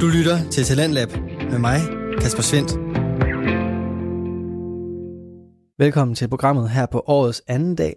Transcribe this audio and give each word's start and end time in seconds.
Du 0.00 0.06
lytter 0.06 0.50
til 0.50 0.64
Talentlab 0.64 1.08
med 1.50 1.58
mig, 1.58 1.80
Kasper 2.20 2.42
Svendt. 2.42 2.70
Velkommen 5.78 6.14
til 6.14 6.28
programmet 6.28 6.70
her 6.70 6.86
på 6.86 7.04
årets 7.06 7.42
anden 7.46 7.74
dag. 7.74 7.96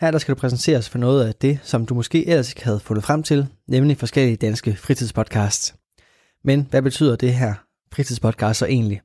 Her 0.00 0.10
der 0.10 0.18
skal 0.18 0.34
du 0.34 0.40
præsenteres 0.40 0.88
for 0.88 0.98
noget 0.98 1.26
af 1.28 1.34
det, 1.34 1.58
som 1.62 1.86
du 1.86 1.94
måske 1.94 2.28
ellers 2.28 2.50
ikke 2.50 2.64
havde 2.64 2.80
fundet 2.80 3.04
frem 3.04 3.22
til, 3.22 3.46
nemlig 3.68 3.96
forskellige 3.96 4.36
danske 4.36 4.76
fritidspodcasts. 4.76 5.74
Men 6.44 6.66
hvad 6.70 6.82
betyder 6.82 7.16
det 7.16 7.34
her 7.34 7.54
fritidspodcast 7.92 8.58
så 8.58 8.66
egentlig? 8.66 9.00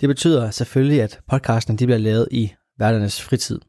Det 0.00 0.08
betyder 0.08 0.50
selvfølgelig, 0.50 1.02
at 1.02 1.20
podcastene 1.30 1.78
de 1.78 1.86
bliver 1.86 1.98
lavet 1.98 2.28
i 2.30 2.52
værternes 2.78 3.22
fritid. 3.22 3.60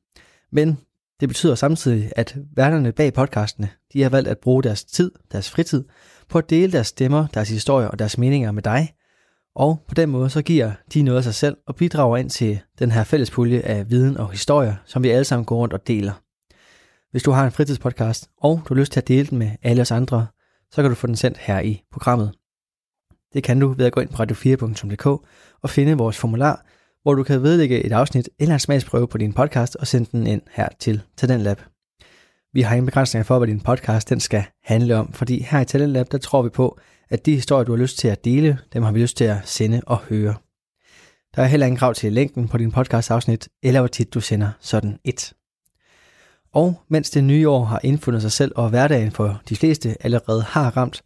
Men 0.51 0.77
det 1.19 1.29
betyder 1.29 1.55
samtidig, 1.55 2.11
at 2.15 2.37
værterne 2.55 2.91
bag 2.91 3.13
podcastene, 3.13 3.69
de 3.93 4.01
har 4.01 4.09
valgt 4.09 4.29
at 4.29 4.37
bruge 4.37 4.63
deres 4.63 4.85
tid, 4.85 5.11
deres 5.31 5.49
fritid, 5.49 5.83
på 6.29 6.37
at 6.37 6.49
dele 6.49 6.71
deres 6.71 6.87
stemmer, 6.87 7.27
deres 7.27 7.49
historier 7.49 7.87
og 7.87 7.99
deres 7.99 8.17
meninger 8.17 8.51
med 8.51 8.63
dig. 8.63 8.93
Og 9.55 9.79
på 9.87 9.95
den 9.95 10.09
måde 10.09 10.29
så 10.29 10.41
giver 10.41 10.71
de 10.93 11.01
noget 11.01 11.17
af 11.17 11.23
sig 11.23 11.35
selv 11.35 11.57
og 11.67 11.75
bidrager 11.75 12.17
ind 12.17 12.29
til 12.29 12.59
den 12.79 12.91
her 12.91 13.03
fælles 13.03 13.31
pulje 13.31 13.59
af 13.59 13.89
viden 13.89 14.17
og 14.17 14.31
historier, 14.31 14.75
som 14.85 15.03
vi 15.03 15.09
alle 15.09 15.23
sammen 15.23 15.45
går 15.45 15.55
rundt 15.55 15.73
og 15.73 15.87
deler. 15.87 16.13
Hvis 17.11 17.23
du 17.23 17.31
har 17.31 17.45
en 17.45 17.51
fritidspodcast, 17.51 18.29
og 18.37 18.61
du 18.69 18.73
har 18.73 18.79
lyst 18.79 18.91
til 18.91 18.99
at 18.99 19.07
dele 19.07 19.27
den 19.27 19.37
med 19.37 19.51
alle 19.63 19.81
os 19.81 19.91
andre, 19.91 20.27
så 20.71 20.81
kan 20.81 20.91
du 20.91 20.95
få 20.95 21.07
den 21.07 21.15
sendt 21.15 21.37
her 21.37 21.59
i 21.59 21.81
programmet. 21.91 22.31
Det 23.33 23.43
kan 23.43 23.59
du 23.59 23.67
ved 23.67 23.85
at 23.85 23.93
gå 23.93 24.01
ind 24.01 24.09
på 24.09 24.23
radio4.dk 24.23 25.05
og 25.63 25.69
finde 25.69 25.97
vores 25.97 26.17
formular, 26.17 26.65
hvor 27.03 27.13
du 27.13 27.23
kan 27.23 27.43
vedlægge 27.43 27.83
et 27.83 27.91
afsnit 27.91 28.29
eller 28.39 28.53
en 28.53 28.59
smagsprøve 28.59 29.07
på 29.07 29.17
din 29.17 29.33
podcast 29.33 29.75
og 29.75 29.87
sende 29.87 30.09
den 30.11 30.27
ind 30.27 30.41
her 30.51 30.67
til 30.79 31.01
Talentlab. 31.17 31.61
Vi 32.53 32.61
har 32.61 32.75
ingen 32.75 32.85
begrænsninger 32.85 33.23
for, 33.23 33.37
hvad 33.37 33.47
din 33.47 33.59
podcast 33.59 34.09
den 34.09 34.19
skal 34.19 34.43
handle 34.63 34.95
om, 34.95 35.13
fordi 35.13 35.43
her 35.43 35.59
i 35.59 35.65
Talentlab, 35.65 36.11
der 36.11 36.17
tror 36.17 36.41
vi 36.41 36.49
på, 36.49 36.79
at 37.09 37.25
de 37.25 37.35
historier, 37.35 37.63
du 37.63 37.71
har 37.71 37.81
lyst 37.81 37.97
til 37.97 38.07
at 38.07 38.25
dele, 38.25 38.59
dem 38.73 38.83
har 38.83 38.91
vi 38.91 39.01
lyst 39.01 39.17
til 39.17 39.23
at 39.23 39.37
sende 39.45 39.81
og 39.85 39.97
høre. 39.97 40.35
Der 41.35 41.41
er 41.43 41.47
heller 41.47 41.65
ingen 41.65 41.77
krav 41.77 41.93
til 41.93 42.13
længden 42.13 42.47
på 42.47 42.57
din 42.57 42.71
podcast 42.71 43.11
afsnit, 43.11 43.49
eller 43.63 43.79
hvor 43.79 43.87
tit 43.87 44.13
du 44.13 44.21
sender 44.21 44.51
sådan 44.59 44.99
et. 45.03 45.33
Og 46.53 46.81
mens 46.87 47.09
det 47.09 47.23
nye 47.23 47.49
år 47.49 47.63
har 47.63 47.79
indfundet 47.83 48.21
sig 48.21 48.31
selv, 48.31 48.51
og 48.55 48.69
hverdagen 48.69 49.11
for 49.11 49.41
de 49.49 49.55
fleste 49.55 49.95
allerede 49.99 50.41
har 50.41 50.77
ramt, 50.77 51.03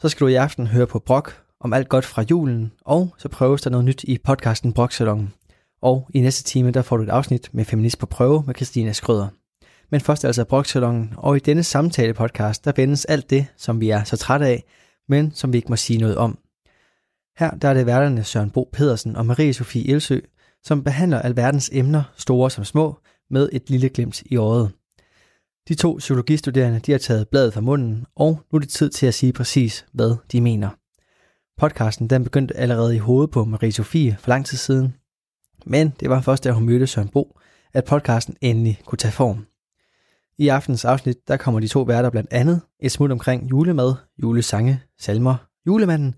så 0.00 0.08
skal 0.08 0.24
du 0.24 0.28
i 0.28 0.34
aften 0.34 0.66
høre 0.66 0.86
på 0.86 0.98
Brok 0.98 1.42
om 1.60 1.72
alt 1.72 1.88
godt 1.88 2.04
fra 2.04 2.24
julen, 2.30 2.72
og 2.84 3.14
så 3.18 3.28
prøves 3.28 3.62
der 3.62 3.70
noget 3.70 3.84
nyt 3.84 4.04
i 4.04 4.18
podcasten 4.24 4.72
Broksalongen. 4.72 5.32
Og 5.82 6.08
i 6.14 6.20
næste 6.20 6.44
time, 6.44 6.70
der 6.70 6.82
får 6.82 6.96
du 6.96 7.02
et 7.02 7.08
afsnit 7.08 7.48
med 7.52 7.64
Feminist 7.64 7.98
på 7.98 8.06
prøve 8.06 8.44
med 8.46 8.54
Christina 8.54 8.92
Skrøder. 8.92 9.28
Men 9.92 10.00
først 10.00 10.24
altså 10.24 10.44
Broksalongen, 10.44 11.14
og 11.16 11.36
i 11.36 11.40
denne 11.40 11.62
samtale 11.62 12.14
podcast, 12.14 12.64
der 12.64 12.72
vendes 12.76 13.04
alt 13.04 13.30
det, 13.30 13.46
som 13.56 13.80
vi 13.80 13.90
er 13.90 14.04
så 14.04 14.16
trætte 14.16 14.46
af, 14.46 14.64
men 15.08 15.32
som 15.34 15.52
vi 15.52 15.56
ikke 15.58 15.68
må 15.68 15.76
sige 15.76 15.98
noget 15.98 16.16
om. 16.16 16.38
Her 17.38 17.50
der 17.50 17.68
er 17.68 17.74
det 17.74 17.86
værterne 17.86 18.24
Søren 18.24 18.50
Bo 18.50 18.70
Pedersen 18.72 19.16
og 19.16 19.26
Marie 19.26 19.54
Sofie 19.54 19.90
Elsø, 19.90 20.18
som 20.62 20.84
behandler 20.84 21.18
alverdens 21.18 21.70
emner, 21.72 22.02
store 22.16 22.50
som 22.50 22.64
små, 22.64 22.98
med 23.30 23.48
et 23.52 23.70
lille 23.70 23.88
glimt 23.88 24.22
i 24.22 24.36
øjet. 24.36 24.70
De 25.68 25.74
to 25.74 25.96
psykologistuderende 25.98 26.80
de 26.80 26.92
har 26.92 26.98
taget 26.98 27.28
bladet 27.28 27.54
fra 27.54 27.60
munden, 27.60 28.06
og 28.16 28.40
nu 28.52 28.56
er 28.56 28.60
det 28.60 28.68
tid 28.68 28.90
til 28.90 29.06
at 29.06 29.14
sige 29.14 29.32
præcis, 29.32 29.86
hvad 29.92 30.16
de 30.32 30.40
mener. 30.40 30.70
Podcasten 31.60 32.10
den 32.10 32.24
begyndte 32.24 32.56
allerede 32.56 32.94
i 32.94 32.98
hovedet 32.98 33.30
på 33.30 33.44
Marie 33.44 33.72
Sofie 33.72 34.16
for 34.20 34.28
lang 34.28 34.46
tid 34.46 34.58
siden, 34.58 34.94
men 35.66 35.92
det 36.00 36.10
var 36.10 36.20
først, 36.20 36.44
da 36.44 36.52
hun 36.52 36.66
mødte 36.66 36.86
Søren 36.86 37.08
Bo, 37.08 37.38
at 37.72 37.84
podcasten 37.84 38.36
endelig 38.40 38.80
kunne 38.84 38.98
tage 38.98 39.12
form. 39.12 39.46
I 40.38 40.48
aftens 40.48 40.84
afsnit, 40.84 41.28
der 41.28 41.36
kommer 41.36 41.60
de 41.60 41.68
to 41.68 41.82
værter 41.82 42.10
blandt 42.10 42.32
andet 42.32 42.60
et 42.80 42.92
smut 42.92 43.10
omkring 43.10 43.50
julemad, 43.50 43.94
julesange, 44.22 44.82
salmer, 44.98 45.36
julemanden, 45.66 46.14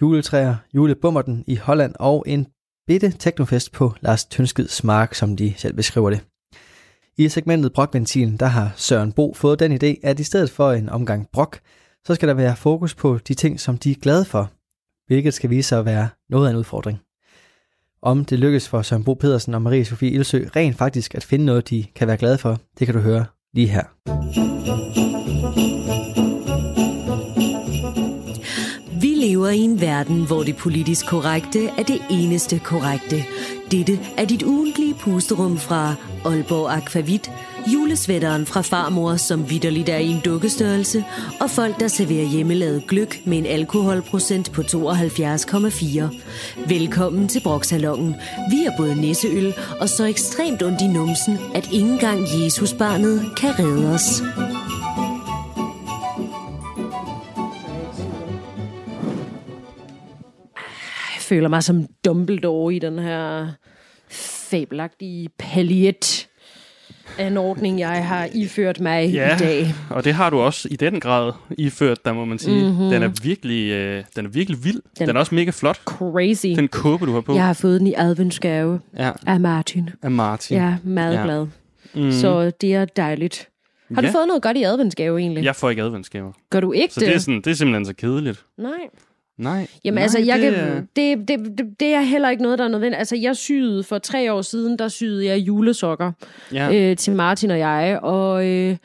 juletræer, 0.00 0.56
julebummerten 0.74 1.44
i 1.46 1.56
Holland 1.56 1.94
og 1.98 2.24
en 2.26 2.46
bitte 2.86 3.14
teknofest 3.18 3.72
på 3.72 3.94
Lars 4.00 4.24
Tønskids 4.24 4.84
mark, 4.84 5.14
som 5.14 5.36
de 5.36 5.54
selv 5.56 5.74
beskriver 5.74 6.10
det. 6.10 6.20
I 7.16 7.28
segmentet 7.28 7.72
Brokventilen, 7.72 8.36
der 8.36 8.46
har 8.46 8.72
Søren 8.76 9.12
Bo 9.12 9.34
fået 9.34 9.60
den 9.60 9.72
idé, 9.72 10.00
at 10.02 10.20
i 10.20 10.24
stedet 10.24 10.50
for 10.50 10.72
en 10.72 10.88
omgang 10.88 11.28
brok, 11.32 11.60
så 12.04 12.14
skal 12.14 12.28
der 12.28 12.34
være 12.34 12.56
fokus 12.56 12.94
på 12.94 13.18
de 13.28 13.34
ting, 13.34 13.60
som 13.60 13.78
de 13.78 13.90
er 13.90 14.00
glade 14.02 14.24
for, 14.24 14.50
hvilket 15.06 15.34
skal 15.34 15.50
vise 15.50 15.68
sig 15.68 15.78
at 15.78 15.84
være 15.84 16.08
noget 16.30 16.46
af 16.46 16.50
en 16.50 16.56
udfordring. 16.56 16.98
Om 18.02 18.24
det 18.24 18.38
lykkes 18.38 18.68
for 18.68 18.82
Søren 18.82 19.04
Bo 19.04 19.14
Pedersen 19.14 19.54
og 19.54 19.62
Marie 19.62 19.84
Sofie 19.84 20.10
Ilsø 20.10 20.44
rent 20.56 20.76
faktisk 20.76 21.14
at 21.14 21.24
finde 21.24 21.44
noget, 21.44 21.70
de 21.70 21.86
kan 21.94 22.08
være 22.08 22.16
glade 22.16 22.38
for, 22.38 22.60
det 22.78 22.86
kan 22.86 22.94
du 22.94 23.00
høre 23.00 23.24
lige 23.54 23.68
her. 23.68 23.84
Vi 29.00 29.06
lever 29.06 29.48
i 29.48 29.58
en 29.58 29.80
verden, 29.80 30.26
hvor 30.26 30.42
det 30.42 30.56
politisk 30.56 31.06
korrekte 31.06 31.68
er 31.78 31.82
det 31.82 32.00
eneste 32.10 32.58
korrekte. 32.58 33.24
Dette 33.70 33.98
er 34.16 34.24
dit 34.24 34.42
ugentlige 34.42 34.94
pusterum 34.94 35.58
fra 35.58 35.94
Aalborg 36.24 36.76
Aquavit, 36.76 37.30
julesvætteren 37.66 38.46
fra 38.46 38.60
farmor, 38.60 39.16
som 39.16 39.50
vidderligt 39.50 39.88
er 39.88 39.98
i 39.98 40.06
en 40.06 40.20
dukkestørrelse, 40.24 41.04
og 41.40 41.50
folk, 41.50 41.80
der 41.80 41.88
serverer 41.88 42.24
hjemmelavet 42.24 42.86
gløk 42.88 43.26
med 43.26 43.38
en 43.38 43.46
alkoholprocent 43.46 44.52
på 44.52 44.62
72,4. 44.62 46.02
Velkommen 46.68 47.28
til 47.28 47.40
Broksalongen. 47.40 48.14
Vi 48.50 48.64
er 48.64 48.76
både 48.76 49.00
nisseøl 49.00 49.54
og 49.80 49.88
så 49.88 50.04
ekstremt 50.04 50.62
ondt 50.62 50.80
i 50.80 50.86
numsen, 50.86 51.38
at 51.54 51.72
ingen 51.72 51.98
gang 51.98 52.20
Jesusbarnet 52.20 53.22
kan 53.36 53.58
redde 53.58 53.94
os. 53.94 54.22
Jeg 61.14 61.20
føler 61.20 61.48
mig 61.48 61.62
som 61.62 61.86
Dumbledore 62.04 62.74
i 62.74 62.78
den 62.78 62.98
her 62.98 63.48
fabelagtige 64.50 65.28
paljet 65.38 66.28
anordning, 67.18 67.78
jeg 67.80 68.06
har 68.06 68.28
iført 68.34 68.80
mig 68.80 69.10
Ja, 69.10 69.34
i 69.36 69.38
dag. 69.38 69.74
og 69.90 70.04
det 70.04 70.14
har 70.14 70.30
du 70.30 70.38
også 70.40 70.68
i 70.70 70.76
den 70.76 71.00
grad 71.00 71.32
iført, 71.58 72.04
der 72.04 72.12
må 72.12 72.24
man 72.24 72.38
sige. 72.38 72.64
Mhm. 72.72 72.76
Den 72.90 73.02
er 73.02 73.10
virkelig, 73.22 73.70
øh, 73.70 74.04
den 74.16 74.26
er 74.26 74.30
virkelig 74.30 74.64
vild. 74.64 74.80
Den, 74.98 75.08
Den- 75.08 75.16
er 75.16 75.20
også 75.20 75.34
mega 75.34 75.50
flot. 75.50 75.80
Crazy. 75.84 76.46
Den 76.46 76.68
kåbe, 76.68 77.06
du 77.06 77.12
har 77.12 77.20
på. 77.20 77.34
Jeg 77.34 77.46
har 77.46 77.52
fået 77.52 77.80
den 77.80 77.86
i 77.88 77.94
adventsgave 77.96 78.80
Ja, 78.98 79.10
af 79.26 79.40
Martin. 79.40 79.90
af 80.02 80.10
Martin. 80.10 80.56
Er 80.56 80.76
meget 80.84 81.14
Ja. 81.14 81.22
glad. 81.24 81.46
Mm. 81.94 82.12
Så 82.12 82.50
det 82.60 82.74
er 82.74 82.84
dejligt. 82.84 83.48
Har 83.94 84.02
ja. 84.02 84.08
du 84.08 84.12
fået 84.12 84.26
noget 84.26 84.42
godt 84.42 84.56
i 84.56 84.62
adventsgave 84.62 85.18
egentlig? 85.20 85.44
Jeg 85.44 85.56
får 85.56 85.70
ikke 85.70 85.82
adventsgaver. 85.82 86.32
Gør 86.50 86.60
du 86.60 86.72
ikke 86.72 86.94
Så 86.94 87.00
det? 87.00 87.08
det 87.08 87.14
er, 87.14 87.18
sådan, 87.18 87.40
det 87.40 87.46
er 87.50 87.54
simpelthen 87.54 87.84
så 87.86 87.92
kedeligt. 87.94 88.44
Nej. 88.58 88.70
Nej. 89.42 89.66
Jamen 89.84 89.94
Nej, 89.94 90.02
altså, 90.02 90.18
jeg 90.18 90.38
det, 90.38 90.46
er- 90.46 90.64
kan, 90.74 90.88
det, 90.96 91.28
det, 91.28 91.58
det, 91.58 91.80
det 91.80 91.94
er 91.94 92.00
heller 92.00 92.30
ikke 92.30 92.42
noget, 92.42 92.58
der 92.58 92.64
er 92.64 92.68
nødvendigt. 92.68 92.98
Altså, 92.98 93.16
jeg 93.16 93.36
syede 93.36 93.84
for 93.84 93.98
tre 93.98 94.32
år 94.32 94.42
siden, 94.42 94.78
der 94.78 94.88
syede 94.88 95.26
jeg 95.26 95.38
julesokker 95.38 96.12
Ja. 96.52 96.90
øh, 96.90 96.96
til 96.96 97.12
Martin 97.16 97.50
og 97.50 97.58
jeg, 97.58 97.98
og 98.02 98.46
øh, 98.48 98.76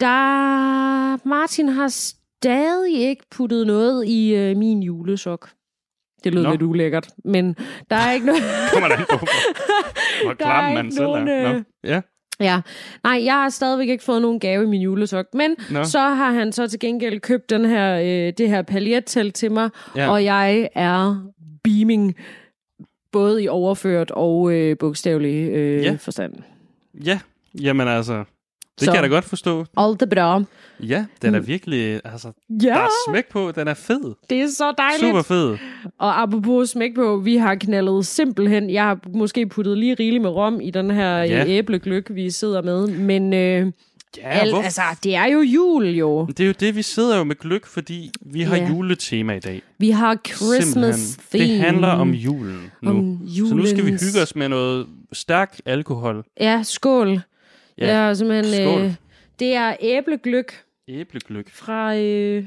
der 0.00 1.28
Martin 1.28 1.68
har 1.68 1.88
stadig 1.88 2.94
ikke 3.08 3.22
puttet 3.30 3.66
noget 3.66 4.06
i 4.08 4.34
øh, 4.34 4.56
min 4.56 4.82
julesok. 4.82 5.50
Det 6.24 6.34
lød 6.34 6.46
lidt 6.50 6.62
ulækkert, 6.62 7.08
men 7.24 7.56
der 7.90 7.96
er 7.96 8.12
ikke 8.12 8.26
noget... 8.26 8.42
Kommer 8.72 8.88
der 8.88 8.96
an 8.96 9.04
på, 9.10 9.16
hvor, 10.24 10.30
er 10.30 10.34
klam 10.34 10.72
man 10.74 10.84
ikke 10.84 10.96
selv 10.96 11.06
er. 11.06 11.24
Nå. 11.52 11.54
øh, 11.58 11.62
Ja. 11.84 12.00
Ja, 12.40 12.60
nej, 13.04 13.20
jeg 13.24 13.32
har 13.34 13.48
stadigvæk 13.48 13.88
ikke 13.88 14.04
fået 14.04 14.22
nogen 14.22 14.40
gave 14.40 14.62
i 14.62 14.66
min 14.66 14.80
julesok, 14.82 15.26
men 15.34 15.56
Nå. 15.70 15.84
så 15.84 15.98
har 15.98 16.32
han 16.32 16.52
så 16.52 16.66
til 16.66 16.78
gengæld 16.80 17.20
købt 17.20 17.50
den 17.50 17.64
her, 17.64 17.98
øh, 17.98 18.32
det 18.38 18.48
her 18.48 18.62
paljettelt 18.62 19.34
til 19.34 19.52
mig, 19.52 19.70
Ja. 19.96 20.10
og 20.10 20.24
jeg 20.24 20.68
er 20.74 21.26
beaming, 21.64 22.14
både 23.12 23.42
i 23.42 23.48
overført 23.48 24.10
og 24.10 24.52
øh, 24.52 24.78
bogstavelig 24.78 25.50
øh, 25.50 25.82
Ja. 25.84 25.96
forstand. 26.00 26.32
ja, 27.04 27.20
jamen 27.60 27.88
altså, 27.88 28.24
det 28.80 28.84
Så. 28.84 28.92
kan 28.92 28.94
jeg 28.94 29.10
da 29.10 29.14
godt 29.14 29.24
forstå. 29.24 29.64
Alt 29.76 30.00
det 30.00 30.08
bra. 30.10 30.42
Ja, 30.80 31.04
den 31.22 31.34
er 31.34 31.40
Mm. 31.40 31.46
virkelig, 31.46 32.00
altså, 32.04 32.28
Ja, 32.50 32.54
der 32.68 32.74
er 32.74 32.88
smæk 33.08 33.28
på, 33.30 33.52
den 33.56 33.68
er 33.68 33.74
fed. 33.74 34.14
det 34.30 34.40
er 34.40 34.48
så 34.48 34.72
dejligt. 34.78 35.00
Super 35.08 35.22
fed. 35.22 35.56
Og 35.98 36.22
apropos 36.22 36.70
smæk 36.70 36.94
på, 36.94 37.16
vi 37.16 37.36
har 37.36 37.54
knaldet 37.54 38.06
simpelthen, 38.06 38.70
jeg 38.70 38.84
har 38.84 38.98
måske 39.14 39.46
puttet 39.46 39.78
lige 39.78 39.94
rigeligt 39.94 40.22
med 40.22 40.30
rom 40.30 40.60
i 40.60 40.70
den 40.70 40.90
her 40.90 41.16
Ja. 41.16 41.24
ja. 41.24 41.46
æblegløk, 41.48 42.06
vi 42.10 42.30
sidder 42.30 42.62
med, 42.62 42.86
men 42.86 43.32
øh, 43.32 43.72
Ja, 44.16 44.28
al, 44.28 44.48
hvorfor? 44.50 44.62
altså, 44.64 44.82
det 45.04 45.14
er 45.14 45.26
jo 45.26 45.40
jul 45.40 45.84
jo. 45.88 46.26
Det 46.26 46.40
er 46.40 46.46
jo 46.46 46.54
det, 46.60 46.76
vi 46.76 46.82
sidder 46.82 47.18
jo 47.18 47.24
med 47.24 47.36
gløk, 47.36 47.66
fordi 47.66 48.10
vi 48.20 48.40
har 48.42 48.56
Ja. 48.56 48.68
juletema 48.68 49.32
i 49.36 49.40
dag. 49.40 49.62
Vi 49.78 49.90
har 49.90 50.18
Christmas 50.26 50.64
Simpelthen. 50.64 51.20
theme. 51.30 51.52
Det 51.52 51.60
handler 51.60 51.88
om 51.88 52.10
julen 52.10 52.70
nu. 52.82 52.90
Om 52.90 53.18
Så 53.48 53.54
nu 53.54 53.66
skal 53.66 53.84
vi 53.86 53.90
julens- 53.90 54.04
hygge 54.04 54.22
os 54.22 54.36
med 54.36 54.48
noget 54.48 54.86
stærk 55.12 55.60
alkohol. 55.66 56.24
Ja, 56.40 56.60
skål. 56.62 57.20
Ja, 57.78 57.86
Ja, 57.86 58.06
ja 58.06 58.14
simpelthen. 58.14 58.54
skål. 58.66 58.82
Øh, 58.82 58.92
det 59.38 59.54
er 59.54 59.76
æblegløk 59.80 60.52
Æblegløk. 60.88 61.50
fra 61.50 61.96
øh, 61.96 62.44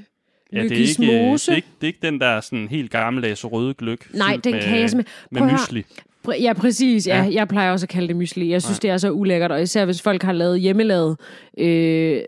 Ja, 0.53 0.63
det 0.63 0.71
er, 0.71 0.75
ikke, 0.75 0.93
det, 0.97 1.49
er 1.49 1.55
ikke, 1.55 1.67
det 1.81 1.83
er 1.83 1.87
ikke 1.87 1.99
den 2.01 2.19
der 2.21 2.41
sådan 2.41 2.67
helt 2.67 2.91
gammeldags 2.91 3.45
røde 3.45 3.73
gløk. 3.73 4.13
Nej, 4.13 4.37
den 4.43 4.51
med, 4.53 4.61
kan 4.61 4.79
jeg 4.79 4.89
simpelthen... 4.89 5.15
med 5.31 5.51
mysli. 5.53 5.85
Pr- 6.27 6.41
Ja, 6.41 6.53
præcis. 6.53 7.07
Ja. 7.07 7.23
Ja. 7.23 7.29
Jeg 7.31 7.47
plejer 7.47 7.71
også 7.71 7.85
at 7.85 7.89
kalde 7.89 8.07
det 8.07 8.15
mysli. 8.15 8.49
Jeg 8.51 8.61
synes, 8.61 8.79
Ja. 8.83 8.87
det 8.87 8.93
er 8.93 8.97
så 8.97 9.11
ulækkert, 9.11 9.51
og 9.51 9.61
især 9.61 9.85
hvis 9.85 10.01
folk 10.01 10.23
har 10.23 10.31
lavet 10.33 10.59
hjemmelavet 10.61 11.17
øh, 11.57 12.21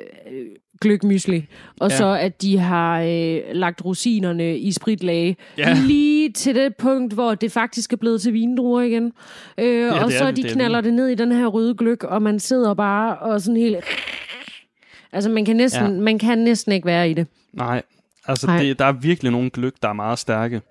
gløgmysli, 0.82 1.46
og 1.80 1.90
Ja. 1.90 1.94
ja. 1.94 1.98
så 1.98 2.06
at 2.22 2.42
de 2.42 2.58
har 2.58 3.02
øh, 3.02 3.40
lagt 3.52 3.86
rosinerne 3.86 4.58
i 4.58 4.72
spritlage 4.72 5.38
Ja. 5.58 5.70
ja. 5.70 5.78
lige 5.88 6.32
til 6.32 6.56
det 6.56 6.76
punkt, 6.76 7.14
hvor 7.14 7.36
det 7.36 7.52
faktisk 7.52 7.94
er 7.94 7.98
blevet 7.98 8.22
til 8.22 8.34
vindruer 8.34 8.82
igen. 8.82 9.12
Øh, 9.58 9.66
det 9.86 9.92
og 9.94 9.98
er 10.12 10.18
så 10.18 10.28
det, 10.28 10.38
de 10.38 10.42
det 10.44 10.50
er 10.52 10.54
knaller 10.56 10.82
det. 10.82 10.94
ned 10.94 11.08
i 11.08 11.16
den 11.16 11.32
her 11.32 11.48
røde 11.48 11.76
gløk, 11.76 12.04
og 12.04 12.22
man 12.22 12.40
sidder 12.40 12.74
bare 12.74 13.18
og 13.18 13.42
sådan 13.42 13.58
helt... 13.58 13.78
Altså, 15.12 15.30
man 15.30 15.46
kan 15.46 15.56
næsten, 15.56 15.84
Ja. 15.86 15.92
ja. 15.94 16.00
man 16.00 16.20
kan 16.20 16.38
næsten 16.38 16.72
ikke 16.72 16.86
være 16.86 17.10
i 17.10 17.14
det. 17.14 17.28
Nej, 17.54 17.82
altså 18.26 18.48
Nej. 18.48 18.62
det, 18.64 18.80
der 18.80 18.86
er 18.86 18.92
virkelig 18.92 19.32
nogle 19.32 19.50
gløk, 19.50 19.74
der 19.82 19.90
er 19.90 19.94
meget 19.94 20.20
stærke. 20.20 20.62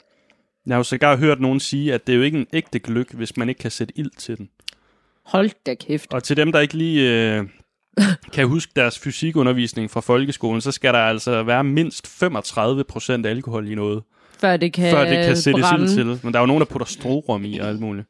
Jeg 0.66 0.74
har 0.74 0.78
jo 0.78 0.82
sågar 0.84 1.16
hørt 1.16 1.40
nogen 1.40 1.60
sige, 1.60 1.94
at 1.94 2.06
det 2.06 2.12
er 2.12 2.16
jo 2.16 2.22
ikke 2.22 2.38
en 2.38 2.46
ægte 2.52 2.78
gløk, 2.78 3.12
hvis 3.12 3.36
man 3.36 3.48
ikke 3.48 3.58
kan 3.58 3.70
sætte 3.70 3.94
ild 3.98 4.10
til 4.18 4.38
den. 4.38 4.48
Hold 5.24 5.50
da 5.66 5.74
kæft. 5.74 6.12
Og 6.12 6.22
til 6.22 6.36
dem, 6.36 6.52
der 6.52 6.60
ikke 6.60 6.74
lige 6.74 7.10
øh, 7.36 7.44
kan 8.34 8.48
huske 8.48 8.72
deres 8.76 8.98
fysikundervisning 8.98 9.90
fra 9.90 10.00
folkeskolen, 10.00 10.60
så 10.60 10.72
skal 10.72 10.94
der 10.94 10.98
altså 11.00 11.42
være 11.42 11.64
mindst 11.64 12.06
35% 12.22 13.26
alkohol 13.26 13.68
i 13.68 13.74
noget, 13.74 14.02
Før 14.40 14.56
det 14.56 14.72
kan, 14.72 14.90
før 14.92 15.04
det 15.04 15.24
kan 15.26 15.36
sættes 15.36 15.64
brænde. 15.70 15.88
til. 15.94 16.06
Men 16.06 16.32
der 16.32 16.38
er 16.38 16.42
jo 16.42 16.46
nogen, 16.46 16.60
der 16.60 16.66
putter 16.66 16.86
strorum 16.86 17.44
i 17.44 17.58
og 17.58 17.68
alt 17.68 17.80
muligt. 17.80 18.06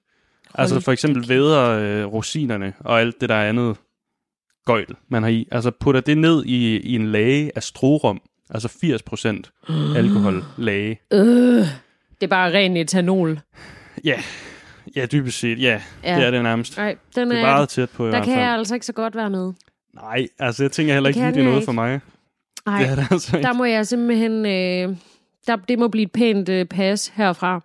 Altså 0.55 0.81
for 0.81 0.93
eksempel 0.93 1.29
væder 1.29 1.61
øh, 1.71 2.13
rosinerne 2.13 2.73
og 2.81 3.01
alt 3.01 3.21
det 3.21 3.29
der 3.29 3.37
andet 3.43 3.77
gøjl, 4.67 4.87
man 5.11 5.23
har 5.23 5.31
i. 5.31 5.49
Altså 5.53 5.71
putter 5.81 6.01
det 6.01 6.19
ned 6.19 6.45
i, 6.45 6.77
i 6.77 6.95
en 6.95 7.13
lage 7.13 7.53
af 7.57 7.63
strorum, 7.63 8.21
altså 8.51 8.69
80% 9.69 9.73
alkohol 9.99 10.45
lage. 10.59 11.01
Øh, 11.13 11.21
det 12.21 12.23
er 12.23 12.27
bare 12.27 12.53
ren 12.53 12.77
etanol. 12.77 13.41
Ja, 14.05 14.21
ja 14.97 15.07
dybest 15.07 15.39
set, 15.39 15.59
ja, 15.63 15.81
Ja. 16.05 16.17
det 16.17 16.27
er 16.27 16.31
det 16.31 16.43
nærmest. 16.43 16.77
Nej, 16.77 16.97
den 17.15 17.31
Det 17.31 17.39
er, 17.39 17.43
meget 17.43 17.69
tæt 17.69 17.91
på 17.91 18.03
i 18.03 18.07
der 18.07 18.11
hvert 18.13 18.25
kan 18.25 18.39
jeg 18.39 18.51
altså 18.51 18.75
ikke 18.75 18.87
så 18.87 18.93
godt 18.93 19.17
være 19.17 19.31
med. 19.31 19.53
Nej, 19.95 20.27
altså 20.39 20.65
jeg 20.65 20.73
tænker 20.73 20.93
heller 20.95 21.09
ikke 21.09 21.21
kan 21.21 21.27
det 21.35 21.41
er 21.41 21.43
jeg 21.43 21.45
noget 21.45 21.59
ikke. 21.61 21.65
for 21.65 21.73
mig. 21.73 22.01
Nej, 22.67 22.79
Det 22.83 22.91
er 22.91 22.95
det 22.95 23.07
altså 23.11 23.37
ikke. 23.37 23.47
der 23.47 23.53
må 23.55 23.65
jeg 23.65 23.87
simpelthen... 23.87 24.47
Øh, 24.47 24.97
der, 25.47 25.57
det 25.57 25.79
må 25.79 25.89
blive 25.89 26.03
et 26.03 26.13
pænt 26.13 26.49
øh, 26.49 26.67
pas 26.67 27.09
herfra. 27.09 27.61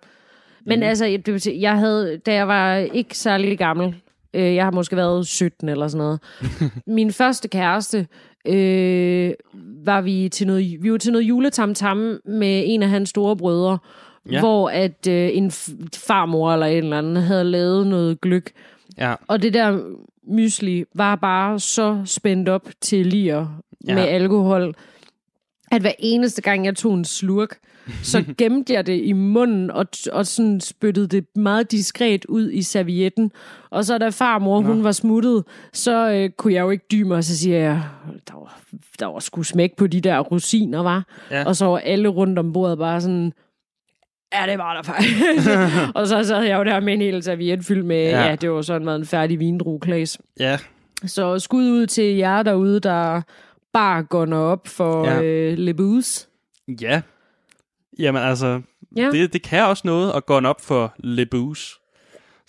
Men 0.66 0.78
mm. 0.78 0.82
altså, 0.82 1.18
det, 1.26 1.42
sige, 1.42 1.60
jeg 1.60 1.78
havde, 1.78 2.18
da 2.26 2.34
jeg 2.34 2.48
var 2.48 2.76
ikke 2.76 3.18
særlig 3.18 3.58
gammel, 3.58 3.94
øh, 4.34 4.54
jeg 4.54 4.64
har 4.64 4.70
måske 4.70 4.96
været 4.96 5.26
17 5.26 5.68
eller 5.68 5.88
sådan 5.88 5.98
noget, 6.04 6.20
min 6.96 7.12
første 7.12 7.48
kæreste, 7.48 8.06
øh, 8.46 9.32
var 9.84 10.00
vi 10.00 10.28
til 10.32 10.46
noget, 10.46 10.76
vi 10.82 10.92
var 10.92 10.98
til 10.98 11.12
noget 11.12 11.24
juletamtam 11.24 12.18
med 12.24 12.62
en 12.66 12.82
af 12.82 12.88
hans 12.88 13.08
store 13.10 13.36
brødre, 13.36 13.78
Ja. 14.30 14.40
hvor 14.40 14.70
at 14.70 15.06
øh, 15.08 15.30
en 15.32 15.50
farmor 15.96 16.52
eller 16.52 16.66
en 16.66 16.84
eller 16.84 16.98
anden 16.98 17.16
havde 17.16 17.44
lavet 17.44 17.86
noget 17.86 18.20
gløk, 18.20 18.50
Ja, 18.98 19.14
og 19.28 19.42
det 19.42 19.54
der 19.54 19.80
mysli 20.28 20.84
var 20.94 21.16
bare 21.16 21.60
så 21.60 22.02
spændt 22.04 22.48
op 22.48 22.68
til 22.80 23.06
lir 23.06 23.46
Ja. 23.88 23.94
med 23.94 24.02
alkohol, 24.02 24.74
at 25.70 25.80
hver 25.80 25.92
eneste 25.98 26.42
gang 26.42 26.64
jeg 26.66 26.76
tog 26.76 26.94
en 26.94 27.04
slurk, 27.04 27.58
så 28.02 28.24
gemte 28.38 28.72
jeg 28.72 28.86
det 28.86 29.00
i 29.04 29.12
munden 29.12 29.70
og, 29.70 29.86
og 30.12 30.26
sådan 30.26 30.60
spyttede 30.60 31.06
det 31.06 31.36
meget 31.36 31.70
diskret 31.70 32.24
ud 32.24 32.50
i 32.50 32.62
servietten. 32.62 33.32
Og 33.70 33.84
så 33.84 33.98
da 33.98 34.08
farmor, 34.08 34.60
Nå. 34.62 34.66
hun 34.68 34.84
var 34.84 34.92
smuttet, 34.92 35.44
så 35.72 36.10
øh, 36.10 36.30
kunne 36.30 36.52
jeg 36.54 36.60
jo 36.60 36.70
ikke 36.70 37.04
mig, 37.04 37.16
og 37.16 37.24
så 37.24 37.38
siger 37.38 37.58
jeg, 37.58 37.82
der 38.28 38.34
var, 38.34 38.60
der 38.98 39.06
var 39.06 39.18
sgu 39.18 39.42
smæk 39.42 39.76
på 39.76 39.86
de 39.86 40.00
der 40.00 40.18
rosiner, 40.20 40.82
var. 40.82 41.06
Ja. 41.30 41.44
Og 41.44 41.56
så 41.56 41.66
var 41.66 41.78
alle 41.78 42.08
rundt 42.08 42.38
om 42.38 42.52
bordet 42.52 42.78
bare 42.78 43.00
sådan, 43.00 43.32
ja, 44.32 44.46
det 44.50 44.58
var 44.58 44.74
der 44.74 44.82
faktisk. 44.82 45.48
og 45.98 46.08
så 46.08 46.24
sad 46.24 46.42
jeg 46.42 46.58
jo 46.58 46.64
der 46.64 46.80
med 46.80 46.92
en 46.94 47.00
hel 47.00 47.22
serviet 47.22 47.64
fyldt 47.64 47.84
med, 47.86 48.02
Ja. 48.10 48.24
ja, 48.28 48.34
det 48.36 48.50
var 48.50 48.62
sådan 48.62 48.86
været 48.86 48.96
en 48.98 49.06
færdig 49.06 49.38
vindrueklasse. 49.38 50.18
ja, 50.40 50.58
Så 51.06 51.38
skud 51.38 51.70
ud 51.70 51.86
til 51.86 52.16
jer 52.16 52.42
derude, 52.42 52.80
der 52.80 53.22
bare 53.72 54.02
gunner 54.02 54.36
op 54.38 54.68
for 54.68 55.06
Ja. 55.08 55.22
øh, 55.22 55.58
Le 55.58 55.74
Booze. 55.74 56.26
ja. 56.80 57.00
Jamen 57.98 58.22
altså, 58.22 58.60
Ja. 58.96 59.10
det, 59.12 59.32
det 59.32 59.42
kan 59.42 59.64
også 59.64 59.82
noget 59.86 60.12
at 60.16 60.26
gå 60.26 60.40
op 60.40 60.60
for 60.60 60.94
Le 60.98 61.26
Booze, 61.26 61.72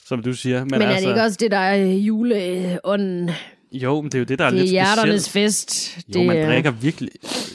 som 0.05 0.23
du 0.23 0.33
siger. 0.33 0.59
Men, 0.59 0.67
Men, 0.71 0.79
Men 0.79 0.87
altså, 0.87 0.95
er 0.95 1.01
det 1.01 1.17
ikke 1.17 1.21
også 1.25 1.37
det, 1.39 1.51
der 1.51 1.57
er 1.57 1.75
juleånden? 1.85 3.29
Jo, 3.71 4.01
men 4.01 4.11
det 4.11 4.15
er 4.15 4.19
jo 4.19 4.25
det, 4.25 4.39
der 4.39 4.45
er, 4.45 4.49
Det 4.49 4.57
er 4.57 4.61
lidt 4.61 4.71
hjerternes 4.71 5.23
specielt. 5.23 5.51
fest. 5.53 5.97
Jo, 6.15 6.19
det 6.19 6.27
man 6.27 6.37
er 6.37 6.47
drikker 6.47 6.71
virkelig... 6.71 7.09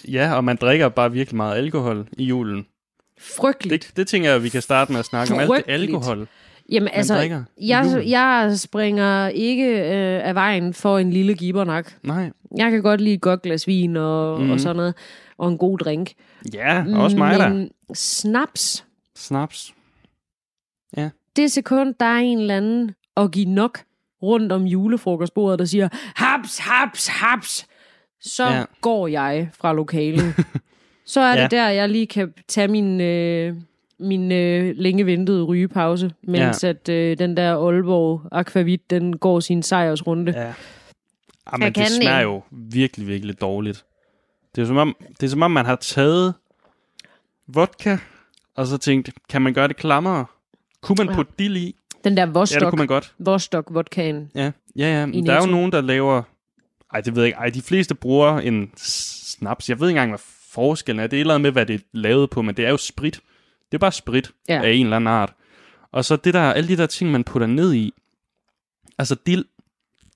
Ja, 0.09 0.35
og 0.35 0.45
man 0.45 0.57
drikker 0.57 0.89
bare 0.89 1.13
virkelig 1.13 1.37
meget 1.37 1.57
alkohol 1.57 2.07
i 2.19 2.25
julen. 2.25 2.67
Frygteligt. 3.21 3.87
Det, 3.87 3.97
det 3.97 4.07
tænker 4.09 4.31
jeg, 4.31 4.43
vi 4.43 4.49
kan 4.49 4.63
starte 4.63 4.93
med 4.93 4.99
at 5.01 5.07
snakke 5.07 5.35
om. 5.35 5.41
Alt 5.41 5.51
det 5.67 5.73
alkohol. 5.73 6.29
Jamen 6.73 6.89
altså, 6.93 7.15
drikker 7.15 7.45
jeg, 7.61 8.03
jeg 8.07 8.53
springer 8.59 9.29
ikke 9.29 9.69
øh, 9.69 10.29
af 10.29 10.35
vejen 10.35 10.75
for 10.75 10.99
en 10.99 11.11
lille 11.11 11.35
gibernak. 11.35 11.93
Nej. 12.03 12.31
Jeg 12.57 12.71
kan 12.71 12.83
godt 12.83 13.01
lide 13.01 13.15
et 13.15 13.21
godt 13.21 13.43
glas 13.43 13.67
vin 13.67 13.97
og, 13.97 14.39
Mhm. 14.39 14.47
mm. 14.47 14.53
og 14.53 14.61
sådan 14.61 14.77
noget. 14.77 14.95
Og 15.39 15.49
en 15.49 15.59
god 15.59 15.79
drink. 15.79 16.13
Ja, 16.55 16.85
også 16.95 17.17
mig. 17.17 17.51
Men 17.51 17.71
snaps, 17.95 18.85
Snaps. 19.17 19.75
det 21.37 21.53
sekund, 21.53 21.95
der 22.01 22.07
er 22.07 22.19
en 22.19 22.39
eller 22.41 22.57
anden 22.57 22.91
og 23.15 23.31
give 23.31 23.45
nok 23.49 23.79
rundt 24.23 24.53
om 24.53 24.65
julefrokostbordet, 24.65 25.59
der 25.59 25.65
siger, 25.65 25.89
haps, 26.15 26.59
haps, 26.59 27.07
haps, 27.07 27.67
så 28.21 28.45
Ja. 28.45 28.59
ja. 28.59 28.65
går 28.81 29.07
jeg 29.09 29.49
fra 29.61 29.73
lokalet. 29.73 30.35
så 31.11 31.21
er 31.21 31.33
det 31.33 31.43
Ja. 31.43 31.63
der, 31.63 31.69
jeg 31.69 31.89
lige 31.89 32.07
kan 32.07 32.33
tage 32.49 32.69
min, 32.69 33.01
øh, 33.01 33.55
min 33.99 34.33
øh, 34.33 34.75
længe 34.77 35.07
ventede 35.07 35.43
rygepause, 35.43 36.11
mens 36.23 36.65
ja. 36.65 36.69
at 36.69 36.89
øh, 36.89 37.19
den 37.19 37.37
der 37.37 37.67
Aalborg 37.67 38.23
Aquavit, 38.33 38.91
den 38.91 39.19
går 39.19 39.41
sin 39.41 39.63
sejrsrunde. 39.63 40.33
Ja. 40.33 40.41
Ja. 40.47 40.55
Jamen, 41.53 41.65
Jeg 41.65 41.75
det 41.75 41.89
smager 41.89 42.21
jo 42.21 42.43
virkelig, 42.51 43.09
virkelig 43.09 43.41
dårligt. 43.41 43.85
Det 44.57 44.63
er 44.63 44.67
som 44.67 44.77
om, 44.77 44.97
det 45.21 45.23
er 45.27 45.31
som 45.31 45.43
om 45.43 45.51
man 45.51 45.67
har 45.67 45.77
taget 45.77 46.35
vodka, 47.49 47.97
og 48.57 48.67
så 48.67 48.79
tænkt, 48.79 49.11
kan 49.29 49.43
man 49.43 49.55
gøre 49.55 49.69
det 49.69 49.77
klammere? 49.77 50.27
Kunne 50.81 50.97
man 50.99 51.09
Ja. 51.09 51.15
putte 51.15 51.33
dild 51.39 51.57
i? 51.57 51.77
Den 52.05 52.17
der 52.17 52.23
Ja, 52.23 52.27
det 52.27 52.35
Vostok, 52.35 52.71
kunne 52.71 52.79
man 52.79 52.87
godt. 52.87 53.15
Vostok 53.19 53.65
vodkaen. 53.71 54.31
Ja, 54.35 54.51
ja, 54.77 55.01
ja. 55.01 55.07
Men 55.07 55.27
der 55.27 55.33
er 55.33 55.41
jo 55.47 55.51
nogen, 55.51 55.73
der 55.73 55.81
laver... 55.81 56.23
Ej, 56.95 57.01
det 57.01 57.15
ved 57.15 57.23
jeg 57.23 57.27
ikke. 57.27 57.37
Ej, 57.39 57.49
de 57.51 57.63
fleste 57.63 57.95
bruger 57.95 58.39
en 58.39 58.71
snaps. 58.77 59.69
Jeg 59.69 59.81
ved 59.81 59.89
ikke 59.89 59.97
engang, 59.99 60.11
hvad 60.11 60.19
forskellen 60.51 61.01
er. 61.01 61.07
Det 61.07 61.17
er 61.17 61.19
et 61.19 61.21
eller 61.21 61.35
andet 61.35 61.43
med, 61.43 61.53
hvad 61.53 61.67
det 61.67 61.75
er 61.75 61.79
lavet 61.93 62.31
på, 62.31 62.43
men 62.43 62.57
det 62.57 62.65
er 62.67 62.71
jo 62.71 62.77
sprit. 62.77 63.21
Det 63.73 63.75
er 63.77 63.79
bare 63.79 63.93
sprit 63.93 64.31
Ja. 64.49 64.63
af 64.63 64.71
en 64.73 64.87
eller 64.87 64.97
anden 64.97 65.09
art. 65.09 65.33
Og 65.93 66.05
så 66.05 66.17
det 66.17 66.35
der, 66.35 66.53
alle 66.53 66.69
de 66.69 66.77
der 66.77 66.87
ting, 66.87 67.11
man 67.11 67.25
putter 67.25 67.47
ned 67.47 67.75
i. 67.75 67.93
Altså 68.99 69.15
dild. 69.27 69.45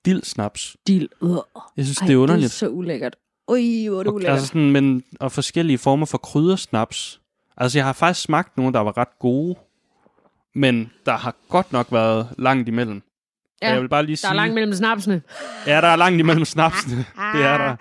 Dild-snaps. 0.05 0.75
Dild. 0.87 1.09
Uh. 1.21 1.37
Jeg 1.77 1.85
synes, 1.85 1.97
Ej, 1.97 2.07
det 2.07 2.13
er 2.13 2.17
underligt. 2.17 2.43
det 2.43 2.49
er 2.55 2.57
så 2.57 2.67
ulækkert. 2.69 3.15
Ui, 3.47 3.87
hvor 3.87 3.99
er 3.99 4.03
det 4.03 4.07
Og, 4.07 4.13
ulækkert. 4.15 4.31
altså 4.33 4.47
sådan, 4.47 4.71
men, 4.71 5.03
og 5.19 5.31
forskellige 5.31 5.77
former 5.77 6.05
for 6.05 6.17
kryddersnaps. 6.17 7.21
Altså, 7.57 7.77
jeg 7.77 7.85
har 7.85 7.93
faktisk 7.93 8.21
smagt 8.25 8.57
nogle, 8.57 8.73
der 8.73 8.79
var 8.79 8.97
ret 8.97 9.19
gode, 9.19 9.55
men 10.55 10.91
der 11.05 11.17
har 11.17 11.35
godt 11.49 11.71
nok 11.71 11.87
været 11.91 12.27
langt 12.37 12.67
imellem. 12.67 13.01
Ja, 13.61 13.67
Ja, 13.67 13.73
jeg 13.73 13.81
vil 13.81 13.89
bare 13.89 14.03
lige 14.05 14.11
der 14.11 14.17
sige... 14.17 14.29
er 14.29 14.33
langt 14.33 14.53
mellem 14.53 14.73
snapsene. 14.73 15.21
Ja, 15.67 15.81
der 15.81 15.87
er 15.87 15.95
langt 15.95 16.19
imellem 16.19 16.45
snapsene. 16.45 16.95
det 17.35 17.41
er 17.45 17.57
der. 17.57 17.75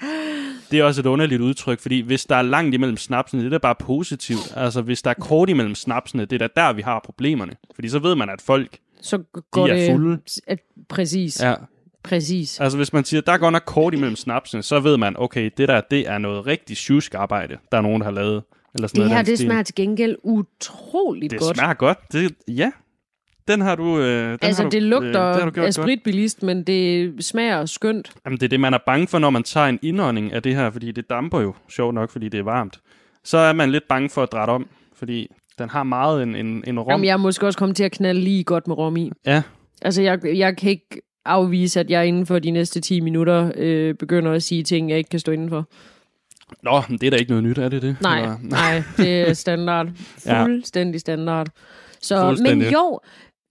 Det 0.71 0.79
er 0.79 0.85
også 0.85 1.01
et 1.01 1.07
underligt 1.07 1.43
udtryk, 1.43 1.81
fordi 1.81 2.01
hvis 2.01 2.25
der 2.25 2.37
er 2.37 2.43
langt 2.43 2.75
imellem 2.75 2.97
snapsene, 2.97 3.41
det 3.43 3.47
er 3.47 3.51
da 3.51 3.59
bare 3.59 3.75
positivt. 3.75 4.53
Altså, 4.57 4.83
hvis 4.83 5.03
der 5.03 5.11
er 5.11 5.15
kort 5.15 5.49
imellem 5.51 5.75
snapsene, 5.75 6.25
det 6.25 6.43
er 6.43 6.49
da 6.49 6.61
der, 6.61 6.73
vi 6.73 6.83
har 6.83 7.01
problemerne. 7.05 7.53
Fordi 7.75 7.89
så 7.89 7.99
ved 7.99 8.15
man, 8.15 8.31
at 8.31 8.41
folk, 8.43 8.79
Så 9.03 9.17
de 9.17 9.25
går 9.51 9.69
er 9.69 9.75
det... 9.75 9.91
fulde. 9.93 10.19
At, 10.47 10.59
præcis, 10.89 11.41
ja. 11.43 11.55
Præcis. 12.03 12.61
altså 12.61 12.77
hvis 12.79 12.93
man 12.93 13.05
siger, 13.05 13.21
der 13.21 13.39
går 13.39 13.51
nok 13.51 13.63
kort 13.67 13.95
imellem 13.95 14.17
snapsene, 14.17 14.63
så 14.63 14.81
ved 14.81 14.97
man, 14.97 15.15
okay, 15.19 15.51
det 15.57 15.69
der, 15.69 15.81
det 15.91 16.09
er 16.09 16.19
noget 16.19 16.47
rigtig 16.47 16.77
sjusk-arbejde, 16.77 17.57
der 17.73 17.79
er 17.79 17.83
nogen, 17.83 18.01
der 18.01 18.05
har 18.05 18.13
lavet. 18.13 18.43
Eller 18.75 18.89
sådan 18.89 19.01
Det 19.03 19.09
noget 19.09 19.17
her, 19.17 19.23
det 19.23 19.39
stil. 19.39 19.47
smager 19.47 19.63
til 19.63 19.75
gengæld 19.75 20.17
utroligt 20.23 21.31
Det 21.31 21.41
godt. 21.41 21.57
smager 21.57 21.75
godt. 21.75 21.99
Det, 22.13 22.35
ja, 22.49 22.71
den 23.49 23.61
har 23.61 23.75
du... 23.75 23.99
Øh, 23.99 24.29
den 24.31 24.39
altså, 24.43 24.63
har 24.63 24.71
du, 24.71 24.75
det 24.75 24.83
lugter 24.83 25.27
øh, 25.27 25.35
det 25.35 25.41
har 25.43 25.47
af 25.47 25.53
godt. 25.55 25.75
spritbilist, 25.75 26.43
men 26.43 26.63
det 26.63 27.15
smager 27.25 27.67
skønt. 27.67 28.13
Jamen, 28.25 28.37
det 28.39 28.45
er 28.47 28.49
det, 28.49 28.61
man 28.61 28.75
er 28.75 28.79
bange 28.87 29.07
for, 29.07 29.19
når 29.19 29.31
man 29.31 29.43
tager 29.43 29.67
en 29.67 29.79
indånding 29.83 30.33
af 30.33 30.43
det 30.43 30.55
her, 30.57 30.71
fordi 30.71 30.93
det 30.93 31.11
damper 31.11 31.41
jo, 31.41 31.55
sjovt 31.69 31.95
nok, 31.95 32.11
fordi 32.11 32.29
det 32.29 32.39
er 32.41 32.45
varmt. 32.45 32.79
Så 33.25 33.39
er 33.39 33.53
man 33.53 33.71
lidt 33.71 33.89
bange 33.89 34.11
for 34.11 34.23
at 34.23 34.33
drætte 34.33 34.51
om, 34.51 34.67
fordi 34.97 35.29
den 35.59 35.69
har 35.69 35.83
meget 35.83 36.23
en, 36.23 36.37
en, 36.37 36.65
en 36.67 36.81
rom. 36.81 36.91
Jamen, 36.91 37.05
jeg 37.05 37.13
er 37.13 37.17
måske 37.17 37.47
også 37.47 37.59
kommet 37.59 37.77
til 37.77 37.85
at 37.85 37.93
knalde 37.93 38.21
lige 38.21 38.45
godt 38.45 38.69
med 38.69 38.79
rom 38.79 38.97
i. 38.97 39.11
Ja, 39.27 39.43
Altså, 39.83 40.03
jeg, 40.03 40.19
jeg 40.25 40.57
kan 40.57 40.71
ikke 40.71 41.01
afvise, 41.25 41.81
at 41.81 41.91
jeg 41.91 42.07
inden 42.07 42.27
for 42.27 42.39
de 42.39 42.51
næste 42.51 42.81
10 42.81 43.01
minutter 43.01 43.53
øh, 43.57 43.95
begynder 43.95 44.33
at 44.33 44.43
sige 44.43 44.63
ting, 44.63 44.91
jeg 44.91 44.99
ikke 44.99 45.11
kan 45.11 45.21
stå 45.21 45.33
indenfor. 45.33 45.69
Nå, 46.63 46.83
men 46.89 46.99
det 46.99 47.07
er 47.07 47.11
da 47.11 47.17
ikke 47.17 47.31
noget 47.31 47.45
nyt, 47.45 47.59
er 47.59 47.69
det 47.69 47.83
det? 47.83 47.97
Nej, 48.01 48.19
Eller- 48.21 48.37
nej, 48.43 48.83
det 48.97 49.29
er 49.29 49.33
standard. 49.35 49.89
Fuldstændig 50.45 51.01
standard. 51.01 51.47
Så, 52.01 52.21
Fuldstændig. 52.21 52.57
men 52.59 52.73
jo, 52.73 53.01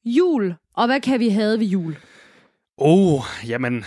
jul. 0.06 0.56
Og 0.76 0.86
hvad 0.86 1.00
kan 1.00 1.20
vi 1.20 1.30
have 1.30 1.60
ved 1.60 1.66
jul? 1.66 1.98
Oh, 2.78 3.22
jamen, 3.48 3.86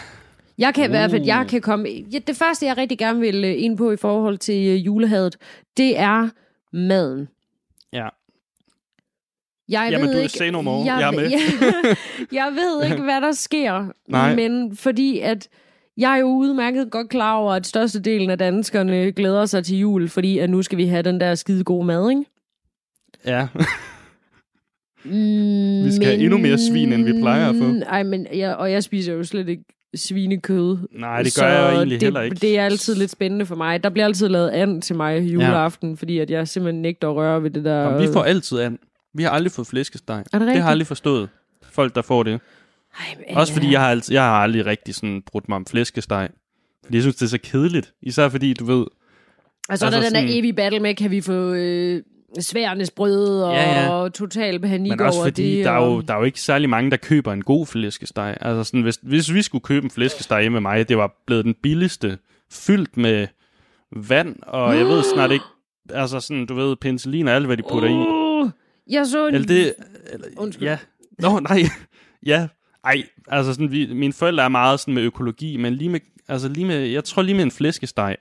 Jeg 0.59 0.75
kan 0.75 0.85
i 0.85 0.89
hvert 0.89 1.11
fald, 1.11 1.23
Uh. 1.23 1.27
jeg 1.29 1.47
kan 1.49 1.61
komme... 1.61 1.89
Ja, 2.13 2.19
det 2.19 2.37
første, 2.37 2.67
jeg 2.67 2.77
rigtig 2.77 2.99
gerne 2.99 3.21
vil 3.21 3.45
øh, 3.45 3.55
ind 3.63 3.77
på 3.79 3.91
i 3.93 3.97
forhold 3.97 4.39
til 4.39 4.67
øh, 4.69 4.87
julehadet, 4.87 5.37
det 5.77 5.99
er 5.99 6.29
maden. 6.73 7.29
ja. 7.93 8.09
Jeg 9.69 9.89
Jamen, 9.91 10.09
ved 10.09 10.15
du 10.15 10.43
ikke, 10.43 10.51
no 10.51 10.63
more. 10.63 10.85
Jeg, 10.87 11.01
Jeg 11.01 11.07
er 11.09 11.11
med. 11.11 11.31
Jeg, 11.31 11.97
jeg 12.43 12.53
ved 12.55 12.85
ikke, 12.91 13.03
hvad 13.03 13.21
der 13.21 13.33
sker. 13.33 13.93
Nej. 14.09 14.35
Men 14.35 14.77
fordi 14.77 15.19
at 15.19 15.49
Jeg 15.97 16.13
er 16.13 16.17
jo 16.17 16.27
udmærket 16.27 16.91
godt 16.91 17.09
klar 17.09 17.35
over, 17.35 17.53
at 17.53 17.67
størstedelen 17.67 18.31
af 18.31 18.39
danskerne 18.39 19.13
glæder 19.13 19.47
sig 19.47 19.65
til 19.65 19.79
jul, 19.79 20.09
fordi 20.09 20.39
at 20.39 20.51
nu 20.51 20.63
skal 20.63 20.79
vi 20.79 20.87
have 20.87 21.03
den 21.03 21.21
der 21.21 21.35
skide 21.35 21.65
gode 21.65 21.87
mad, 21.87 22.11
ikke? 22.11 22.25
Ja. 23.27 23.49
Mm, 25.07 25.85
Vi 25.85 25.93
skal 25.93 26.07
have 26.07 26.19
endnu 26.19 26.39
mere 26.39 26.59
svin, 26.71 26.93
end 26.93 27.05
vi 27.05 27.13
plejer 27.21 27.49
at 27.49 27.55
få. 27.57 27.65
Nej, 27.65 28.03
men 28.03 28.27
jeg, 28.35 28.57
og 28.57 28.73
jeg 28.73 28.83
spiser 28.83 29.13
jo 29.13 29.25
slet 29.25 29.49
ikke 29.49 29.65
svinekød. 29.95 30.77
Nej, 30.93 31.23
det 31.23 31.37
gør 31.41 31.47
jeg 31.49 31.75
egentlig 31.75 32.01
det, 32.01 32.07
heller 32.07 32.21
ikke. 32.21 32.37
Det 32.37 32.59
er 32.59 32.65
altid 32.65 32.95
lidt 32.95 33.11
spændende 33.11 33.47
for 33.47 33.55
mig. 33.57 33.83
Der 33.83 33.91
bliver 33.91 34.05
altid 34.07 34.29
lavet 34.29 34.49
and 34.51 34.83
til 34.83 34.97
mig 34.97 35.21
juleaften, 35.21 35.89
ja. 35.91 35.97
fordi 35.97 36.19
at 36.19 36.31
jeg 36.31 36.49
simpelthen 36.49 36.83
nægter 36.83 37.09
at 37.11 37.17
røre 37.17 37.43
ved 37.43 37.51
det 37.51 37.65
der... 37.65 37.83
Jamen, 37.83 38.03
vi 38.03 38.13
får 38.13 38.23
altid 38.23 38.59
an. 38.59 38.79
Vi 39.15 39.23
har 39.23 39.31
aldrig 39.31 39.53
fået 39.53 39.67
flæskesteg. 39.69 40.25
Er 40.33 40.39
det 40.39 40.41
Det 40.41 40.57
har 40.57 40.63
jeg 40.63 40.67
aldrig 40.67 40.87
forstået. 40.87 41.29
Folk, 41.73 41.95
der 41.95 42.03
får 42.03 42.23
det. 42.23 42.33
Ej, 42.33 43.07
men, 43.29 43.37
Også 43.37 43.53
fordi 43.53 43.73
jeg 43.73 43.81
har, 43.81 43.91
altid, 43.91 44.15
jeg 44.15 44.23
har 44.23 44.31
aldrig 44.43 44.67
rigtig 44.67 44.95
sådan 44.95 45.23
brudt 45.27 45.49
mig 45.49 45.57
om 45.57 45.67
flæskesteg. 45.67 46.29
Fordi 46.85 46.97
jeg 46.97 47.03
synes, 47.03 47.17
det 47.17 47.23
er 47.23 47.29
så 47.29 47.39
kedeligt. 47.43 47.93
Især 48.03 48.29
fordi, 48.29 48.53
du 48.53 48.65
ved... 48.65 48.85
Og 49.69 49.79
så 49.79 49.87
er 49.87 49.91
der 49.91 49.97
altså 49.97 50.09
den 50.11 50.15
der 50.15 50.21
sådan- 50.21 50.39
evige 50.39 50.53
battle 50.53 50.81
med, 50.81 50.95
kan 50.95 51.11
vi 51.11 51.21
få 51.21 51.53
øh, 51.55 52.03
sværnes 52.41 52.91
brød 52.91 53.43
og 53.43 53.53
Ja, 53.53 54.03
ja. 54.03 54.09
total 54.09 54.61
panik 54.61 54.91
Men 54.91 55.01
også 55.01 55.19
over 55.19 55.27
fordi, 55.27 55.57
det. 55.57 55.65
der 55.65 55.71
er, 55.71 55.85
jo, 55.85 56.01
der 56.01 56.15
er 56.15 56.19
jo 56.19 56.25
ikke 56.25 56.41
særlig 56.41 56.71
mange, 56.71 56.91
der 56.91 56.97
køber 56.97 57.33
en 57.33 57.43
god 57.43 57.67
flæskesteg. 57.67 58.37
Altså 58.41 58.65
sådan, 58.65 58.83
hvis, 58.83 58.99
hvis 59.03 59.35
vi 59.35 59.43
skulle 59.43 59.63
købe 59.63 59.85
en 59.85 59.91
flæskesteg 59.91 60.41
hjemme 60.41 60.57
med 60.57 60.61
mig, 60.61 60.89
det 60.89 60.97
var 60.99 61.23
blevet 61.27 61.45
den 61.45 61.55
billigste, 61.63 62.19
fyldt 62.53 62.97
med 62.97 63.27
vand, 63.97 64.37
og 64.43 64.77
jeg 64.77 64.87
ved 64.87 65.03
snart 65.15 65.31
ikke, 65.31 65.45
altså 65.91 66.21
sådan, 66.21 66.47
du 66.47 66.55
ved, 66.55 66.77
penicillin 66.77 67.29
og 67.29 67.35
alt, 67.35 67.47
hvad 67.47 67.57
de 67.57 67.63
putter 67.71 67.89
i. 67.89 67.93
Uh, 67.93 68.51
jeg 68.91 69.07
så 69.07 69.27
en... 69.29 69.35
Eller 69.35 69.47
det... 69.49 69.75
Eller, 70.13 70.27
Undskyld. 70.37 70.69
Ja. 70.69 70.79
Nå, 71.19 71.41
nej. 71.41 71.63
ja. 72.27 72.49
Ej, 72.85 73.03
altså 73.29 73.53
sådan, 73.53 73.71
vi, 73.71 73.95
mine 73.95 74.13
forældre 74.13 74.45
er 74.45 74.49
meget 74.49 74.81
sådan 74.81 74.95
med 74.95 75.03
økologi, 75.03 75.57
men 75.57 75.75
lige 75.75 75.89
med, 75.89 76.01
altså 76.29 76.49
lige 76.49 76.67
med, 76.67 76.79
jeg 76.79 77.05
tror 77.05 77.23
lige 77.23 77.35
med 77.35 77.45
en 77.45 77.51
flæskesteg, 77.51 78.17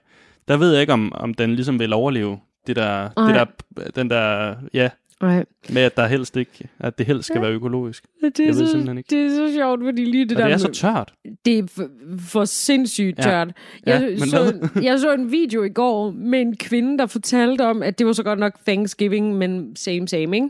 der 0.47 0.57
ved 0.57 0.71
jeg 0.71 0.81
ikke, 0.81 0.93
om, 0.93 1.11
om 1.15 1.33
den 1.33 1.55
ligesom 1.55 1.79
vil 1.79 1.93
overleve 1.93 2.39
det 2.67 2.75
der, 2.75 3.09
Nej. 3.17 3.27
det 3.27 3.47
der, 3.77 3.91
den 3.91 4.09
der, 4.09 4.55
ja, 4.73 4.89
Nej, 5.21 5.45
med 5.69 5.81
at 5.81 5.97
der 5.97 6.07
helst 6.07 6.37
ikke, 6.37 6.69
at 6.79 6.97
det 6.97 7.05
helst 7.05 7.25
skal 7.27 7.35
Ja. 7.37 7.41
være 7.41 7.51
økologisk. 7.51 8.03
det 8.21 8.39
er, 8.39 8.43
Jeg 8.45 8.55
ved 8.55 8.65
så, 8.65 8.71
simpelthen 8.71 8.97
ikke. 8.97 9.09
det 9.09 9.25
er 9.25 9.29
så 9.29 9.53
sjovt, 9.55 9.81
fordi 9.83 10.05
lige 10.05 10.25
det 10.25 10.31
Og 10.31 10.37
der 10.37 10.43
det 10.47 10.53
er 10.53 10.67
med- 10.67 10.75
så 10.75 10.81
tørt. 10.81 11.13
det 11.45 11.59
er 11.59 11.63
for, 11.67 11.89
for 12.19 12.45
sindssygt 12.45 13.17
Ja. 13.17 13.23
tørt. 13.23 13.47
Ja, 13.87 13.99
Jeg, 13.99 14.01
men 14.01 14.19
så, 14.29 14.69
jeg 14.83 14.99
så 14.99 15.13
en 15.13 15.31
video 15.31 15.63
i 15.63 15.69
går 15.69 16.11
med 16.11 16.41
en 16.41 16.55
kvinde, 16.57 16.97
der 16.97 17.05
fortalte 17.05 17.65
om, 17.65 17.83
at 17.83 17.99
det 17.99 18.07
var 18.07 18.13
så 18.13 18.23
godt 18.23 18.39
nok 18.39 18.53
Thanksgiving, 18.67 19.35
men 19.37 19.75
same 19.75 20.07
same, 20.07 20.35
ikke? 20.37 20.49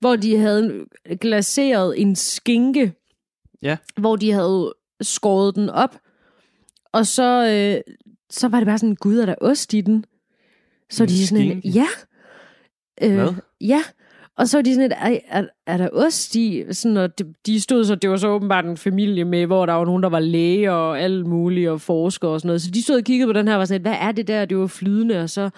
Hvor 0.00 0.16
de 0.16 0.36
havde 0.36 0.84
glaseret 1.20 2.00
en 2.00 2.16
skinke, 2.16 2.92
Ja. 3.62 3.76
hvor 3.96 4.16
de 4.16 4.32
havde 4.32 4.74
skåret 5.00 5.54
den 5.54 5.68
op, 5.70 5.96
og 6.92 7.06
så, 7.06 7.46
øh, 7.46 7.94
så 8.30 8.48
var 8.48 8.58
det 8.58 8.66
bare 8.66 8.78
sådan, 8.78 8.94
gud, 8.94 9.18
er 9.18 9.26
der 9.26 9.34
ost 9.40 9.74
i 9.74 9.80
den? 9.80 10.04
Så 10.90 11.02
En 11.02 11.08
de 11.08 11.22
er 11.22 11.26
sådan 11.26 11.44
en, 11.44 11.60
ja. 11.64 11.86
Øh, 13.02 13.14
Hvad? 13.14 13.28
Ja, 13.60 13.82
og 14.38 14.48
så 14.48 14.56
var 14.58 14.62
de 14.62 14.74
sådan 14.74 14.92
et, 14.92 14.96
"Ej, 15.00 15.20
er, 15.28 15.44
er 15.66 15.76
der 15.76 15.88
ost 15.92 16.34
i? 16.34 16.64
Sådan, 16.70 16.96
og 16.96 17.18
de, 17.18 17.34
de 17.46 17.60
stod 17.60 17.84
så, 17.84 17.94
det 17.94 18.10
var 18.10 18.16
så 18.16 18.28
åbenbart 18.28 18.64
en 18.64 18.76
familie 18.76 19.24
med, 19.24 19.46
hvor 19.46 19.66
der 19.66 19.72
var 19.72 19.84
nogen, 19.84 20.02
der 20.02 20.08
var 20.08 20.20
læge 20.20 20.72
og 20.72 21.00
alt 21.00 21.26
muligt, 21.26 21.68
og 21.70 21.80
forskere 21.80 22.30
og 22.30 22.40
sådan 22.40 22.46
noget. 22.48 22.62
Så 22.62 22.70
de 22.70 22.82
stod 22.82 22.96
og 22.96 23.04
kiggede 23.04 23.28
på 23.28 23.32
den 23.32 23.48
her, 23.48 23.54
og 23.54 23.58
var 23.58 23.64
sådan, 23.64 23.80
et, 23.80 23.84
hvad 23.88 23.96
er 24.00 24.12
det 24.12 24.28
der? 24.28 24.44
Det 24.44 24.58
var 24.58 24.66
flydende, 24.66 25.22
og 25.22 25.30
så, 25.30 25.50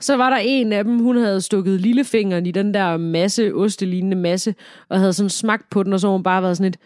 så 0.00 0.16
var 0.16 0.30
der 0.30 0.36
en 0.36 0.72
af 0.72 0.84
dem, 0.84 0.98
hun 0.98 1.16
havde 1.16 1.40
stukket 1.40 1.80
lillefingeren 1.80 2.46
i 2.46 2.50
den 2.50 2.74
der 2.74 2.96
masse, 2.96 3.54
ostelignende 3.54 4.16
masse, 4.16 4.54
og 4.88 4.98
havde 4.98 5.12
sådan 5.12 5.30
smagt 5.30 5.70
på 5.70 5.82
den, 5.82 5.92
og 5.92 6.00
så 6.00 6.08
hun 6.08 6.22
bare 6.22 6.42
været 6.42 6.56
sådan 6.56 6.68
et, 6.68 6.76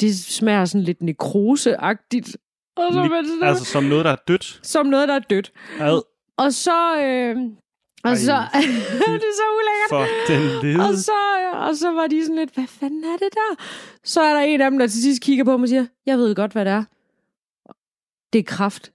det 0.00 0.16
smager 0.16 0.64
sådan 0.64 0.82
lidt 0.84 1.02
nekroseagtigt. 1.02 2.36
Og 2.76 2.82
så 2.92 3.02
det 3.02 3.28
sådan, 3.28 3.48
Altså 3.48 3.64
som 3.64 3.84
noget, 3.84 4.04
der 4.04 4.10
er 4.10 4.16
dødt. 4.28 4.60
som 4.62 4.86
noget, 4.86 5.08
der 5.08 5.14
er 5.14 5.18
dødt. 5.18 5.52
Ad 5.80 6.00
Og 6.38 6.52
så, 6.52 6.96
øh, 7.02 7.36
og 8.04 8.10
Ej, 8.10 8.16
så, 8.16 8.32
det 9.22 9.28
er 9.30 9.36
så 9.36 9.46
ulækkert. 9.58 9.88
for 9.88 10.06
den 10.28 10.80
Og 10.80 10.86
lede. 10.90 11.02
så, 11.02 11.12
og 11.52 11.76
så 11.76 11.90
var 11.92 12.06
de 12.06 12.22
sådan 12.22 12.36
lidt, 12.36 12.54
hvad 12.54 12.66
fanden 12.66 13.04
er 13.04 13.16
det 13.16 13.28
der? 13.34 13.64
Så 14.04 14.20
er 14.20 14.32
der 14.34 14.40
en 14.40 14.60
af 14.60 14.70
dem, 14.70 14.78
der 14.78 14.86
til 14.86 15.02
sidst 15.02 15.22
kigger 15.22 15.44
på 15.44 15.56
mig 15.56 15.62
og 15.64 15.68
siger, 15.68 15.86
jeg 16.06 16.18
ved 16.18 16.34
godt, 16.34 16.52
hvad 16.52 16.64
det 16.64 16.72
er. 16.72 16.84
Det 18.32 18.38
er 18.38 18.42
kraft. 18.42 18.92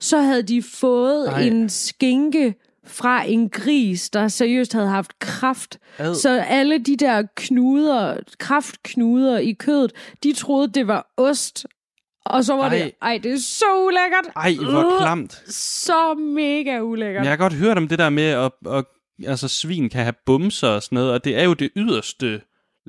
Så 0.00 0.18
havde 0.18 0.42
de 0.42 0.62
fået. 0.62 1.28
Ej. 1.28 1.40
en 1.42 1.68
skinke 1.68 2.54
fra 2.84 3.24
en 3.24 3.48
gris, 3.50 4.10
der 4.10 4.28
seriøst 4.28 4.72
havde 4.72 4.88
haft 4.88 5.18
kraft. 5.18 5.78
Ad. 5.98 6.14
Så 6.14 6.28
alle 6.40 6.78
de 6.78 6.96
der 6.96 7.22
knuder, 7.36 8.16
kraftknuder 8.38 9.38
i 9.38 9.52
kødet, 9.52 9.92
de 10.22 10.32
troede, 10.32 10.68
det 10.68 10.86
var 10.86 11.12
ost. 11.16 11.66
Og 12.28 12.44
så 12.44 12.56
var 12.56 12.62
Ej. 12.68 12.78
det, 12.78 12.92
ej, 13.02 13.20
det 13.22 13.32
er 13.32 13.38
så 13.38 13.64
ulækkert. 13.86 14.32
Ej, 14.36 14.70
hvor 14.70 14.98
klamt. 15.00 15.42
Så 15.54 16.14
mega 16.14 16.80
ulækkert. 16.80 17.20
Men 17.20 17.24
jeg 17.24 17.32
har 17.32 17.36
godt 17.36 17.52
hørt 17.52 17.76
om 17.76 17.88
det 17.88 17.98
der 17.98 18.10
med, 18.10 18.24
at, 18.24 18.52
at 18.72 18.84
altså, 19.26 19.48
svin 19.48 19.88
kan 19.90 20.02
have 20.02 20.14
bumser 20.26 20.68
og 20.68 20.82
sådan 20.82 20.96
noget, 20.96 21.12
og 21.12 21.24
det 21.24 21.38
er 21.38 21.44
jo 21.44 21.54
det 21.54 21.70
yderste 21.76 22.40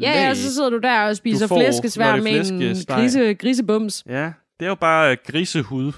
Ja, 0.02 0.14
lag. 0.14 0.16
ja, 0.16 0.34
så 0.36 0.54
sidder 0.54 0.70
du 0.70 0.78
der 0.78 1.02
og 1.08 1.16
spiser 1.18 1.48
får, 1.48 1.56
flæskesvær 1.58 2.16
med 2.16 2.52
en 2.52 2.76
grise, 2.88 3.34
grisebums. 3.34 4.04
Ja, 4.10 4.32
det 4.60 4.66
er 4.66 4.70
jo 4.70 4.76
bare 4.76 5.16
grisehud. 5.16 5.92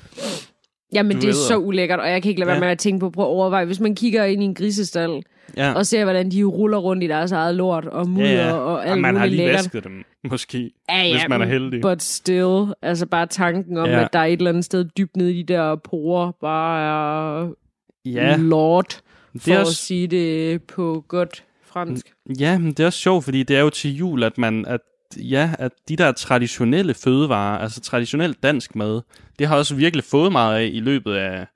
Jamen, 0.93 1.15
Du 1.17 1.21
det 1.21 1.29
er 1.29 1.33
så 1.33 1.57
ulækkert, 1.57 1.99
og 1.99 2.09
jeg 2.09 2.21
kan 2.21 2.29
ikke 2.29 2.39
lade 2.39 2.47
være 2.47 2.55
Ja. 2.55 2.59
med 2.63 2.67
at 2.69 2.77
tænke 2.79 2.99
på, 2.99 3.09
prøv 3.09 3.25
at 3.25 3.29
overveje, 3.29 3.65
hvis 3.65 3.79
man 3.79 3.95
kigger 3.95 4.23
ind 4.25 4.41
i 4.41 4.45
en 4.45 4.53
grisestal, 4.55 5.23
Ja, 5.57 5.73
og 5.73 5.85
ser, 5.85 6.03
hvordan 6.03 6.31
de 6.31 6.43
ruller 6.43 6.77
rundt 6.77 7.03
i 7.03 7.07
deres 7.07 7.31
eget 7.31 7.55
lort, 7.55 7.85
og 7.85 8.09
mudder, 8.09 8.29
ja, 8.29 8.47
ja. 8.47 8.53
og 8.53 8.65
og 8.73 8.87
alt 8.87 9.01
man 9.01 9.15
har 9.15 9.25
lige 9.25 9.37
lækkert. 9.37 9.53
vasket 9.57 9.83
dem, 9.83 10.03
måske, 10.29 10.71
Ja, 10.89 11.01
ja, 11.03 11.11
hvis 11.13 11.29
man 11.29 11.41
er 11.41 11.45
heldig. 11.45 11.81
But 11.81 12.01
still, 12.03 12.65
altså 12.81 13.05
bare 13.05 13.25
tanken 13.27 13.77
om, 13.77 13.89
Ja. 13.89 14.03
at 14.03 14.13
der 14.13 14.19
er 14.19 14.25
et 14.25 14.31
eller 14.37 14.49
andet 14.49 14.65
sted 14.65 14.85
dybt 14.97 15.17
nede 15.17 15.33
i 15.33 15.41
de 15.43 15.53
der 15.53 15.75
porer, 15.75 16.31
bare 16.41 17.43
er 17.43 17.49
Ja, 18.05 18.35
lort, 18.39 19.01
det 19.33 19.41
for 19.41 19.51
er 19.51 19.55
at 19.55 19.59
også, 19.59 19.75
sige 19.75 20.07
det 20.07 20.61
på 20.63 21.03
godt 21.07 21.43
fransk. 21.65 22.13
ja, 22.39 22.57
men 22.57 22.67
det 22.67 22.79
er 22.79 22.85
også 22.85 22.99
sjovt, 22.99 23.23
fordi 23.23 23.43
det 23.43 23.57
er 23.57 23.61
jo 23.61 23.69
til 23.69 23.95
jul, 23.95 24.23
at 24.23 24.37
man, 24.37 24.65
at, 24.65 24.79
ja, 25.17 25.51
at 25.59 25.71
de 25.87 25.95
der 25.95 26.11
traditionelle 26.11 26.93
fødevarer, 26.93 27.57
altså 27.57 27.81
traditionelt 27.81 28.43
dansk 28.43 28.75
mad, 28.75 29.01
det 29.39 29.47
har 29.47 29.55
jeg 29.55 29.59
også 29.59 29.75
virkelig 29.75 30.03
fået 30.03 30.31
meget 30.31 30.59
af 30.59 30.69
i 30.73 30.79
løbet 30.79 31.13
af, 31.13 31.47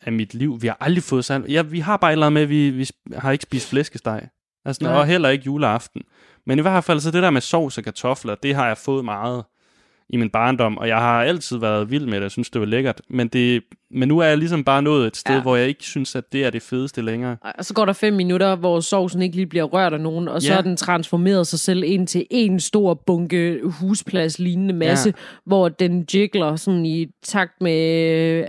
af 0.00 0.12
mit 0.12 0.34
liv. 0.34 0.62
Vi 0.62 0.66
har 0.66 0.76
aldrig 0.80 1.02
fået 1.02 1.24
sådan, 1.24 1.50
ja, 1.50 1.62
vi 1.62 1.80
har 1.80 1.96
bare 1.96 2.12
et 2.12 2.32
med, 2.32 2.42
at 2.42 2.48
vi, 2.48 2.70
vi 2.70 2.88
har 3.16 3.32
ikke 3.32 3.42
spist 3.42 3.68
flæskesteg. 3.68 4.28
Altså, 4.64 4.88
og 4.88 5.06
heller 5.06 5.28
ikke 5.28 5.44
juleaften. 5.44 6.02
Men 6.46 6.58
i 6.58 6.62
hvert 6.62 6.84
fald 6.84 7.00
så 7.00 7.10
det 7.10 7.22
der 7.22 7.30
med 7.30 7.40
sovs 7.40 7.78
og 7.78 7.84
kartofler, 7.84 8.34
det 8.34 8.54
har 8.54 8.66
jeg 8.66 8.78
fået 8.78 9.04
meget 9.04 9.44
i 10.10 10.16
min 10.16 10.30
barndom, 10.30 10.78
og 10.78 10.88
jeg 10.88 10.96
har 10.98 11.22
altid 11.22 11.58
været 11.58 11.90
vild 11.90 12.04
med 12.06 12.14
det, 12.14 12.22
jeg 12.22 12.30
synes, 12.30 12.50
det 12.50 12.60
var 12.60 12.66
lækkert. 12.66 13.00
Men, 13.08 13.28
det, 13.28 13.62
men 13.90 14.08
nu 14.08 14.18
er 14.18 14.24
jeg 14.26 14.38
ligesom 14.38 14.64
bare 14.64 14.82
nået 14.82 15.06
et 15.06 15.16
sted, 15.16 15.34
Ja. 15.34 15.42
hvor 15.42 15.56
jeg 15.56 15.68
ikke 15.68 15.82
synes, 15.84 16.16
at 16.16 16.32
det 16.32 16.44
er 16.44 16.50
det 16.50 16.62
fedeste 16.62 17.02
længere. 17.02 17.36
Og 17.58 17.64
så 17.64 17.74
går 17.74 17.84
der 17.84 17.92
fem 17.92 18.12
minutter, 18.14 18.56
hvor 18.56 18.80
sovsen 18.80 19.22
ikke 19.22 19.36
lige 19.36 19.46
bliver 19.46 19.64
rørt 19.64 19.92
af 19.92 20.00
nogen, 20.00 20.28
og 20.28 20.42
så 20.42 20.48
Ja. 20.48 20.54
har 20.54 20.62
den 20.62 20.76
transformeret 20.76 21.46
sig 21.46 21.58
selv 21.58 21.82
ind 21.86 22.06
til 22.06 22.26
en 22.30 22.60
stor 22.60 22.94
bunke 22.94 23.60
husplads-lignende 23.64 24.74
masse, 24.74 25.08
ja. 25.16 25.22
hvor 25.44 25.68
den 25.68 26.06
jigler 26.14 26.56
sådan 26.56 26.86
i 26.86 27.06
takt 27.22 27.60
med, 27.62 27.74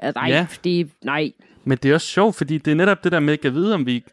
at 0.01 0.15
nej, 0.15 0.27
ja. 0.29 0.47
Det 0.63 0.89
nej. 1.05 1.31
Men 1.65 1.77
det 1.83 1.91
er 1.91 1.93
også 1.95 2.07
sjovt, 2.07 2.35
fordi 2.35 2.57
det 2.57 2.71
er 2.71 2.75
netop 2.75 3.03
det 3.03 3.11
der 3.11 3.19
med, 3.19 3.33
at 3.33 3.43
jeg 3.43 3.53
vide, 3.53 3.73
om 3.73 3.85
vi... 3.85 4.03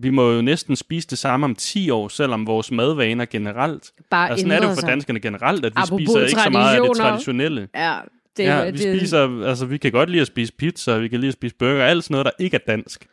Vi 0.00 0.10
må 0.10 0.32
jo 0.32 0.42
næsten 0.42 0.76
spise 0.76 1.08
det 1.08 1.18
samme 1.18 1.44
om 1.44 1.54
10 1.54 1.90
år, 1.90 2.08
selvom 2.08 2.46
vores 2.46 2.70
madvaner 2.70 3.24
generelt... 3.24 3.92
Bare 4.10 4.30
Altså, 4.30 4.42
sådan 4.42 4.56
er 4.56 4.60
det 4.60 4.68
jo 4.68 4.80
for 4.80 4.86
danskerne 4.86 5.20
generelt, 5.20 5.64
at 5.64 5.72
vi 5.72 5.80
Apropos 5.80 6.00
spiser 6.02 6.20
ikke 6.26 6.40
så 6.40 6.50
meget 6.50 6.76
af 6.76 6.82
det 6.88 6.96
traditionelle. 6.96 7.68
Ja, 7.74 7.96
det, 8.36 8.44
ja, 8.44 8.66
det, 8.66 8.74
vi 8.74 8.78
spiser, 8.78 9.46
altså 9.46 9.66
vi 9.66 9.76
kan 9.76 9.92
godt 9.92 10.10
lide 10.10 10.20
at 10.20 10.26
spise 10.26 10.52
pizza, 10.52 10.96
vi 10.96 11.08
kan 11.08 11.20
lide 11.20 11.28
at 11.28 11.34
spise 11.34 11.54
burger, 11.58 11.84
alt 11.84 12.04
sådan 12.04 12.14
noget, 12.14 12.24
der 12.24 12.44
ikke 12.44 12.54
er 12.54 12.72
dansk. 12.72 13.06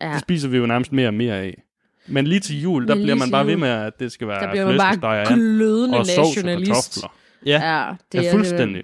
ja. 0.00 0.12
Det 0.12 0.20
spiser 0.20 0.48
vi 0.48 0.56
jo 0.56 0.66
nærmest 0.66 0.92
mere 0.92 1.08
og 1.08 1.14
mere 1.14 1.34
af. 1.34 1.62
Men 2.06 2.26
lige 2.26 2.40
til 2.40 2.62
jul, 2.62 2.88
der 2.88 2.94
bliver 2.94 3.14
man 3.14 3.30
bare 3.30 3.46
ved 3.46 3.52
jul, 3.52 3.60
med, 3.60 3.68
at 3.68 4.00
det 4.00 4.12
skal 4.12 4.28
være 4.28 4.40
Der 4.40 4.50
bliver 4.50 4.66
man 4.66 5.04
og 5.04 5.26
glødende 5.26 5.98
og 5.98 6.06
sovs 6.06 6.18
og 6.18 6.24
nationalist. 6.44 6.94
kartofler. 6.94 7.14
Ja, 7.46 7.76
Ja, 7.78 7.90
det 8.12 8.26
er 8.26 8.30
fuldstændig. 8.30 8.82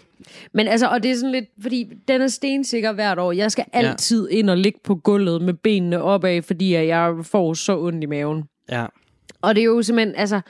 Men 0.52 0.68
altså, 0.68 0.86
og 0.88 1.02
det 1.02 1.10
er 1.10 1.14
sådan 1.14 1.32
lidt, 1.32 1.44
fordi 1.62 1.86
den 2.08 2.22
er 2.22 2.28
stensikker 2.28 2.92
hvert 2.92 3.18
år. 3.18 3.32
Jeg 3.32 3.52
skal 3.52 3.64
Ja. 3.74 3.78
altid 3.78 4.28
ind 4.30 4.50
og 4.50 4.56
ligge 4.58 4.78
på 4.84 4.94
gulvet 4.94 5.42
med 5.42 5.54
benene 5.54 6.02
opad, 6.02 6.42
fordi 6.42 6.74
jeg 6.74 7.14
får 7.22 7.54
så 7.54 7.78
ondt 7.78 8.02
i 8.04 8.06
maven. 8.06 8.44
Ja. 8.70 8.86
Og 9.42 9.54
det 9.54 9.60
er 9.60 9.64
jo 9.64 9.82
simpelthen, 9.82 10.14
altså... 10.16 10.40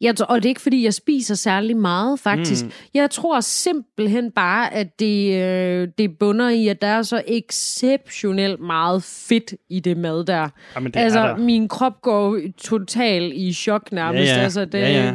Jeg, 0.00 0.16
tror- 0.16 0.26
og 0.26 0.36
det 0.36 0.44
er 0.44 0.48
ikke, 0.48 0.60
fordi 0.60 0.84
jeg 0.84 0.94
spiser 0.94 1.34
særlig 1.34 1.76
meget, 1.76 2.20
faktisk. 2.20 2.64
Mm. 2.64 2.70
Jeg 2.94 3.10
tror 3.10 3.40
simpelthen 3.40 4.30
bare, 4.30 4.74
at 4.74 4.98
det, 5.00 5.42
øh, 5.44 5.88
det 5.98 6.18
bunder 6.18 6.48
i, 6.48 6.68
at 6.68 6.82
der 6.82 6.88
er 6.88 7.02
så 7.02 7.22
exceptionelt 7.26 8.60
meget 8.60 9.02
fedt 9.02 9.54
i 9.70 9.80
det 9.80 9.96
mad 9.96 10.24
der. 10.24 10.48
Jamen, 10.74 10.92
det 10.92 11.00
altså, 11.00 11.20
er 11.20 11.26
der. 11.26 11.36
min 11.36 11.68
krop 11.68 12.02
går 12.02 12.38
total 12.58 13.32
i 13.34 13.52
chok 13.52 13.92
nærmest. 13.92 14.30
Ja, 14.30 14.36
ja. 14.36 14.42
Altså, 14.42 14.64
det, 14.64 14.78
Ja, 14.78 14.88
ja. 15.04 15.12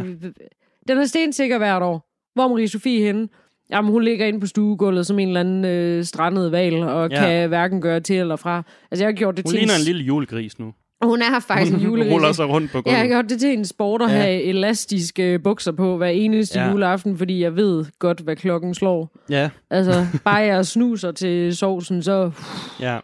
Den 0.88 0.98
er 0.98 1.06
stensikker 1.06 1.58
hvert 1.58 1.84
år. 1.84 2.07
Hvor 2.38 2.44
er 2.44 2.48
Marie 2.50 2.68
Sofie 2.68 3.06
henne? 3.06 3.28
Jamen, 3.72 3.92
hun 3.92 4.04
ligger 4.04 4.26
inde 4.26 4.40
på 4.40 4.48
stuegulvet 4.48 5.08
som 5.08 5.20
en 5.20 5.28
eller 5.28 5.40
anden 5.40 5.66
øh, 5.66 6.04
strandet 6.06 6.52
val, 6.52 6.84
og 6.84 7.10
Ja. 7.10 7.20
kan 7.20 7.48
hverken 7.48 7.82
gøre 7.82 8.00
til 8.00 8.16
eller 8.18 8.36
fra. 8.36 8.64
Altså, 8.92 9.04
jeg 9.04 9.08
har 9.08 9.14
gjort 9.18 9.38
det 9.38 9.46
Hun 9.46 9.50
til... 9.52 9.58
en 9.58 9.60
ligner 9.60 9.76
en 9.76 9.86
lille 9.86 10.04
julegris 10.04 10.60
nu. 10.60 10.74
Hun 11.04 11.22
er 11.22 11.40
faktisk 11.40 11.74
en 11.74 11.80
Hun 11.86 12.04
ruller 12.04 12.32
sig 12.32 12.50
rundt 12.50 12.72
på 12.72 12.82
Jeg 12.86 12.94
har 12.96 13.04
gulvet. 13.04 13.12
gjort 13.14 13.30
det 13.30 13.40
til 13.40 13.54
en 13.58 13.66
sport 13.66 14.02
at 14.02 14.10
Ja. 14.12 14.16
have 14.16 14.42
elastiske 14.44 15.40
bukser 15.40 15.72
på 15.72 15.98
hver 15.98 16.08
eneste 16.08 16.60
Ja. 16.60 16.72
juleaften, 16.72 17.18
fordi 17.18 17.42
jeg 17.44 17.56
ved 17.56 17.86
godt, 18.00 18.20
hvad 18.20 18.36
klokken 18.36 18.74
slår. 18.74 19.12
Ja, 19.30 19.50
Altså, 19.70 20.06
bare 20.24 20.36
jeg 20.36 20.66
snuser 20.66 21.12
til 21.12 21.56
sovsen, 21.56 22.04
så 22.04 22.32
ja, 22.80 23.00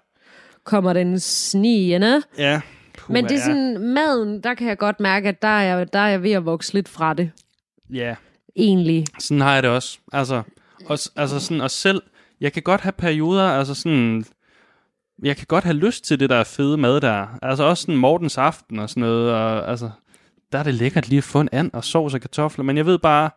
kommer 0.63 0.93
den 0.93 1.19
snigende. 1.19 2.21
ja. 2.37 2.61
Puh, 2.97 3.13
Men 3.13 3.23
det 3.25 3.31
er 3.31 3.39
sådan, 3.41 3.77
maden, 3.79 4.41
der 4.43 4.53
kan 4.53 4.67
jeg 4.67 4.77
godt 4.77 4.99
mærke, 4.99 5.29
at 5.29 5.41
der 5.41 5.47
er, 5.47 5.77
jeg, 5.77 5.93
der 5.93 5.99
er 5.99 6.07
jeg 6.09 6.23
ved 6.23 6.31
at 6.31 6.45
vokse 6.45 6.73
lidt 6.73 6.89
fra 6.89 7.13
det. 7.13 7.31
Ja, 7.93 8.15
Egentlig. 8.55 9.05
sådan 9.19 9.41
har 9.41 9.53
jeg 9.53 9.63
det 9.63 9.71
også. 9.71 9.97
Altså, 10.13 10.43
også, 10.85 11.11
altså 11.15 11.39
sådan, 11.39 11.61
og 11.61 11.71
selv, 11.71 12.01
jeg 12.41 12.53
kan 12.53 12.63
godt 12.63 12.81
have 12.81 12.91
perioder, 12.91 13.43
altså 13.43 13.73
sådan, 13.73 14.25
jeg 15.23 15.37
kan 15.37 15.45
godt 15.47 15.63
have 15.63 15.75
lyst 15.77 16.03
til 16.03 16.19
det 16.19 16.29
der 16.29 16.43
fede 16.43 16.77
mad 16.77 17.01
der. 17.01 17.27
Altså 17.41 17.63
også 17.63 17.81
sådan 17.81 17.95
Mortens 17.95 18.37
aften 18.37 18.79
og 18.79 18.89
sådan 18.89 19.01
noget, 19.01 19.31
og 19.31 19.69
altså, 19.69 19.89
der 20.51 20.59
er 20.59 20.63
det 20.63 20.73
lækkert 20.73 21.09
lige 21.09 21.17
at 21.17 21.23
få 21.23 21.39
en 21.39 21.49
and 21.51 21.71
og 21.73 21.83
sovs 21.83 22.13
og 22.13 22.21
kartofler, 22.21 22.63
men 22.63 22.77
jeg 22.77 22.85
ved 22.85 22.99
bare, 22.99 23.29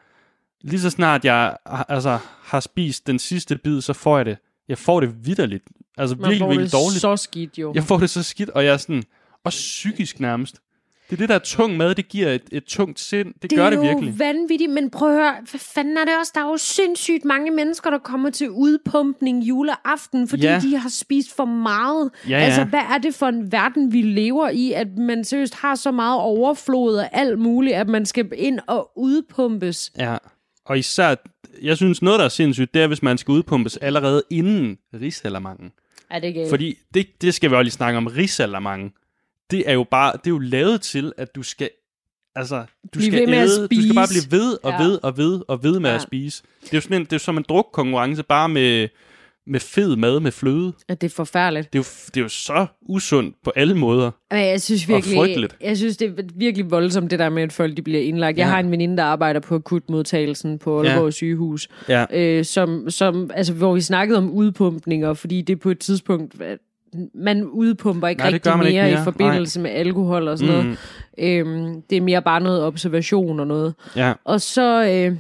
lige 0.63 0.81
så 0.81 0.91
snart 0.91 1.25
jeg 1.25 1.57
altså, 1.67 2.19
har 2.43 2.61
spist 2.61 3.07
den 3.07 3.19
sidste 3.19 3.57
bid, 3.57 3.81
så 3.81 3.93
får 3.93 4.17
jeg 4.17 4.27
det. 4.27 4.39
Jeg 4.69 4.79
får 4.79 5.01
det 5.01 5.27
vidderligt. 5.27 5.65
Altså 5.97 6.17
Man 6.17 6.23
virkelig, 6.23 6.39
får 6.41 6.49
virkelig 6.49 6.65
det 6.65 6.73
dårligt. 6.73 7.01
så 7.01 7.17
skidt 7.17 7.59
jo. 7.59 7.73
Jeg 7.75 7.85
får 7.85 7.99
det 7.99 8.11
så 8.11 8.23
skidt, 8.23 8.51
og 8.51 8.65
jeg 8.65 8.73
er 8.73 8.77
sådan, 8.77 9.03
også 9.45 9.59
psykisk 9.59 10.21
nærmest. 10.21 10.61
Det 11.11 11.13
er 11.13 11.17
det 11.17 11.29
der 11.29 11.39
tung 11.39 11.77
mad, 11.77 11.95
det 11.95 12.09
giver 12.09 12.29
et, 12.29 12.43
et 12.53 12.65
tungt 12.65 13.01
sind. 13.01 13.35
Det, 13.35 13.43
det 13.43 13.59
gør 13.59 13.71
det 13.71 13.77
er 13.77 13.83
virkelig. 13.83 14.09
jo 14.11 14.15
vanvittigt, 14.19 14.71
men 14.73 14.91
prøv 14.91 15.09
at 15.09 15.15
høre, 15.15 15.35
hvad 15.51 15.61
fanden 15.61 15.97
er 15.97 16.05
det 16.05 16.13
også? 16.21 16.33
Der 16.35 16.41
er 16.41 16.51
jo 16.51 16.57
sindssygt 16.57 17.25
mange 17.25 17.51
mennesker, 17.51 17.91
der 17.91 17.99
kommer 17.99 18.31
til 18.31 18.51
udpumpning 18.51 19.43
juleaften, 19.45 20.29
fordi 20.29 20.43
Ja. 20.43 20.53
ja. 20.53 20.61
de 20.61 20.77
har 20.77 20.89
spist 20.89 21.37
for 21.37 21.45
meget. 21.45 22.11
Ja, 22.29 22.39
Altså, 22.39 22.61
ja. 22.61 22.67
hvad 22.67 22.81
er 22.95 22.99
det 22.99 23.15
for 23.15 23.27
en 23.27 23.53
verden, 23.53 23.93
vi 23.93 24.03
lever 24.03 24.49
i, 24.49 24.73
at 24.73 24.99
man 24.99 25.25
seriøst 25.25 25.55
har 25.55 25.75
så 25.75 25.91
meget 25.91 26.21
overflod 26.21 26.97
af 26.99 27.09
alt 27.13 27.39
muligt, 27.39 27.77
at 27.77 27.89
man 27.89 28.07
skal 28.07 28.29
ind 28.37 28.59
og 28.67 28.91
udpumpes? 28.97 29.93
Ja, 29.99 30.17
og 30.65 30.79
især, 30.79 31.15
jeg 31.63 31.77
synes 31.77 32.03
noget, 32.03 32.19
der 32.19 32.25
er 32.25 32.29
sindssygt, 32.29 32.75
det 32.75 32.83
er, 32.83 32.87
hvis 32.87 33.03
man 33.03 33.19
skal 33.19 33.33
udpumpes 33.33 33.77
allerede 33.77 34.23
inden 34.31 34.79
rigsalamangen. 35.01 35.71
Er 36.11 36.19
det 36.19 36.35
galt? 36.35 36.49
Fordi 36.51 36.75
det, 36.95 37.07
det 37.23 37.35
skal 37.35 37.51
vi 37.51 37.55
også 37.55 37.63
lige 37.63 37.73
snakke 37.73 37.97
om, 37.97 38.07
rigsalamangen. 38.07 38.91
Det 39.51 39.63
er 39.67 39.73
jo 39.73 39.85
bare, 39.91 40.13
det 40.13 40.27
er 40.27 40.31
jo 40.31 40.39
lavet 40.39 40.81
til, 40.81 41.13
at 41.17 41.35
du 41.35 41.43
skal, 41.43 41.71
altså, 42.35 42.57
du 42.95 42.99
Blive 42.99 43.13
skal 43.13 43.29
æde, 43.35 43.69
du 43.69 43.83
skal 43.83 43.95
bare 43.95 44.09
blive 44.09 44.39
ved 44.41 44.59
og 44.63 44.71
Ja. 44.73 44.83
ved 44.83 44.99
og 45.03 45.17
ved 45.17 45.41
og 45.49 45.63
ved 45.63 45.81
med 45.81 45.91
Ja. 45.91 45.97
at 45.97 46.03
spise. 46.03 46.43
Det 46.63 46.73
er 46.73 46.77
jo 46.77 46.81
sådan 46.81 46.97
en, 46.97 47.05
det 47.05 47.13
er 47.13 47.19
som 47.19 47.37
en 47.39 47.45
drukkonkurrence, 47.49 48.23
bare 48.23 48.49
med, 48.49 48.89
med 49.47 49.61
fed 49.61 49.97
mad 49.97 50.21
med 50.21 50.33
fløde. 50.33 50.73
At 50.89 51.01
det 51.01 51.11
er 51.11 51.15
forfærdeligt. 51.15 51.73
Det 51.73 51.79
er, 51.79 51.83
jo, 51.83 52.11
det 52.15 52.17
er 52.21 52.23
jo 52.25 52.29
så 52.29 52.67
usundt 52.83 53.37
på 53.45 53.53
alle 53.57 53.75
måder. 53.75 54.11
Men 54.31 54.41
jeg 54.41 54.63
synes 54.63 54.85
Og 54.85 54.89
virkelig, 54.89 55.17
frygteligt. 55.17 55.57
jeg 55.61 55.77
synes, 55.77 55.97
det 55.97 56.19
er 56.19 56.23
virkelig 56.35 56.71
voldsomt, 56.71 57.11
det 57.11 57.19
der 57.19 57.29
med, 57.29 57.43
at 57.43 57.53
folk 57.53 57.77
de 57.77 57.83
bliver 57.83 58.01
indlagt. 58.01 58.39
Jeg 58.39 58.45
Ja. 58.45 58.51
har 58.51 58.61
en 58.61 58.71
veninde, 58.71 58.97
der 58.97 59.05
arbejder 59.05 59.41
på 59.41 59.55
akutmodtagelsen 59.55 60.59
på 60.59 60.81
Aalborg 60.83 61.05
Ja. 61.05 61.11
sygehus, 61.11 61.69
Ja. 61.89 62.05
øh, 62.13 62.45
som, 62.45 62.91
som, 62.91 63.31
altså, 63.35 63.53
hvor 63.53 63.75
vi 63.75 63.81
snakkede 63.81 64.19
om 64.19 64.31
udpumpninger, 64.31 65.15
fordi 65.15 65.43
det 65.43 65.61
på 65.61 65.71
et 65.71 65.79
tidspunkt, 65.79 66.35
man 67.15 67.45
udpumper 67.45 68.09
ikke 68.09 68.23
Nej, 68.23 68.31
rigtig 68.33 68.59
mere, 68.59 68.69
ikke 68.69 68.81
mere. 68.83 68.93
i 68.93 69.05
forbindelse 69.05 69.61
med 69.61 69.71
alkohol 69.71 70.29
og 70.29 70.39
sådan 70.39 70.55
Mm. 70.57 70.63
noget. 70.65 70.79
Øhm, 71.19 71.83
det 71.91 71.97
er 71.97 72.01
mere 72.01 72.23
bare 72.23 72.41
noget 72.41 72.63
observation 72.65 73.41
og 73.41 73.47
noget. 73.47 73.75
Ja. 73.97 74.13
Og 74.25 74.41
så, 74.41 74.85
øh, 74.91 75.17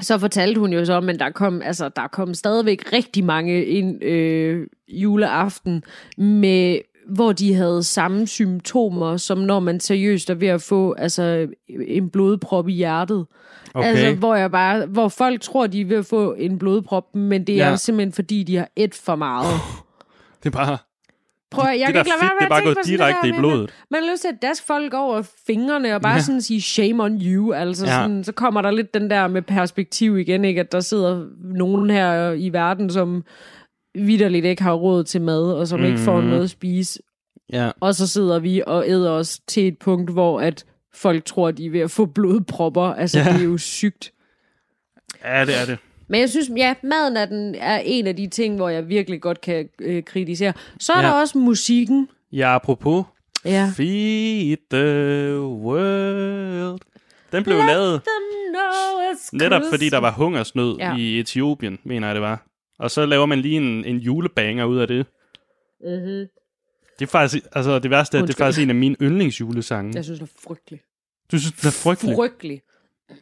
så 0.00 0.18
fortalte 0.18 0.60
hun 0.60 0.72
jo 0.72 0.84
så, 0.84 1.00
men 1.00 1.18
der 1.18 1.30
kom, 1.30 1.62
altså, 1.62 1.88
der 1.96 2.06
kom 2.06 2.34
stadigvæk 2.34 2.92
rigtig 2.92 3.24
mange 3.24 3.64
ind 3.64 4.04
øh, 4.04 4.66
juleaften, 4.88 5.82
med, 6.18 6.78
hvor 7.08 7.32
de 7.32 7.54
havde 7.54 7.82
samme 7.82 8.26
symptomer, 8.26 9.16
som 9.16 9.38
når 9.38 9.60
man 9.60 9.80
seriøst 9.80 10.30
er 10.30 10.34
ved 10.34 10.48
at 10.48 10.62
få 10.62 10.92
altså, 10.92 11.46
en 11.88 12.10
blodprop 12.10 12.68
i 12.68 12.72
hjertet. 12.72 13.26
Okay. 13.74 13.88
Altså, 13.88 14.14
hvor, 14.14 14.34
jeg 14.34 14.50
bare, 14.50 14.86
hvor 14.86 15.08
folk 15.08 15.40
tror, 15.40 15.66
de 15.66 15.80
er 15.80 15.84
ved 15.84 15.96
at 15.96 16.06
få 16.06 16.32
en 16.38 16.58
blodprop, 16.58 17.14
men 17.14 17.44
det 17.46 17.52
er 17.54 17.56
Ja. 17.64 17.68
ja. 17.70 17.76
simpelthen 17.76 18.12
fordi, 18.12 18.42
de 18.42 18.56
har 18.56 18.68
et 18.76 18.94
for 18.94 19.16
meget. 19.16 19.46
Det 20.42 20.46
er 20.46 20.50
bare, 20.50 20.78
Prøv, 21.50 21.64
at- 21.70 21.78
jeg 21.80 21.86
det 21.86 21.94
kan 21.94 22.00
ikke 22.00 22.10
lade 22.10 22.20
være 22.20 22.30
med 22.40 22.46
at 22.46 22.48
bare 22.48 22.60
tænke 22.60 22.74
på 22.74 22.86
direkte 22.86 23.28
i 23.28 23.32
blodet. 23.32 23.74
Man 23.90 24.02
har 24.02 24.10
lyst 24.12 24.22
til 24.22 24.28
at 24.28 24.42
daske 24.42 24.66
folk 24.66 24.94
over 24.94 25.22
fingrene 25.46 25.94
og 25.94 26.00
bare 26.02 26.12
Ja. 26.14 26.20
sådan 26.20 26.42
sige 26.42 26.62
shame 26.62 27.02
on 27.04 27.20
you. 27.22 27.52
Altså 27.52 27.86
Ja. 27.86 27.92
sådan, 27.92 28.24
så 28.24 28.32
kommer 28.32 28.62
der 28.62 28.70
lidt 28.70 28.94
den 28.94 29.10
der 29.10 29.28
med 29.28 29.42
perspektiv 29.42 30.18
igen, 30.18 30.44
ikke? 30.44 30.60
At 30.60 30.72
der 30.72 30.80
sidder 30.80 31.26
nogen 31.54 31.90
her 31.90 32.30
i 32.32 32.48
verden, 32.52 32.90
som 32.90 33.24
vidderligt 33.94 34.46
ikke 34.46 34.62
har 34.62 34.72
råd 34.74 35.04
til 35.04 35.20
mad, 35.22 35.52
og 35.52 35.68
som 35.68 35.80
mm. 35.80 35.86
ikke 35.86 35.98
får 35.98 36.20
Mhm. 36.20 36.28
noget 36.28 36.44
at 36.44 36.50
spise. 36.50 36.98
ja. 37.52 37.70
Og 37.80 37.94
så 37.94 38.06
sidder 38.06 38.38
vi 38.38 38.62
og 38.66 38.88
æder 38.88 39.10
os 39.10 39.38
til 39.46 39.68
et 39.68 39.78
punkt, 39.78 40.10
hvor 40.12 40.40
at 40.40 40.64
folk 40.94 41.24
tror, 41.24 41.50
de 41.50 41.66
er 41.66 41.70
ved 41.70 41.80
at 41.80 41.90
få 41.90 42.06
blodpropper. 42.06 42.82
Altså, 42.82 43.18
ja. 43.18 43.24
det 43.32 43.40
er 43.40 43.44
jo 43.44 43.58
sygt. 43.58 44.12
ja, 45.24 45.44
det 45.44 45.60
er 45.60 45.66
det. 45.66 45.78
Men 46.10 46.20
jeg 46.20 46.30
synes, 46.30 46.50
ja, 46.56 46.74
maden 46.82 47.16
er, 47.16 47.24
den, 47.26 47.54
er 47.54 47.78
en 47.84 48.06
af 48.06 48.16
de 48.16 48.26
ting, 48.26 48.56
hvor 48.56 48.68
jeg 48.68 48.88
virkelig 48.88 49.20
godt 49.20 49.40
kan 49.40 49.68
øh, 49.80 50.02
kritisere. 50.02 50.52
Så 50.80 50.92
er 50.92 51.00
Ja. 51.00 51.06
der 51.06 51.12
også 51.12 51.38
musikken. 51.38 52.08
Ja, 52.32 52.54
apropos, 52.54 53.04
Ja. 53.44 53.72
Feed 53.76 54.56
the 54.70 55.40
world. 55.40 56.80
Den 57.32 57.44
blev 57.44 57.56
lavet 57.56 58.02
know 58.52 59.12
it's 59.12 59.28
netop 59.32 59.62
fordi 59.72 59.88
der 59.88 59.98
var 59.98 60.10
hungersnød 60.12 60.76
Ja. 60.78 60.96
i 60.96 61.20
Etiopien, 61.20 61.78
mener 61.84 62.06
jeg 62.08 62.14
det 62.14 62.22
var. 62.22 62.46
Og 62.78 62.90
så 62.90 63.06
laver 63.06 63.26
man 63.26 63.38
lige 63.40 63.56
en, 63.56 63.84
en 63.84 63.96
julebanger 63.98 64.64
ud 64.64 64.78
af 64.78 64.86
det. 64.88 65.06
Mm-hmm. 65.80 66.26
Det 66.98 67.06
er 67.06 67.10
faktisk, 67.10 67.44
altså 67.52 67.78
det 67.78 67.90
værste 67.90 68.18
er, 68.18 68.22
at 68.22 68.28
det 68.28 68.34
er 68.34 68.38
faktisk 68.38 68.62
en 68.62 68.68
af 68.70 68.74
mine 68.76 68.96
yndlingsjulesange. 69.02 69.92
Jeg 69.94 70.04
synes, 70.04 70.20
det 70.20 70.26
er 70.28 70.32
frygteligt. 70.48 70.82
Du 71.32 71.38
synes, 71.38 71.52
den 71.52 71.66
er 71.68 71.72
frygtelig? 71.72 72.16
Frygtelig. 72.16 72.60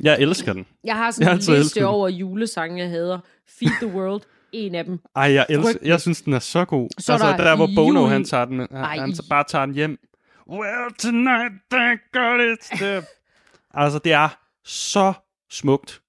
Jeg 0.01 0.21
elsker 0.21 0.53
den. 0.53 0.67
Jeg 0.85 0.97
har 0.97 1.05
Jeg 1.05 1.15
sådan 1.15 1.27
har 1.27 1.53
en 1.53 1.59
liste 1.63 1.87
over 1.87 2.09
julesange, 2.09 2.83
jeg 2.83 2.91
hader. 2.91 3.19
Feed 3.59 3.71
the 3.81 3.87
World, 3.87 4.23
en 4.53 4.75
af 4.75 4.85
dem. 4.85 4.99
Ej, 5.17 5.33
jeg 5.33 5.47
elsker, 5.49 5.79
jeg 5.83 6.01
synes, 6.01 6.23
den 6.23 6.33
er 6.33 6.39
så 6.39 6.65
god. 6.65 6.89
Så 6.99 7.13
altså, 7.13 7.27
er 7.27 7.37
der 7.37 7.45
der, 7.45 7.57
hvor 7.57 7.69
Bono, 7.77 8.07
jul- 8.07 8.09
han 8.09 8.25
tager 8.25 8.45
den, 8.45 8.59
han, 8.59 8.69
Ej. 8.73 8.97
han 8.99 9.15
bare 9.31 9.45
tager 9.49 9.67
den 9.67 9.75
hjem. 9.75 9.99
Well, 10.51 10.93
tonight, 10.99 11.55
thank 11.71 12.01
God 12.13 12.57
it's 12.57 12.77
the... 12.77 13.03
altså, 13.83 13.99
det 13.99 14.13
er 14.13 14.29
så 14.65 15.13
smukt. 15.51 16.01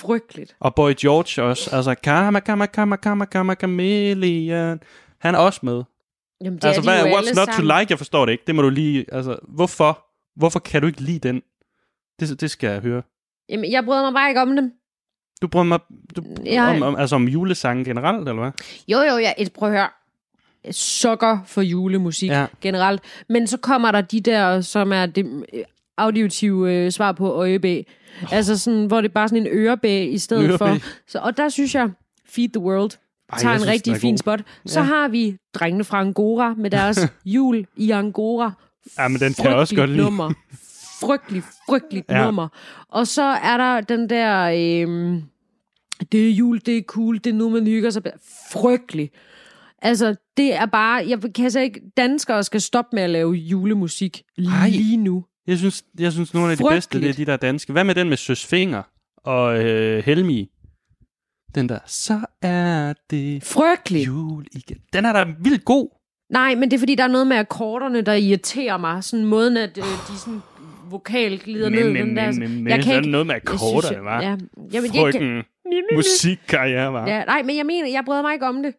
Frygteligt. 0.00 0.56
Og 0.60 0.74
Boy 0.74 0.92
George 1.00 1.42
også. 1.48 1.76
Altså, 1.76 1.94
kama, 1.94 2.40
kama, 2.40 2.66
kama, 2.66 2.96
kama, 2.96 3.24
kama, 3.24 3.54
chameleon. 3.54 4.80
Han 5.18 5.34
er 5.34 5.38
også 5.38 5.60
med. 5.62 5.82
Jamen, 6.44 6.58
det 6.58 6.64
altså, 6.64 6.90
er 6.90 6.94
de 6.94 7.02
hvad 7.02 7.12
What's 7.12 7.34
Not 7.34 7.46
to 7.46 7.52
sammen. 7.52 7.78
Like? 7.78 7.90
Jeg 7.90 7.98
forstår 7.98 8.26
det 8.26 8.32
ikke. 8.32 8.44
Det 8.46 8.54
må 8.54 8.62
du 8.62 8.68
lige... 8.68 9.06
Altså, 9.12 9.38
hvorfor? 9.48 10.06
Hvorfor 10.36 10.58
kan 10.58 10.80
du 10.80 10.86
ikke 10.86 11.00
lide 11.00 11.28
den? 11.28 11.42
Det, 12.20 12.40
det 12.40 12.50
skal 12.50 12.70
jeg 12.70 12.80
høre. 12.80 13.02
Jamen, 13.50 13.72
jeg 13.72 13.84
bryder 13.84 14.02
mig 14.02 14.12
bare 14.12 14.28
ikke 14.28 14.40
om 14.40 14.56
dem. 14.56 14.72
Du 15.42 15.48
bryder 15.48 15.64
mig 15.64 15.78
du, 16.16 16.22
Jeg- 16.46 16.68
om, 16.76 16.82
om, 16.82 16.96
altså 16.96 17.16
om 17.16 17.28
julesange 17.28 17.84
generelt, 17.84 18.28
eller 18.28 18.42
hvad? 18.42 18.50
Jo, 18.88 18.98
jo, 18.98 19.18
jeg 19.18 19.34
et, 19.38 19.52
prøv 19.52 19.68
at 19.68 19.74
høre. 19.78 19.88
Sukker 20.72 21.38
for 21.46 21.62
julemusik 21.62 22.30
Ja. 22.30 22.40
ja. 22.40 22.46
generelt. 22.60 23.00
Men 23.28 23.46
så 23.46 23.56
kommer 23.56 23.90
der 23.92 24.00
de 24.00 24.20
der, 24.20 24.60
som 24.60 24.92
er 24.92 25.06
det 25.06 25.44
øh, 25.54 25.60
auditive 25.98 26.72
øh, 26.74 26.90
svar 26.92 27.12
på 27.12 27.32
øjebæ. 27.32 27.82
Oh. 28.22 28.32
Altså 28.32 28.58
sådan, 28.58 28.86
hvor 28.86 29.00
det 29.00 29.08
er 29.08 29.12
bare 29.12 29.28
sådan 29.28 29.46
en 29.46 29.52
ørebæ 29.52 30.04
i 30.04 30.18
stedet 30.18 30.42
Ørebæ. 30.50 30.56
for. 30.56 30.76
Så, 31.08 31.18
og 31.18 31.36
der 31.36 31.48
synes 31.48 31.74
jeg, 31.74 31.90
Feed 32.28 32.48
the 32.48 32.60
World 32.60 32.90
Ej, 33.32 33.38
tager 33.38 33.54
en 33.54 33.60
synes, 33.60 33.72
rigtig 33.72 33.96
fin 33.96 34.12
god. 34.12 34.18
spot. 34.18 34.40
Så 34.66 34.80
Ja. 34.80 34.86
har 34.86 35.08
vi 35.08 35.36
drengene 35.54 35.84
fra 35.84 36.00
Angora 36.00 36.54
med 36.56 36.70
deres 36.70 36.98
jul 37.24 37.66
i 37.76 37.90
Angora. 37.90 38.52
Ja, 38.98 39.08
men 39.08 39.20
den 39.20 39.34
kan 39.34 39.44
jeg 39.44 39.54
også 39.54 39.74
godt 39.76 39.90
lide. 39.90 40.02
nummer. 40.02 40.32
Frygtelig, 41.00 41.42
frygteligt 41.68 42.06
Ja. 42.10 42.24
nummer. 42.24 42.48
Og 42.88 43.06
så 43.06 43.22
er 43.22 43.56
der 43.56 43.80
den 43.80 44.10
der... 44.10 44.40
Øhm, 44.42 45.22
det 46.12 46.28
er 46.28 46.32
jul, 46.32 46.60
det 46.66 46.76
er 46.76 46.82
cool, 46.82 47.14
det 47.18 47.26
er 47.26 47.34
nu, 47.34 47.48
man 47.48 47.66
hygger 47.66 47.90
sig. 47.90 48.02
Frygtelig. 48.52 49.10
Altså, 49.82 50.14
det 50.36 50.54
er 50.54 50.66
bare... 50.66 51.04
Jeg 51.08 51.20
kan 51.34 51.44
altså 51.44 51.60
ikke... 51.60 51.80
Danskere 51.96 52.42
skal 52.44 52.60
stoppe 52.60 52.94
med 52.96 53.02
at 53.02 53.10
lave 53.10 53.32
julemusik 53.32 54.22
Ej. 54.38 54.68
lige 54.68 54.96
nu. 54.96 55.24
Jeg 55.46 55.58
synes, 55.58 55.84
jeg 55.98 56.12
synes 56.12 56.34
nogle 56.34 56.50
af 56.50 56.56
de 56.56 56.64
bedste, 56.70 56.98
det 56.98 57.04
er 57.04 57.08
Frygteligt. 57.08 57.26
de 57.28 57.32
der 57.32 57.36
danske. 57.36 57.72
Hvad 57.72 57.84
med 57.84 57.94
den 57.94 58.08
med 58.08 58.16
Søs 58.16 58.46
Finger 58.46 58.82
og 59.16 59.64
øh, 59.64 60.04
Helmi? 60.04 60.50
Den 61.54 61.68
der, 61.68 61.78
så 61.86 62.20
er 62.42 62.92
det 63.10 63.44
Frygtelig. 63.44 64.06
jul 64.06 64.46
igen. 64.52 64.78
Den 64.92 65.04
er 65.04 65.12
da 65.12 65.26
vildt 65.40 65.64
god. 65.64 65.88
Nej, 66.32 66.54
men 66.54 66.70
det 66.70 66.76
er 66.76 66.78
fordi, 66.78 66.94
der 66.94 67.04
er 67.04 67.08
noget 67.08 67.26
med 67.26 67.36
akkorderne, 67.36 68.00
der 68.00 68.12
irriterer 68.12 68.76
mig. 68.76 69.04
Sådan 69.04 69.26
måden, 69.26 69.56
at 69.56 69.78
øh, 69.78 69.84
de 69.84 70.18
sådan 70.18 70.40
vokalt 70.90 71.42
glider 71.42 71.68
Men, 71.70 71.78
ned. 71.78 71.92
men, 71.92 72.06
den 72.06 72.16
der, 72.16 72.24
men, 72.24 72.34
sådan- 72.34 72.50
men, 72.62 72.68
jeg 72.68 72.82
kan 72.84 72.96
ikke... 72.96 73.08
noget 73.10 73.26
med 73.26 73.34
akkorderne, 73.34 74.04
var. 74.04 74.22
Ja, 74.22 74.36
jamen, 74.72 74.94
jeg 74.94 75.12
kan, 75.12 75.42
musikkarriere, 75.94 76.92
var. 76.92 77.08
ja, 77.08 77.24
nej, 77.24 77.42
men 77.42 77.56
jeg 77.56 77.66
mener, 77.66 77.88
jeg 77.88 78.02
bryder 78.04 78.22
mig 78.22 78.32
ikke 78.32 78.46
om 78.46 78.62
det. 78.62 78.74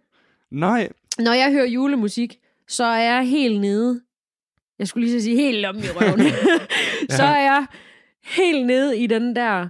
Nej, 0.51 0.89
Når 1.19 1.33
jeg 1.33 1.51
hører 1.51 1.65
julemusik, 1.65 2.37
så 2.67 2.83
er 2.83 3.13
jeg 3.13 3.23
helt 3.27 3.61
nede. 3.61 4.01
Jeg 4.79 4.87
skulle 4.87 5.07
lige 5.07 5.19
så 5.19 5.23
sige 5.23 5.35
helt 5.35 5.65
om 5.65 5.77
i 5.77 5.81
røven. 5.95 6.19
så 7.17 7.23
er 7.23 7.41
jeg 7.41 7.65
helt 8.25 8.65
nede 8.67 8.97
i 8.99 9.07
den 9.07 9.35
der 9.35 9.67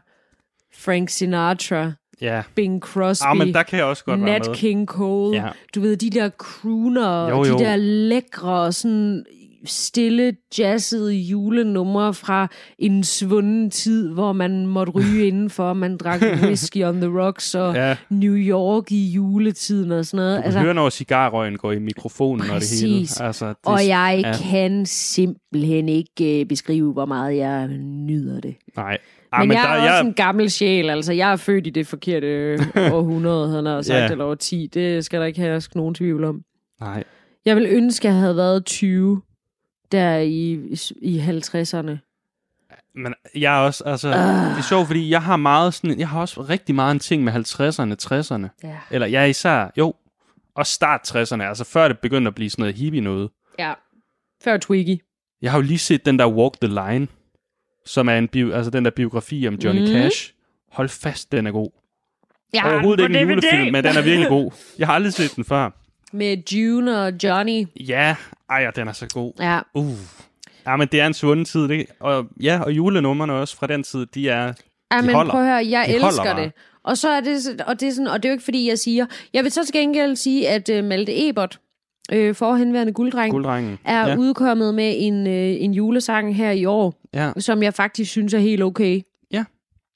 Frank 0.74 1.10
Sinatra, 1.10 1.92
ja. 2.22 2.44
Bing 2.56 2.82
Crosby, 2.82 3.26
Ah, 3.28 3.38
men 3.38 3.54
der 3.54 3.64
kan 3.64 3.78
jeg 3.78 3.86
også 3.86 4.04
godt 4.04 4.22
være 4.22 4.30
Nat 4.40 4.48
med. 4.48 4.56
King 4.56 4.88
Cole. 4.88 5.38
Ja. 5.42 5.48
Du 5.76 5.82
ved, 5.82 5.98
de 5.98 6.10
der 6.10 6.30
crooner, 6.30 7.30
Jo, 7.30 7.38
jo. 7.38 7.44
de 7.58 7.64
der 7.64 7.76
lækre, 7.76 8.72
sådan 8.72 9.26
stille, 9.66 10.34
jazzede 10.60 11.14
julenumre 11.14 12.14
fra 12.14 12.48
en 12.80 13.04
svunden 13.04 13.70
tid, 13.70 14.10
hvor 14.10 14.34
man 14.34 14.68
måtte 14.68 14.92
ryge 14.92 15.28
indenfor, 15.28 15.74
man 15.74 15.98
drak 15.98 16.22
whisky 16.22 16.84
on 16.84 16.96
the 16.96 17.20
rocks 17.20 17.56
og 17.56 17.76
Ja. 17.76 17.98
New 18.10 18.36
York 18.36 18.92
i 18.92 19.12
juletiden 19.12 19.92
og 19.92 20.06
sådan 20.06 20.26
noget. 20.26 20.38
Du 20.38 20.44
altså, 20.44 20.60
høre, 20.60 20.74
når 20.74 20.90
cigarrøgen 20.90 21.58
går 21.58 21.72
i 21.72 21.80
mikrofonen 21.80 22.42
og 22.42 22.62
det 22.62 22.82
hele. 22.82 23.00
Præcis. 23.00 23.22
Altså, 23.22 23.48
det, 23.48 23.56
og 23.64 23.88
jeg 23.88 24.22
ja. 24.24 24.34
kan 24.52 24.86
simpelthen 24.86 25.90
ikke 25.90 26.40
øh, 26.42 26.46
beskrive, 26.46 26.94
hvor 26.94 27.06
meget 27.06 27.38
jeg 27.38 27.68
nyder 28.08 28.40
det. 28.40 28.56
Nej. 28.76 28.98
Men, 29.32 29.42
Ah, 29.42 29.48
men 29.48 29.58
jeg 29.58 29.64
der, 29.64 29.70
er 29.70 29.92
også 29.92 30.08
en 30.08 30.14
gammel 30.14 30.52
sjæl, 30.52 30.90
altså 30.90 31.14
jeg 31.14 31.32
er 31.32 31.36
født 31.36 31.68
i 31.68 31.70
det 31.70 31.88
forkerte 31.88 32.58
århundrede, 32.96 33.56
han 33.56 33.66
har 33.66 33.82
sagt, 33.82 33.98
yeah. 33.98 34.12
eller 34.12 34.26
år 34.26 34.36
10. 34.36 34.70
Det 34.74 35.06
skal 35.06 35.20
der 35.20 35.26
ikke 35.26 35.40
have 35.40 35.62
nogen 35.76 35.96
tvivl 35.96 36.24
om. 36.24 36.42
Nej. 36.82 37.04
Jeg 37.46 37.56
vil 37.56 37.68
ønske, 37.70 38.08
at 38.08 38.14
jeg 38.14 38.22
havde 38.22 38.36
været 38.36 38.66
20 38.66 39.22
der 39.92 40.18
i, 40.18 40.54
i 41.02 41.20
50'erne. 41.20 41.98
Men 42.96 43.14
jeg 43.36 43.56
er 43.56 43.60
også, 43.60 43.84
altså, 43.84 44.08
uh. 44.08 44.16
det 44.16 44.58
er 44.58 44.68
sjovt, 44.70 44.88
fordi 44.88 45.10
jeg 45.10 45.22
har 45.24 45.38
meget 45.38 45.74
sådan, 45.74 46.00
jeg 46.00 46.10
har 46.10 46.22
også 46.22 46.42
rigtig 46.42 46.76
meget 46.76 46.92
en 46.92 47.00
ting 47.00 47.24
med 47.24 47.34
50'erne, 47.34 47.96
60'erne. 48.04 48.68
Ja. 48.70 48.78
Eller 48.92 49.08
jeg 49.08 49.22
er 49.22 49.26
især, 49.26 49.72
jo, 49.78 49.94
og 50.56 50.68
start 50.68 51.16
60'erne, 51.16 51.42
altså 51.42 51.64
før 51.64 51.88
det 51.88 52.00
begyndte 52.00 52.28
at 52.28 52.36
blive 52.36 52.50
sådan 52.50 52.64
noget 52.64 52.76
hippie 52.76 53.02
noget. 53.02 53.30
ja. 53.60 53.74
Før 54.44 54.58
Twiggy. 54.58 55.02
Jeg 55.42 55.52
har 55.52 55.58
jo 55.58 55.62
lige 55.62 55.80
set 55.80 56.06
den 56.06 56.20
der 56.20 56.28
Walk 56.28 56.54
the 56.62 56.68
Line, 56.68 57.08
som 57.86 58.10
er 58.10 58.18
en 58.18 58.28
bio, 58.28 58.52
altså 58.52 58.72
den 58.72 58.86
der 58.86 58.92
biografi 58.92 59.48
om 59.48 59.56
Johnny 59.56 59.82
mm. 59.82 59.88
Cash. 59.88 60.34
Hold 60.72 60.90
fast, 60.90 61.32
den 61.32 61.48
er 61.48 61.52
god. 61.52 61.70
Ja, 62.54 62.72
Overhovedet 62.72 63.04
ikke 63.04 63.20
en 63.20 63.30
julefilm, 63.30 63.72
men 63.72 63.84
den 63.84 63.98
er 63.98 64.02
virkelig 64.02 64.30
god. 64.30 64.52
Jeg 64.78 64.88
har 64.88 64.94
aldrig 64.94 65.14
set 65.14 65.36
den 65.36 65.46
før. 65.46 65.70
Med 66.14 66.38
June 66.52 67.06
og 67.06 67.14
Johnny. 67.24 67.68
Ja, 67.80 68.16
ej, 68.52 68.72
den 68.72 68.88
er 68.88 68.92
så 68.94 69.08
god. 69.14 69.34
Ja. 69.40 69.60
Uh. 69.76 69.92
Ja, 70.68 70.76
men 70.76 70.88
det 70.92 71.02
er 71.02 71.08
en 71.08 71.14
svunden 71.14 71.46
tid, 71.46 71.68
det. 71.68 71.86
Og 72.00 72.26
ja, 72.42 72.60
og 72.64 72.72
julenummerne 72.72 73.34
også 73.34 73.58
fra 73.58 73.68
den 73.68 73.84
tid, 73.84 74.06
de 74.06 74.30
er... 74.30 74.54
Ja, 74.92 74.98
De 75.02 75.06
men 75.06 75.16
holder. 75.16 75.32
prøv 75.32 75.42
at 75.42 75.48
høre, 75.48 75.66
jeg 75.70 75.86
De 75.88 75.94
elsker 75.94 76.36
det. 76.36 76.52
Og 76.84 76.98
så 76.98 77.10
er 77.10 77.22
det, 77.22 77.62
og 77.68 77.80
det 77.80 77.88
er 77.88 77.92
sådan, 77.92 78.08
og 78.08 78.24
det 78.24 78.30
er 78.30 78.32
jo 78.32 78.34
ikke 78.34 78.44
fordi, 78.44 78.70
jeg 78.70 78.80
siger... 78.80 79.06
Jeg 79.34 79.44
vil 79.44 79.52
så 79.52 79.66
til 79.66 79.74
gengæld 79.74 80.16
sige, 80.16 80.50
at 80.50 80.70
uh, 80.70 80.84
Malte 80.86 81.30
Ebert, 81.30 81.60
øh, 82.12 82.36
forhenværende 82.36 82.94
gulddreng, 82.94 83.32
Gulddrengen. 83.32 83.80
er 83.86 84.08
ja. 84.10 84.16
udkommet 84.18 84.76
med 84.76 84.96
en, 84.98 85.28
øh, 85.28 85.34
en 85.64 85.74
julesang 85.74 86.36
her 86.36 86.52
i 86.52 86.66
år, 86.66 86.94
ja. 87.14 87.32
som 87.40 87.64
jeg 87.64 87.74
faktisk 87.74 88.12
synes 88.12 88.34
er 88.34 88.40
helt 88.40 88.64
okay. 88.64 89.02
Ja. 89.32 89.44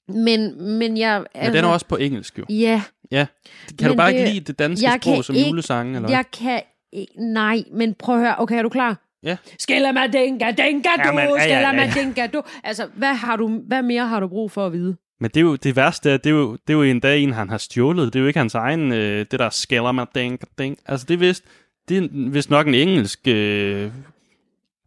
Men, 0.08 0.62
men 0.78 0.96
jeg... 0.96 1.24
Men 1.42 1.52
den 1.52 1.64
er 1.64 1.68
også 1.68 1.86
på 1.86 1.96
engelsk, 1.96 2.38
jo. 2.38 2.44
Ja, 2.48 2.82
Ja. 3.10 3.26
Kan 3.68 3.76
Men 3.80 3.88
du 3.90 3.96
bare 3.96 4.12
det- 4.12 4.18
ikke 4.18 4.30
lide 4.32 4.44
det 4.44 4.58
danske 4.58 4.86
sprog 5.02 5.24
som 5.24 5.34
ikke- 5.36 5.48
julesange, 5.48 5.96
eller 5.96 6.10
jeg 6.10 6.24
kan... 6.38 6.60
ikke- 6.92 7.12
Nej, 7.32 7.62
men 7.72 7.94
prøv 7.94 8.14
at 8.16 8.20
høre. 8.20 8.34
Okay, 8.38 8.58
er 8.58 8.62
du 8.62 8.68
klar? 8.68 9.02
Ja. 9.22 9.36
Skælder 9.58 9.92
mig 9.92 10.12
denga, 10.12 10.50
denga 10.50 10.88
du, 11.04 11.18
ja, 11.18 11.20
ja, 11.34 11.40
skælder 11.40 11.60
ja, 11.60 11.72
mig 11.72 11.92
ja. 11.96 12.00
denga 12.00 12.26
du. 12.26 12.42
Altså, 12.64 12.86
hvad, 12.94 13.14
har 13.14 13.36
du, 13.36 13.48
hvad 13.66 13.82
mere 13.82 14.06
har 14.06 14.20
du 14.20 14.28
brug 14.28 14.50
for 14.50 14.66
at 14.66 14.72
vide? 14.72 14.96
Men 15.20 15.30
det 15.30 15.36
er 15.36 15.40
jo 15.44 15.56
det 15.56 15.76
værste, 15.76 16.12
det 16.12 16.26
er 16.26 16.30
jo, 16.30 16.52
det 16.52 16.70
er 16.72 16.72
jo 16.74 16.82
en 16.82 17.00
dag, 17.00 17.20
en 17.22 17.32
han 17.32 17.48
har 17.48 17.58
stjålet. 17.58 18.12
Det 18.12 18.18
er 18.18 18.20
jo 18.20 18.26
ikke 18.26 18.38
hans 18.40 18.54
egen, 18.54 18.92
øh, 18.92 19.26
det 19.30 19.38
der 19.38 19.50
skælder 19.50 19.92
mig, 19.92 20.06
ding, 20.14 20.40
ding. 20.58 20.78
Altså 20.86 21.06
det 21.06 21.14
er 21.14 21.18
vist, 21.18 21.44
det 21.88 21.96
er 21.96 22.08
vist 22.30 22.50
nok 22.50 22.66
en 22.66 22.74
engelsk 22.74 23.20
øh, 23.28 23.90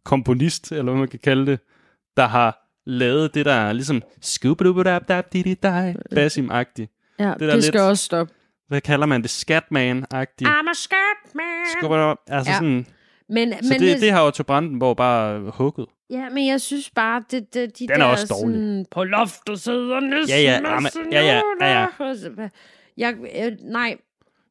komponist, 0.04 0.72
eller 0.72 0.82
hvad 0.82 0.94
man 0.94 1.08
kan 1.08 1.18
kalde 1.24 1.46
det, 1.46 1.60
der 2.16 2.26
har 2.26 2.66
lavet 2.86 3.34
det 3.34 3.46
der 3.46 3.72
ligesom 3.72 4.02
skubadubadabdab 4.20 5.32
didi 5.32 5.54
dig 5.54 5.96
basim-agtigt. 6.14 7.14
Ja, 7.18 7.24
der 7.24 7.34
det, 7.34 7.52
det 7.52 7.64
skal 7.64 7.78
lidt- 7.80 7.88
også 7.88 8.04
stoppe. 8.04 8.34
Hvad 8.70 8.80
kalder 8.80 9.06
man 9.06 9.22
det? 9.22 9.30
Scatman-agtigt. 9.30 10.48
I'm 10.48 10.70
a 10.70 10.74
scat 10.74 11.34
man. 11.34 11.44
Skubadab, 11.78 12.16
altså 12.28 12.50
Ja. 12.50 12.56
sådan, 12.56 12.86
Men, 13.28 13.52
så 13.52 13.68
men, 13.72 13.80
det, 13.80 14.00
det 14.00 14.12
har 14.12 14.26
Otto 14.26 14.42
Brandenborg 14.42 14.96
bare 14.96 15.50
hugget. 15.50 15.86
Ja, 16.10 16.28
men 16.28 16.46
jeg 16.46 16.60
synes 16.60 16.90
bare, 16.90 17.22
det, 17.30 17.54
det, 17.54 17.78
de 17.78 17.84
Den 17.86 17.90
er 17.90 17.96
der 17.96 18.04
også 18.04 18.26
dårlig. 18.26 18.54
Sådan, 18.56 18.86
på 18.90 19.04
loftet 19.04 19.60
sidder 19.60 20.00
næsten 20.00 20.36
Ja, 20.36 20.42
ja, 20.42 20.52
ja, 20.52 20.80
men- 20.80 21.12
ja, 21.12 21.22
ja, 21.22 21.40
ja, 21.60 21.86
ja. 22.38 22.48
Jeg, 22.96 23.14
øh, 23.44 23.52
nej, 23.62 23.96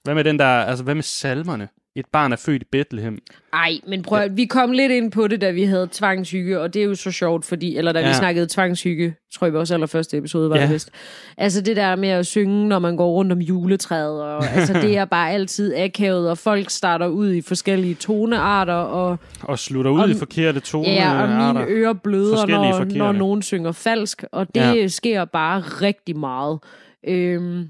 Hvad 0.04 0.16
med 0.16 0.24
den 0.24 0.40
der, 0.40 0.46
altså 0.46 0.84
hvad 0.84 0.96
med 0.96 1.04
salmerne? 1.04 1.70
Et 2.00 2.06
barn 2.12 2.32
er 2.32 2.36
født 2.36 2.62
i 2.62 2.66
Bethlehem. 2.72 3.18
ej, 3.54 3.72
men 3.88 4.02
prøv, 4.04 4.20
at- 4.20 4.38
vi 4.38 4.46
kom 4.46 4.72
lidt 4.72 4.92
ind 4.92 5.12
på 5.12 5.28
det, 5.28 5.42
da 5.42 5.52
vi 5.52 5.64
havde 5.64 5.88
tvangshygge, 5.92 6.60
og 6.62 6.74
det 6.74 6.80
er 6.82 6.86
jo 6.86 6.96
så 6.96 7.12
sjovt, 7.12 7.46
fordi, 7.46 7.78
eller 7.78 7.92
da 7.92 8.00
ja. 8.00 8.08
Vi 8.08 8.14
snakkede 8.14 8.48
tvangshygge, 8.50 9.16
tror 9.36 9.48
jeg 9.48 9.54
vores 9.54 9.72
allerførste 9.72 10.18
episode 10.18 10.50
var 10.50 10.56
Ja. 10.58 10.62
det 10.64 10.74
vist. 10.74 10.90
Altså 11.38 11.62
det 11.62 11.76
der 11.76 11.96
med 11.96 12.10
at 12.10 12.26
synge, 12.26 12.68
når 12.68 12.80
man 12.80 12.96
går 12.98 13.12
rundt 13.12 13.32
om 13.32 13.40
juletræet, 13.40 14.22
og 14.24 14.46
altså 14.56 14.74
det 14.74 14.98
er 14.98 15.06
bare 15.06 15.32
altid 15.32 15.76
akavet, 15.76 16.30
og 16.30 16.38
folk 16.38 16.70
starter 16.70 17.08
ud 17.08 17.34
i 17.34 17.42
forskellige 17.42 17.96
tonearter, 17.96 18.74
og 18.74 19.18
Og 19.42 19.60
slutter 19.60 19.92
ud 19.92 20.00
Og- 20.00 20.10
i 20.10 20.14
forkerte 20.14 20.60
toner. 20.60 20.92
Ja, 20.92 21.22
og 21.22 21.54
mine 21.54 21.66
ører 21.68 21.94
bløder, 21.94 22.46
når, 22.48 22.72
forkerte. 22.74 22.98
når 22.98 23.12
nogen 23.12 23.42
synger 23.42 23.72
falsk, 23.72 24.24
og 24.32 24.48
det 24.56 24.62
ja. 24.62 24.88
sker 24.88 25.26
bare 25.26 25.60
rigtig 25.60 26.18
meget. 26.18 26.60
Øhm, 27.08 27.68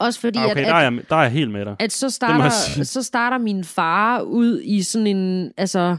også 0.00 0.20
fordi, 0.20 0.38
Okay, 0.38 0.50
at, 0.50 0.56
der 0.56 0.74
er, 0.74 0.80
jeg, 0.82 1.00
der 1.10 1.16
er 1.16 1.22
jeg 1.22 1.30
helt 1.30 1.50
med 1.50 1.64
dig. 1.64 1.76
at 1.78 1.92
så, 1.92 2.10
starter, 2.10 2.50
så 2.84 3.02
starter 3.02 3.38
min 3.38 3.64
far 3.64 4.20
ud 4.20 4.60
i 4.64 4.82
sådan 4.82 5.06
en, 5.06 5.52
altså, 5.56 5.96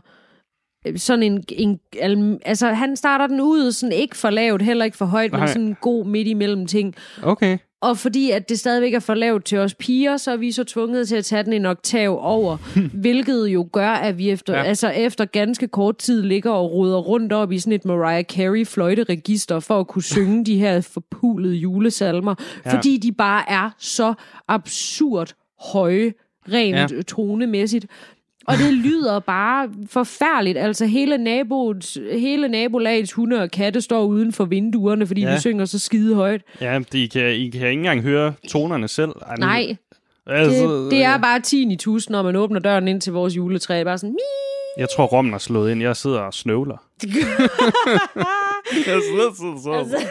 sådan 0.95 1.23
en, 1.23 1.43
en 1.49 1.79
al- 2.01 2.39
altså 2.45 2.67
han 2.67 2.95
starter 2.95 3.27
den 3.27 3.41
ud 3.41 3.71
sådan 3.71 3.93
ikke 3.93 4.17
for 4.17 4.29
lavt, 4.29 4.61
heller 4.61 4.85
ikke 4.85 4.97
for 4.97 5.05
højt, 5.05 5.31
Nej. 5.31 5.39
men 5.39 5.47
sådan 5.47 5.61
en 5.67 5.75
god 5.81 6.05
midt 6.05 6.27
imellem 6.27 6.65
ting. 6.65 6.95
Okay. 7.23 7.57
Og 7.81 7.97
fordi 7.97 8.31
at 8.31 8.49
det 8.49 8.59
stadigvæk 8.59 8.93
er 8.93 8.99
for 8.99 9.13
lavt 9.13 9.45
til 9.45 9.57
os 9.57 9.73
piger, 9.75 10.17
så 10.17 10.31
er 10.31 10.37
vi 10.37 10.51
så 10.51 10.63
tvunget 10.63 11.07
til 11.07 11.15
at 11.15 11.25
tage 11.25 11.43
den 11.43 11.53
en 11.53 11.65
oktav 11.65 12.17
over, 12.21 12.57
hvilket 13.01 13.47
jo 13.47 13.67
gør, 13.71 13.89
at 13.89 14.17
vi 14.17 14.29
efter, 14.29 14.53
Ja. 14.57 14.63
altså 14.63 14.89
efter 14.89 15.25
ganske 15.25 15.67
kort 15.67 15.97
tid 15.97 16.21
ligger 16.23 16.51
og 16.51 16.71
ruder 16.71 16.97
rundt 16.97 17.33
op 17.33 17.51
i 17.51 17.59
sådan 17.59 17.73
et 17.73 17.85
Mariah 17.85 18.23
Carey 18.23 18.65
fløjteregister 18.67 19.59
for 19.59 19.79
at 19.79 19.87
kunne 19.87 20.03
synge 20.03 20.45
de 20.45 20.57
her 20.59 20.81
forpulede 20.81 21.55
julesalmer, 21.55 22.35
Ja. 22.65 22.73
fordi 22.75 22.97
de 22.97 23.11
bare 23.11 23.43
er 23.49 23.69
så 23.77 24.13
absurd 24.47 25.33
høje, 25.71 26.13
rent 26.53 26.75
Ja. 26.75 26.87
ja. 26.95 27.01
tonemæssigt. 27.01 27.85
Og 28.47 28.57
det 28.57 28.73
lyder 28.73 29.19
bare 29.19 29.69
forfærdeligt. 29.89 30.57
Altså 30.57 30.85
hele, 30.85 31.17
naboens, 31.17 31.97
hele 32.11 32.47
nabolagets 32.47 33.13
hunde 33.13 33.41
og 33.41 33.51
katte 33.51 33.81
står 33.81 34.03
uden 34.03 34.33
for 34.33 34.45
vinduerne, 34.45 35.07
fordi 35.07 35.21
Ja. 35.21 35.33
vi 35.33 35.39
synger 35.39 35.65
så 35.65 35.79
skide 35.79 36.15
højt. 36.15 36.41
Ja, 36.61 36.79
de 36.91 37.09
kan, 37.09 37.31
I 37.31 37.49
kan 37.49 37.61
ikke 37.61 37.71
engang 37.71 38.01
høre 38.01 38.33
tonerne 38.49 38.87
selv. 38.87 39.11
Ej, 39.27 39.35
Nej, 39.39 39.75
Altså, 40.27 40.81
det, 40.83 40.91
det 40.91 41.03
er 41.03 41.17
bare 41.17 41.39
10 41.39 41.73
i 41.73 41.75
tusind, 41.75 42.11
når 42.11 42.21
man 42.23 42.35
åbner 42.35 42.59
døren 42.59 42.87
ind 42.87 43.01
til 43.01 43.13
vores 43.13 43.35
juletræ. 43.37 43.73
Det 43.73 43.79
er 43.79 43.83
bare 43.85 43.97
sådan, 43.97 44.13
"Mi." 44.13 44.19
Jeg 44.81 44.87
tror, 44.95 45.05
rommen 45.05 45.33
er 45.33 45.37
slået 45.37 45.71
ind. 45.71 45.81
Jeg 45.81 45.95
sidder 45.95 46.19
og 46.19 46.33
snøvler. 46.33 46.77
jeg 47.03 47.09
sidder, 48.85 49.33
sidder, 49.37 49.57
sidder. 49.63 49.77
Altså- 49.77 50.05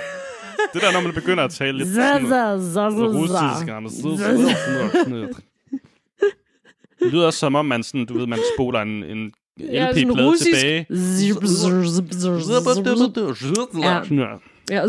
Det 0.75 0.83
der, 0.83 0.93
når 0.93 1.01
man 1.01 1.15
begynder 1.15 1.45
at 1.45 1.51
tale 1.51 1.79
lidt 1.79 1.89
Så, 1.95 1.95
sådan, 1.95 2.27
så, 2.27 2.59
så, 2.67 2.73
så, 2.73 3.07
russisk. 3.07 3.67
så. 3.69 3.75
og 3.75 3.83
man 3.83 3.91
sidder, 3.93 4.17
sidder, 4.17 4.55
sidder, 4.67 5.05
sidder. 5.05 5.29
Det 7.07 7.15
lyder 7.15 7.27
også 7.27 7.39
som 7.39 7.55
om, 7.55 7.67
man, 7.67 7.83
sådan, 7.83 8.07
du 8.07 8.19
ved, 8.19 8.27
man 8.27 8.39
spoler 8.57 8.81
en, 8.81 9.05
en 9.05 9.33
Ja, 9.61 9.91
LP-plade 9.91 10.27
russisk. 10.27 10.57
tilbage. 10.57 10.87
Zip, 10.91 11.37
zip, 11.47 12.13
zip. 12.13 12.25
Ja. 13.83 14.01
Ja, 14.71 14.83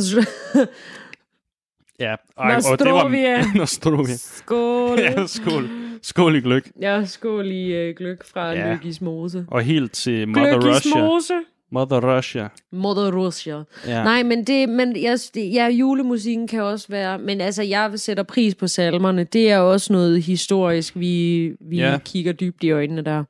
Ja, 1.99 2.15
og, 2.36 2.51
og 2.71 2.80
det 2.80 2.93
var... 2.93 3.58
Nostrovia. 3.58 4.15
Skål. 4.17 4.99
Ja, 5.06 5.27
skål. 5.27 5.69
Skål 6.01 6.36
i 6.36 6.39
gløk. 6.39 6.69
Ja, 6.82 7.06
skål 7.06 7.51
i 7.51 7.89
uh, 7.89 7.95
gløk 7.97 8.25
fra 8.25 8.51
Ja. 8.51 8.67
ja. 8.67 8.73
Lykkis 8.73 9.01
Mose. 9.01 9.45
Og 9.51 9.62
helt 9.62 9.91
til 9.93 10.27
Mother 10.27 10.60
Gløgis 10.60 10.86
Russia. 10.95 11.39
Mother 11.71 12.17
Russia. 12.17 12.47
Mother 12.71 13.12
Russia. 13.15 13.56
Ja. 13.88 14.03
Nej, 14.03 14.23
men 14.23 14.43
det, 14.43 14.69
men 14.69 15.01
jeg, 15.01 15.19
ja, 15.36 15.67
julemusikken 15.67 16.47
kan 16.47 16.62
også 16.62 16.86
være, 16.89 17.17
men 17.19 17.41
altså, 17.41 17.63
jeg 17.63 17.91
sætter 17.95 18.23
pris 18.23 18.56
på 18.56 18.67
salmerne. 18.67 19.23
Det 19.23 19.51
er 19.51 19.58
også 19.60 19.93
noget 19.93 20.21
historisk, 20.23 20.93
vi, 20.95 21.51
vi 21.62 21.77
Ja. 21.77 21.91
ja. 21.91 21.97
kigger 21.97 22.32
dybt 22.34 22.63
i 22.63 22.71
øjnene 22.71 23.01
der. 23.01 23.23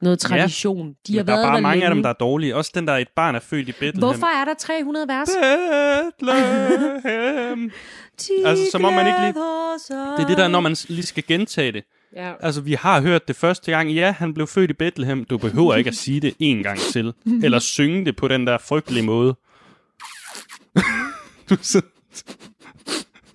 Noget 0.00 0.18
tradition. 0.18 0.94
De 1.06 1.12
har 1.16 1.20
Men 1.22 1.26
der 1.26 1.32
er 1.32 1.36
været 1.36 1.46
bare 1.46 1.56
der 1.56 1.60
mange 1.62 1.74
længe. 1.76 1.88
af 1.88 1.94
dem, 1.94 2.02
der 2.02 2.10
er 2.10 2.14
dårlige. 2.14 2.56
Også 2.56 2.72
den 2.74 2.86
der, 2.86 2.92
et 2.96 3.08
barn 3.16 3.34
er 3.34 3.40
født 3.40 3.68
i 3.68 3.72
Bethlehem. 3.72 3.98
Hvorfor 3.98 4.26
er 4.40 4.44
der 4.44 4.54
300 4.58 5.08
vers? 5.08 5.28
Bethlehem. 6.20 7.70
Altså, 8.44 8.64
som 8.70 8.84
om 8.84 8.92
man 8.92 9.06
ikke 9.06 9.20
lige- 9.20 9.34
Det 10.16 10.22
er 10.22 10.26
det 10.28 10.38
der, 10.38 10.48
når 10.48 10.60
man 10.60 10.76
lige 10.88 11.06
skal 11.06 11.24
gentage 11.28 11.72
det. 11.72 11.84
Ja. 12.12 12.32
Altså, 12.40 12.60
vi 12.60 12.72
har 12.72 13.00
hørt 13.00 13.28
det 13.28 13.36
første 13.36 13.70
gang. 13.70 13.90
Ja, 13.92 14.12
han 14.12 14.34
blev 14.34 14.46
født 14.46 14.70
i 14.70 14.74
Bethlehem. 14.74 15.24
Du 15.24 15.38
behøver 15.38 15.74
ikke 15.74 15.88
at 15.88 15.96
sige 15.96 16.20
det 16.20 16.34
en 16.38 16.62
gang 16.62 16.78
til. 16.78 17.12
Eller 17.42 17.58
synge 17.58 18.04
det 18.04 18.16
på 18.16 18.28
den 18.28 18.46
der 18.46 18.58
frygtelige 18.58 19.02
måde. 19.02 19.36
du 21.50 21.56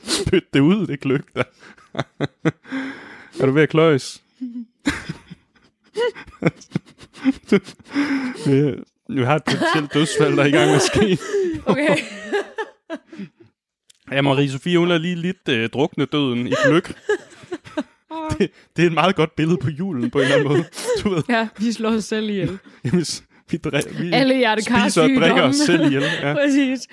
Spyt 0.03 0.53
det 0.53 0.59
ud, 0.59 0.87
det 0.87 1.03
der. 1.35 1.43
er 3.39 3.45
du 3.45 3.51
ved 3.51 3.63
at 3.63 3.69
kløjes? 3.69 4.23
Ja, 8.47 8.71
Nu 9.09 9.23
har 9.25 9.35
et 9.35 9.43
potentielt 9.43 9.93
dødsfald, 9.93 10.35
der 10.37 10.43
er 10.43 10.47
i 10.47 10.51
gang 10.51 10.67
med 10.67 10.75
at 10.75 10.81
ske. 10.81 11.17
Okay. 11.65 11.97
Ja, 14.11 14.21
Marie-Sophie, 14.21 14.77
hun 14.77 14.91
er 14.91 14.97
lige 14.97 15.15
lidt 15.15 15.49
øh, 15.49 15.69
drukne 15.69 16.05
døden 16.05 16.47
i 16.47 16.53
gløk. 16.65 16.93
Det, 18.39 18.49
det 18.75 18.83
er 18.83 18.87
et 18.87 18.93
meget 18.93 19.15
godt 19.15 19.35
billede 19.35 19.57
på 19.57 19.69
julen, 19.69 20.09
på 20.11 20.17
en 20.17 20.23
eller 20.23 20.35
anden 20.35 20.49
måde. 20.49 20.63
Du 21.03 21.09
ved, 21.09 21.23
ja, 21.29 21.47
vi 21.59 21.71
slår 21.71 21.89
os 21.89 22.03
selv 22.03 22.29
ihjel. 22.29 22.57
jamen, 22.85 23.05
vi, 23.51 23.59
dri- 23.67 24.01
vi 24.01 24.11
Alle 24.13 24.61
spiser 24.61 25.01
og 25.01 25.09
drikker 25.21 25.43
os 25.43 25.55
selv 25.55 25.85
ihjel. 25.85 26.03
Ja. 26.21 26.33
Præcis. 26.43 26.87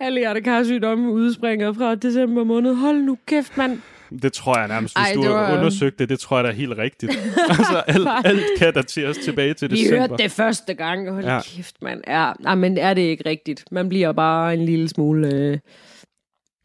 Alle 0.00 0.20
hjertekarsygdomme 0.20 1.12
udspringer 1.12 1.72
fra 1.72 1.94
december 1.94 2.44
måned. 2.44 2.74
Hold 2.74 2.96
nu 3.02 3.18
kæft, 3.26 3.56
mand. 3.56 3.78
Det 4.22 4.32
tror 4.32 4.58
jeg 4.58 4.68
nærmest, 4.68 4.98
hvis 4.98 5.08
Ej, 5.08 5.14
du 5.14 5.28
var... 5.28 5.56
undersøgte 5.58 5.98
det, 5.98 6.08
det 6.08 6.18
tror 6.18 6.36
jeg 6.36 6.44
da 6.44 6.48
er 6.48 6.54
helt 6.54 6.78
rigtigt. 6.78 7.12
altså, 7.48 7.82
alt, 7.86 8.08
alt 8.24 8.44
kan 8.58 8.74
dateres 8.74 9.18
tilbage 9.18 9.54
til 9.54 9.70
Vi 9.70 9.76
december. 9.76 10.00
hørte 10.00 10.22
det 10.22 10.30
første 10.30 10.74
gang. 10.74 11.10
Hold 11.10 11.24
ja. 11.24 11.40
kæft, 11.44 11.82
mand. 11.82 12.00
Ja, 12.06 12.32
nej, 12.40 12.54
men 12.54 12.78
er 12.78 12.94
det 12.94 13.02
ikke 13.02 13.28
rigtigt? 13.28 13.64
Man 13.70 13.88
bliver 13.88 14.12
bare 14.12 14.54
en 14.54 14.64
lille 14.64 14.88
smule... 14.88 15.34
Øh... 15.34 15.58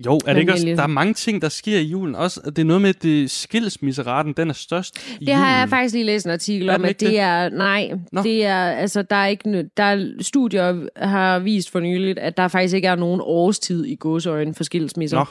Jo, 0.06 0.14
er 0.14 0.18
det 0.18 0.28
Men 0.28 0.38
ikke 0.38 0.54
også, 0.54 0.66
der 0.66 0.84
er 0.84 0.88
mange 0.88 1.14
ting, 1.14 1.42
der 1.42 1.50
sker 1.50 1.80
i 1.80 1.84
julen. 1.84 2.16
Også, 2.16 2.42
det 2.46 2.60
er 2.60 2.64
noget 2.64 2.82
med, 2.82 2.90
at 2.90 3.04
det 3.04 3.32
skilsmisseraten, 3.32 4.34
den 4.34 4.50
er 4.50 4.54
størst 4.54 4.98
i 5.20 5.26
Det 5.26 5.34
har 5.36 5.52
jeg 5.52 5.62
julen. 5.62 5.70
faktisk 5.70 5.94
lige 5.94 6.06
læst 6.06 6.26
en 6.26 6.32
artikel 6.32 6.70
om, 6.70 6.86
at 6.86 7.00
det, 7.00 7.10
det? 7.10 7.20
er... 7.20 7.50
Nej, 7.50 7.92
Nå. 8.12 8.22
det 8.24 8.46
er... 8.46 8.56
Altså, 8.72 9.02
der 9.02 9.16
er 9.16 9.28
ikke... 9.28 9.70
Der 9.78 9.84
er, 9.84 10.08
studier 10.22 10.88
har 11.06 11.40
vist 11.40 11.72
for 11.72 11.80
nyligt, 11.80 12.20
at 12.20 12.38
der 12.38 12.48
faktisk 12.48 12.76
ikke 12.76 12.88
er 12.88 12.96
nogen 12.96 13.22
årstid 13.24 13.86
i 13.86 13.96
godsøjne 14.00 14.54
for 14.54 14.64
skilsmisser. 14.64 15.18
Nå, 15.18 15.26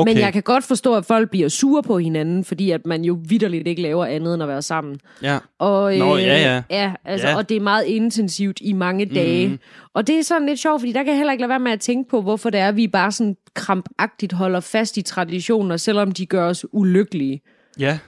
okay. 0.00 0.12
Men 0.12 0.20
jeg 0.20 0.32
kan 0.32 0.42
godt 0.42 0.64
forstå, 0.64 0.94
at 0.94 1.04
folk 1.04 1.30
bliver 1.30 1.48
sure 1.48 1.82
på 1.82 1.98
hinanden, 1.98 2.44
fordi 2.44 2.70
at 2.70 2.86
man 2.86 3.04
jo 3.04 3.18
vidderligt 3.28 3.68
ikke 3.68 3.82
laver 3.82 4.06
andet 4.06 4.34
end 4.34 4.42
at 4.42 4.48
være 4.48 4.62
sammen. 4.62 5.00
Ja. 5.22 5.38
Og, 5.58 5.92
øh, 5.94 5.98
Nå, 5.98 6.16
ja, 6.16 6.22
ja. 6.40 6.62
ja, 6.70 6.92
altså, 7.04 7.28
Ja. 7.28 7.36
Og 7.36 7.48
det 7.48 7.56
er 7.56 7.60
meget 7.60 7.84
intensivt 7.84 8.58
i 8.60 8.72
mange 8.72 9.06
dage. 9.06 9.48
Mm. 9.48 9.58
Og 9.94 10.06
det 10.06 10.18
er 10.18 10.22
sådan 10.22 10.48
lidt 10.48 10.60
sjovt, 10.60 10.80
fordi 10.80 10.92
der 10.92 11.02
kan 11.02 11.08
jeg 11.08 11.16
heller 11.16 11.32
ikke 11.32 11.42
lade 11.42 11.48
være 11.48 11.58
med 11.60 11.72
at 11.72 11.80
tænke 11.80 12.10
på, 12.10 12.22
hvorfor 12.22 12.50
det 12.50 12.60
er, 12.60 12.68
at 12.68 12.76
vi 12.76 12.88
bare 12.88 13.12
sådan 13.12 13.36
krampagtigt 13.54 14.11
holder 14.32 14.60
fast 14.60 14.96
i 14.96 15.02
traditioner, 15.02 15.76
selvom 15.76 16.12
de 16.12 16.26
gør 16.26 16.48
os 16.48 16.66
ulykkelige, 16.72 17.40
Ja, 17.78 17.98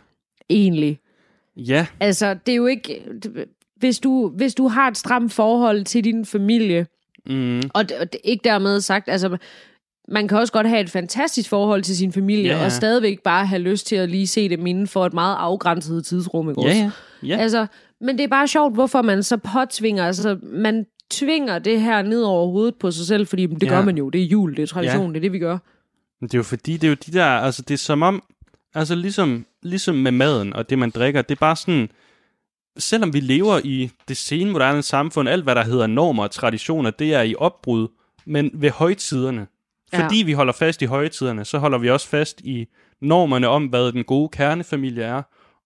egentlig. 0.51 0.99
ja, 1.57 1.87
Altså, 2.01 2.35
det 2.47 2.53
er 2.53 2.57
jo 2.57 2.67
ikke... 2.67 3.03
Hvis 3.77 3.99
du, 3.99 4.29
hvis 4.37 4.55
du 4.55 4.69
har 4.69 4.88
et 4.90 4.97
stramt 4.97 5.33
forhold 5.33 5.85
til 5.85 6.05
din 6.05 6.25
familie, 6.25 6.87
mm, 7.27 7.62
og 7.75 7.88
det, 7.88 7.97
og 8.01 8.07
ikke 8.25 8.40
dermed 8.45 8.81
sagt, 8.81 9.09
altså, 9.09 9.37
man 10.09 10.29
kan 10.29 10.38
også 10.38 10.53
godt 10.53 10.69
have 10.69 10.81
et 10.81 10.90
fantastisk 10.90 11.51
forhold 11.51 11.83
til 11.83 11.97
sin 11.97 12.12
familie, 12.12 12.45
Ja, 12.51 12.59
ja. 12.59 12.64
og 12.64 12.73
stadigvæk 12.73 13.21
bare 13.23 13.47
have 13.47 13.62
lyst 13.62 13.87
til 13.87 13.97
at 13.97 14.11
lige 14.11 14.27
se 14.27 14.49
dem 14.49 14.67
inden 14.67 14.87
for 14.87 15.07
et 15.07 15.12
meget 15.14 15.37
afgrænset 15.38 16.05
tidsrum, 16.07 16.51
ikke 16.51 16.62
ja, 16.62 16.69
også? 16.69 16.81
ja. 16.83 16.90
ja. 17.23 17.37
Altså, 17.37 17.67
men 18.01 18.19
det 18.19 18.25
er 18.25 18.29
bare 18.29 18.49
sjovt, 18.49 18.75
hvorfor 18.75 19.03
man 19.03 19.23
så 19.23 19.37
påtvinger, 19.37 20.05
altså 20.07 20.38
man 20.43 20.87
tvinger 21.11 21.59
det 21.59 21.81
her 21.81 22.03
ned 22.03 22.23
over 22.23 22.47
hovedet 22.51 22.75
på 22.75 22.90
sig 22.90 23.07
selv, 23.07 23.27
fordi 23.27 23.47
det 23.47 23.62
Ja. 23.62 23.69
gør 23.69 23.85
man 23.85 23.97
jo, 23.99 24.09
det 24.11 24.21
er 24.23 24.27
jul, 24.27 24.57
det 24.57 24.62
er 24.62 24.67
tradition, 24.67 25.07
Ja. 25.07 25.09
det 25.09 25.17
er 25.17 25.21
det, 25.21 25.33
vi 25.33 25.38
gør. 25.38 25.59
Men 26.20 26.29
det 26.29 26.35
er 26.35 26.38
jo 26.38 26.42
fordi, 26.42 26.72
det 26.72 26.85
er 26.85 26.88
jo 26.88 26.96
de 27.07 27.12
der, 27.12 27.27
altså 27.27 27.62
det 27.62 27.74
er 27.74 27.79
som 27.79 28.03
om, 28.03 28.22
altså 28.74 28.94
ligesom, 28.94 29.46
ligesom 29.62 29.94
med 29.94 30.12
maden 30.12 30.53
og 30.53 30.70
det, 30.70 30.79
man 30.79 30.90
drikker, 30.90 31.22
det 31.22 31.35
er 31.35 31.38
bare 31.40 31.57
sådan, 31.57 31.88
selvom 32.79 33.12
vi 33.12 33.20
lever 33.20 33.61
i 33.64 33.90
det 34.09 34.16
senmoderne 34.16 34.83
samfund, 34.83 35.29
alt 35.29 35.42
hvad 35.44 35.55
der 35.55 35.64
hedder 35.64 35.87
normer 35.87 36.22
og 36.22 36.31
traditioner, 36.31 36.90
det 36.90 37.14
er 37.14 37.22
i 37.22 37.35
opbrud, 37.38 37.88
men 38.27 38.50
ved 38.55 38.70
højtiderne. 38.70 39.46
Ja. 39.92 40.05
Fordi 40.05 40.16
vi 40.22 40.33
holder 40.33 40.53
fast 40.53 40.83
i 40.83 40.85
højtiderne, 40.85 41.44
så 41.44 41.59
holder 41.59 41.79
vi 41.79 41.90
også 41.90 42.09
fast 42.09 42.40
i 42.40 42.66
normerne 43.00 43.48
om, 43.48 43.66
hvad 43.66 43.92
den 43.92 44.05
gode 44.05 44.29
kernefamilie 44.29 45.03
er, 45.05 45.22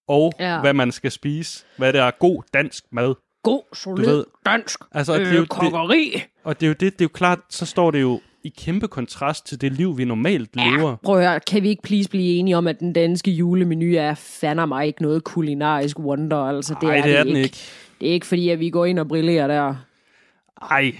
og 0.08 0.32
Ja. 0.40 0.60
hvad 0.60 0.74
man 0.74 0.92
skal 0.92 1.10
spise, 1.10 1.64
hvad 1.76 1.92
det 1.92 2.00
er 2.00 2.10
god 2.10 2.42
dansk 2.54 2.84
mad. 2.92 3.14
God, 3.42 3.62
Du 3.70 3.74
solid, 3.76 4.04
ved, 4.06 4.24
dansk 4.46 4.80
Altså, 4.92 5.12
og 5.12 5.18
det 5.20 5.26
er 5.28 5.32
jo 5.32 5.36
øh, 5.36 5.40
det- 5.42 5.48
kokkeri. 5.50 6.22
Og 6.44 6.60
det 6.60 6.66
er 6.66 6.68
jo 6.68 6.72
det, 6.80 6.92
det 6.92 7.00
er 7.00 7.04
jo 7.04 7.08
klart, 7.14 7.38
så 7.50 7.66
står 7.66 7.90
det 7.90 8.00
jo 8.00 8.20
i 8.44 8.48
kæmpe 8.58 8.88
kontrast 8.88 9.46
til 9.46 9.60
det 9.60 9.72
liv, 9.72 9.98
vi 9.98 10.04
normalt 10.04 10.56
lever. 10.56 10.90
Ja, 10.90 10.94
prøv 10.96 11.18
at 11.18 11.28
høre, 11.28 11.40
kan 11.40 11.62
vi 11.62 11.68
ikke 11.68 11.82
please 11.82 12.08
blive 12.10 12.24
enige 12.38 12.56
om, 12.56 12.66
at 12.66 12.80
den 12.80 12.92
danske 12.92 13.30
julemenu 13.30 13.94
er 13.96 14.14
fandme 14.14 14.66
mig 14.66 14.86
ikke 14.86 15.02
noget 15.02 15.24
kulinarisk 15.24 15.98
wonder, 15.98 16.36
altså 16.36 16.74
det 16.80 16.88
Ej, 16.88 16.98
er 16.98 17.02
det 17.02 17.12
er 17.12 17.16
det 17.16 17.26
den 17.26 17.36
ikke. 17.36 17.44
ikke. 17.46 17.58
Det 18.00 18.08
er 18.08 18.12
ikke 18.12 18.26
fordi, 18.26 18.48
at 18.48 18.60
vi 18.60 18.70
går 18.70 18.84
ind 18.84 18.98
og 18.98 19.08
brillerer 19.08 19.46
der. 19.46 19.74
Ej, 20.62 20.78
ej 20.80 20.92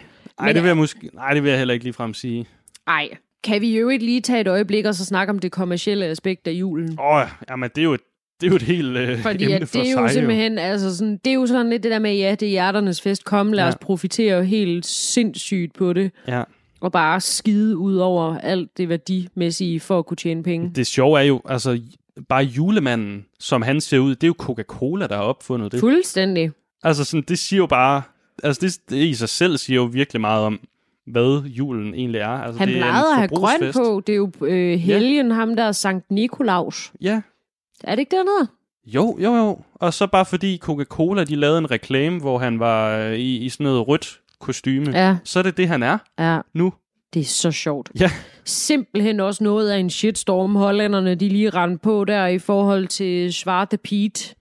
Men- 0.46 0.54
det 0.54 0.62
vil 0.62 0.68
jeg 0.68 0.76
måske, 0.76 1.10
nej, 1.14 1.34
det 1.34 1.42
vil 1.42 1.48
jeg 1.48 1.58
heller 1.58 1.74
ikke 1.74 1.84
ligefrem 1.84 2.14
sige. 2.14 2.46
Ej, 2.86 3.08
kan 3.44 3.60
vi 3.60 3.78
jo 3.78 3.88
ikke 3.88 4.04
lige 4.04 4.20
tage 4.20 4.40
et 4.40 4.48
øjeblik 4.48 4.84
og 4.84 4.94
så 4.94 5.04
snakke 5.04 5.30
om 5.30 5.38
det 5.38 5.52
kommercielle 5.52 6.04
aspekt 6.06 6.46
af 6.48 6.52
julen? 6.52 6.98
Åh, 7.00 7.22
jamen 7.50 7.70
det 7.74 7.80
er 7.80 7.84
jo 7.84 7.92
et, 7.94 8.00
det 8.40 8.46
er 8.46 8.50
jo 8.50 8.56
et 8.56 8.62
helt 8.62 8.96
øh, 8.96 9.18
Fordi 9.22 9.44
emne 9.44 9.56
at 9.56 9.68
for 9.68 9.78
det 9.78 9.88
er 9.88 9.92
sig, 9.94 10.02
jo 10.02 10.08
simpelthen, 10.08 10.58
altså 10.58 10.96
sådan, 10.96 11.16
det 11.24 11.30
er 11.30 11.34
jo 11.34 11.46
sådan 11.46 11.70
lidt 11.70 11.82
det 11.82 11.90
der 11.90 11.98
med, 11.98 12.14
ja, 12.16 12.30
det 12.30 12.46
er 12.46 12.50
hjerternes 12.50 13.00
fest, 13.00 13.24
kom, 13.24 13.52
lad 13.52 13.64
Ja. 13.64 13.68
os 13.68 13.76
profitere 13.80 14.44
helt 14.44 14.86
sindssygt 14.86 15.74
på 15.74 15.92
det, 15.92 16.10
Ja. 16.28 16.42
Og 16.80 16.92
bare 16.92 17.20
skide 17.20 17.76
ud 17.76 17.96
over 17.96 18.38
alt 18.38 18.78
det 18.78 18.88
værdimæssige 18.88 19.80
for 19.80 19.98
at 19.98 20.06
kunne 20.06 20.16
tjene 20.16 20.42
penge. 20.42 20.72
Det 20.74 20.86
sjove 20.86 21.18
er 21.20 21.24
jo, 21.24 21.40
altså 21.44 21.80
bare 22.28 22.42
julemanden, 22.42 23.24
som 23.40 23.62
han 23.62 23.80
ser 23.80 23.98
ud, 23.98 24.14
det 24.14 24.22
er 24.22 24.28
jo 24.28 24.34
Coca-Cola, 24.38 25.06
der 25.06 25.16
har 25.16 25.22
opfundet 25.22 25.72
det. 25.72 25.80
Fuldstændig. 25.80 26.50
Altså 26.82 27.04
sådan, 27.04 27.24
det 27.28 27.38
siger 27.38 27.58
jo 27.58 27.66
bare, 27.66 28.02
altså 28.42 28.60
det, 28.60 28.90
det 28.90 28.96
i 28.96 29.14
sig 29.14 29.28
selv 29.28 29.56
siger 29.58 29.76
jo 29.76 29.84
virkelig 29.84 30.20
meget 30.20 30.44
om, 30.44 30.60
hvad 31.06 31.42
julen 31.46 31.94
egentlig 31.94 32.20
er. 32.20 32.28
Altså, 32.28 32.58
Han 32.58 32.68
det 32.68 32.76
plejede 32.76 33.10
at 33.10 33.16
have 33.16 33.28
grøn 33.28 33.72
på, 33.72 34.02
det 34.06 34.12
er 34.12 34.16
jo 34.16 34.30
øh, 34.42 34.78
helgen, 34.78 35.30
ham 35.30 35.56
der 35.56 35.72
Sankt 35.72 36.10
Nikolaus. 36.10 36.92
Ja, 37.00 37.20
Er 37.84 37.90
det 37.94 37.98
ikke 37.98 38.16
dernede? 38.16 38.50
jo, 38.86 39.18
jo, 39.22 39.34
jo. 39.36 39.58
Og 39.74 39.94
så 39.94 40.06
bare 40.06 40.24
fordi 40.26 40.58
Coca-Cola, 40.58 41.24
de 41.24 41.36
lavede 41.36 41.58
en 41.58 41.70
reklame, 41.70 42.20
hvor 42.20 42.38
han 42.38 42.58
var 42.58 42.98
øh, 42.98 43.14
i, 43.14 43.36
i 43.36 43.48
sådan 43.48 43.64
noget 43.64 43.88
rødt 43.88 44.20
kostyme, 44.40 44.90
Ja, 44.92 45.16
så 45.24 45.38
er 45.38 45.42
det 45.42 45.56
det, 45.56 45.68
han 45.68 45.82
er 45.82 45.98
ja. 46.18 46.40
nu. 46.54 46.72
Det 47.14 47.20
er 47.20 47.24
så 47.24 47.50
sjovt. 47.50 47.90
Ja. 48.00 48.10
Simpelthen 48.44 49.20
også 49.20 49.44
noget 49.44 49.70
af 49.70 49.78
en 49.78 49.90
shitstorm, 49.90 50.56
hollænderne 50.56 51.14
de 51.14 51.28
lige 51.28 51.50
rendte 51.50 51.78
på 51.82 52.04
der 52.04 52.26
i 52.26 52.38
forhold 52.38 52.86
til 52.86 53.32
Svarte 53.34 53.76
Piet. 53.76 54.34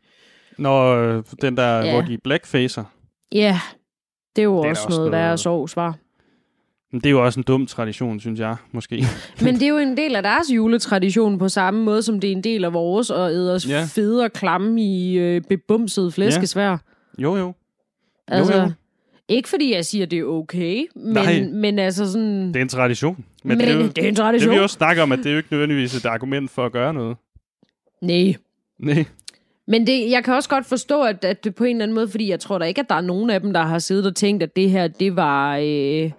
Når 0.58 0.96
øh, 0.96 1.24
den 1.42 1.58
der, 1.58 1.78
Ja. 1.78 1.92
hvor 1.92 2.02
de 2.02 2.18
blackfacer. 2.24 2.84
Ja, 3.32 3.60
det 4.36 4.42
er 4.42 4.44
jo 4.44 4.58
Det 4.58 4.66
er 4.66 4.70
også, 4.70 4.86
også 4.86 4.98
noget, 4.98 5.12
noget- 5.12 5.24
værre 5.26 5.38
sovs, 5.38 5.76
var. 5.76 5.96
Men 6.92 7.02
det 7.02 7.06
er 7.06 7.12
jo 7.12 7.26
også 7.26 7.40
en 7.40 7.44
dum 7.44 7.66
tradition, 7.68 8.20
synes 8.20 8.40
jeg, 8.40 8.56
måske. 8.72 9.04
Men 9.42 9.54
det 9.56 9.64
er 9.64 9.68
jo 9.68 9.78
en 9.78 9.98
del 9.98 10.16
af 10.16 10.24
deres 10.24 10.48
juletradition 10.56 11.40
på 11.40 11.50
samme 11.50 11.84
måde, 11.84 12.04
som 12.04 12.20
det 12.20 12.28
er 12.28 12.32
en 12.36 12.44
del 12.44 12.64
af 12.66 12.74
vores, 12.74 13.10
og 13.10 13.32
æder 13.32 13.54
os 13.56 13.68
Ja. 13.70 13.86
fede 13.90 14.24
og 14.24 14.32
klamme 14.34 14.82
i 14.82 15.14
øh, 15.18 15.42
bebumset 15.50 16.14
flæskesvær. 16.14 16.78
jo, 17.20 17.36
jo. 17.38 17.54
Altså, 18.28 18.62
jo. 18.62 18.72
Ikke 19.30 19.50
fordi 19.50 19.74
jeg 19.74 19.86
siger, 19.86 20.06
det 20.06 20.20
er 20.20 20.24
okay, 20.24 20.86
Nej. 20.96 21.40
men, 21.40 21.62
men 21.62 21.80
altså 21.80 22.12
sådan... 22.12 22.48
Det 22.48 22.56
er 22.56 22.62
en 22.62 22.70
tradition. 22.70 23.26
Men, 23.44 23.58
Men, 23.58 23.68
det, 23.68 23.70
er 23.70 23.74
jo, 23.78 23.88
det 23.88 23.98
er 23.98 24.02
en 24.02 24.08
det 24.08 24.18
tradition. 24.18 24.50
vil 24.50 24.58
vi 24.58 24.64
også 24.64 24.74
snakke 24.74 25.02
om, 25.02 25.12
at 25.12 25.20
det 25.20 25.26
er 25.26 25.32
jo 25.32 25.38
ikke 25.38 25.52
nødvendigvis 25.52 25.96
et 25.96 26.06
argument 26.06 26.52
for 26.52 26.66
at 26.66 26.72
gøre 26.72 26.94
noget. 26.94 27.18
Nej. 28.02 28.36
Nej. 28.80 29.06
Men 29.68 29.88
det, 29.88 30.12
jeg 30.12 30.24
kan 30.24 30.34
også 30.34 30.50
godt 30.50 30.66
forstå, 30.66 31.04
at, 31.04 31.26
at 31.26 31.44
det 31.44 31.56
på 31.56 31.64
en 31.64 31.76
eller 31.76 31.84
anden 31.84 31.96
måde, 31.96 32.08
fordi 32.08 32.30
jeg 32.30 32.40
tror 32.40 32.58
da 32.58 32.66
ikke, 32.66 32.82
at 32.82 32.90
der 32.90 32.96
er 32.96 33.02
nogen 33.02 33.30
af 33.30 33.42
dem, 33.42 33.54
der 33.54 33.62
har 33.62 33.80
siddet 33.80 34.06
og 34.06 34.16
tænkt, 34.16 34.44
at 34.44 34.56
det 34.56 34.70
her, 34.70 34.88
det 34.88 35.16
var... 35.16 35.58
Øh, 35.58 36.12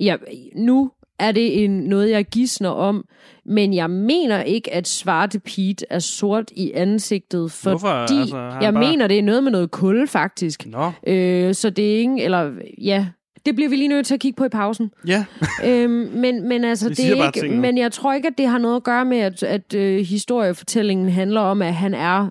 ja, 0.00 0.16
nu 0.56 0.90
er 1.18 1.32
det 1.32 1.64
en, 1.64 1.70
noget, 1.70 2.10
jeg 2.10 2.24
gidsner 2.24 2.68
om, 2.68 3.04
men 3.48 3.74
jeg 3.74 3.90
mener 3.90 4.42
ikke, 4.42 4.74
at 4.74 4.88
Svarte 4.88 5.40
Pete 5.40 5.86
er 5.90 5.98
sort 5.98 6.50
i 6.56 6.72
ansigtet, 6.72 7.52
fordi 7.52 7.70
Hvorfor? 7.70 7.88
Altså, 7.88 8.36
jeg 8.36 8.72
bare- 8.72 8.90
mener, 8.90 9.06
det 9.06 9.18
er 9.18 9.22
noget 9.22 9.42
med 9.44 9.52
noget 9.52 9.70
kul, 9.70 10.08
faktisk. 10.08 10.66
Nå. 10.66 10.92
Øh, 11.06 11.54
så 11.54 11.70
det 11.70 11.94
er 11.94 11.98
ikke... 11.98 12.22
Eller, 12.22 12.52
ja, 12.82 13.06
det 13.46 13.54
bliver 13.54 13.68
vi 13.70 13.76
lige 13.76 13.88
nødt 13.88 14.06
til 14.06 14.14
at 14.14 14.20
kigge 14.20 14.36
på 14.36 14.44
i 14.44 14.48
pausen. 14.48 14.90
Ja. 15.06 15.24
øhm, 15.64 15.90
men, 16.14 16.48
men 16.48 16.64
altså, 16.64 16.88
det 16.88 17.00
er 17.00 17.26
ikke, 17.42 17.56
men 17.56 17.78
jeg 17.78 17.92
tror 17.92 18.12
ikke, 18.14 18.28
at 18.28 18.34
det 18.38 18.46
har 18.48 18.58
noget 18.58 18.76
at 18.76 18.82
gøre 18.84 19.04
med, 19.04 19.18
at, 19.18 19.42
at 19.42 19.74
øh, 19.74 19.98
historiefortællingen 20.06 21.08
handler 21.08 21.40
om, 21.40 21.62
at 21.62 21.74
han 21.74 21.94
er 21.94 22.28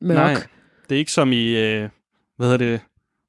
mørk. 0.00 0.16
Nej. 0.16 0.34
Det 0.88 0.94
er 0.94 0.98
ikke 0.98 1.12
som 1.12 1.32
i, 1.32 1.56
øh, 1.56 1.88
hvad 2.36 2.46
hedder 2.48 2.56
det, 2.56 2.80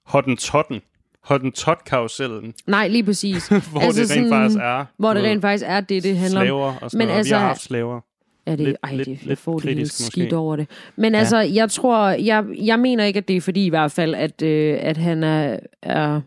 Hottentotten. 0.06 0.82
Hottentot-karusellen, 1.24 2.54
Nej, 2.68 2.88
lige 2.88 3.04
præcis. 3.04 3.48
hvor 3.72 3.80
Altså 3.82 4.02
det 4.02 4.10
rent 4.10 4.10
sådan- 4.10 4.30
faktisk 4.30 4.60
er 4.62 4.86
Hvor 4.98 5.14
det 5.14 5.24
rent 5.24 5.42
faktisk 5.42 5.64
er 5.68 5.82
det, 5.82 6.04
det 6.04 6.18
handler 6.18 6.40
om. 6.40 6.46
slaver 6.46 6.74
og 6.82 6.92
sådan 6.92 6.98
Men 6.98 7.08
noget. 7.08 7.18
altså- 7.18 7.36
Vi 7.36 7.40
har 7.40 7.48
haft 7.48 7.62
slaver. 7.62 8.00
Er 8.46 8.56
det, 8.56 8.66
lidt- 8.66 8.78
ej, 8.84 8.94
lidt- 8.96 9.06
det, 9.08 9.12
jeg 9.20 9.28
lidt 9.28 9.40
får 9.40 9.60
det 9.60 9.64
helt 9.70 9.80
måske. 9.80 10.04
skidt 10.04 10.34
over 10.34 10.56
det. 10.56 10.68
Men 10.96 11.16
altså, 11.16 11.38
jeg 11.40 11.72
tror, 11.72 12.08
jeg, 12.10 12.46
jeg 12.64 12.80
mener 12.80 13.04
ikke, 13.06 13.18
at 13.18 13.28
det 13.28 13.36
er 13.38 13.42
fordi 13.42 13.66
i 13.66 13.70
hvert 13.70 13.92
fald, 13.92 14.16
at, 14.16 14.42
øh, 14.42 14.78
at 14.82 14.98
han 14.98 15.24
er, 15.24 15.60
er 15.82 16.22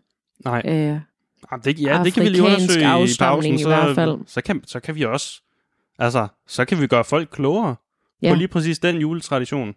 Nej, 0.44 0.62
øh, 0.64 0.72
Jamen, 0.72 1.00
det, 1.64 1.80
ja, 1.80 2.00
det 2.04 2.12
kan 2.14 2.22
vi 2.22 2.28
lige 2.28 2.42
undersøge 2.42 2.80
i 3.04 3.08
pausen. 3.18 3.54
i 3.54 3.58
Så, 3.62 3.68
hvert 3.68 3.94
fald. 3.94 4.18
Så, 4.26 4.40
kan, 4.42 4.60
så 4.66 4.80
kan 4.80 4.94
vi 4.94 5.04
også, 5.04 5.40
altså, 5.98 6.26
så 6.46 6.64
kan 6.64 6.80
vi 6.80 6.86
gøre 6.86 7.04
folk 7.04 7.28
klogere 7.32 7.74
Ja. 8.22 8.28
på 8.30 8.34
lige 8.34 8.48
præcis 8.48 8.78
den 8.78 8.96
juletradition. 8.96 9.74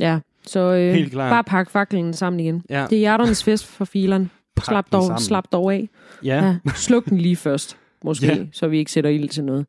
ja. 0.00 0.18
Så 0.46 0.60
øh, 0.60 1.12
bare 1.12 1.44
pak 1.44 1.70
faklen 1.70 2.12
sammen 2.14 2.40
igen. 2.40 2.62
Ja. 2.70 2.86
Det 2.90 2.96
er 2.96 3.00
hjerternes 3.00 3.44
fest 3.44 3.66
for 3.66 3.84
fileren. 3.84 4.30
Slap 4.64 4.92
dog, 4.92 5.02
sammen. 5.02 5.20
slap 5.20 5.44
dog 5.52 5.72
af. 5.72 5.88
Ja. 6.24 6.44
Ja. 6.44 6.56
Sluk 6.74 7.04
den 7.04 7.18
lige 7.18 7.36
først, 7.36 7.76
måske, 8.04 8.26
Ja. 8.26 8.46
så 8.52 8.68
vi 8.68 8.78
ikke 8.78 8.92
sætter 8.92 9.10
ild 9.10 9.28
til 9.28 9.44
noget. 9.44 9.66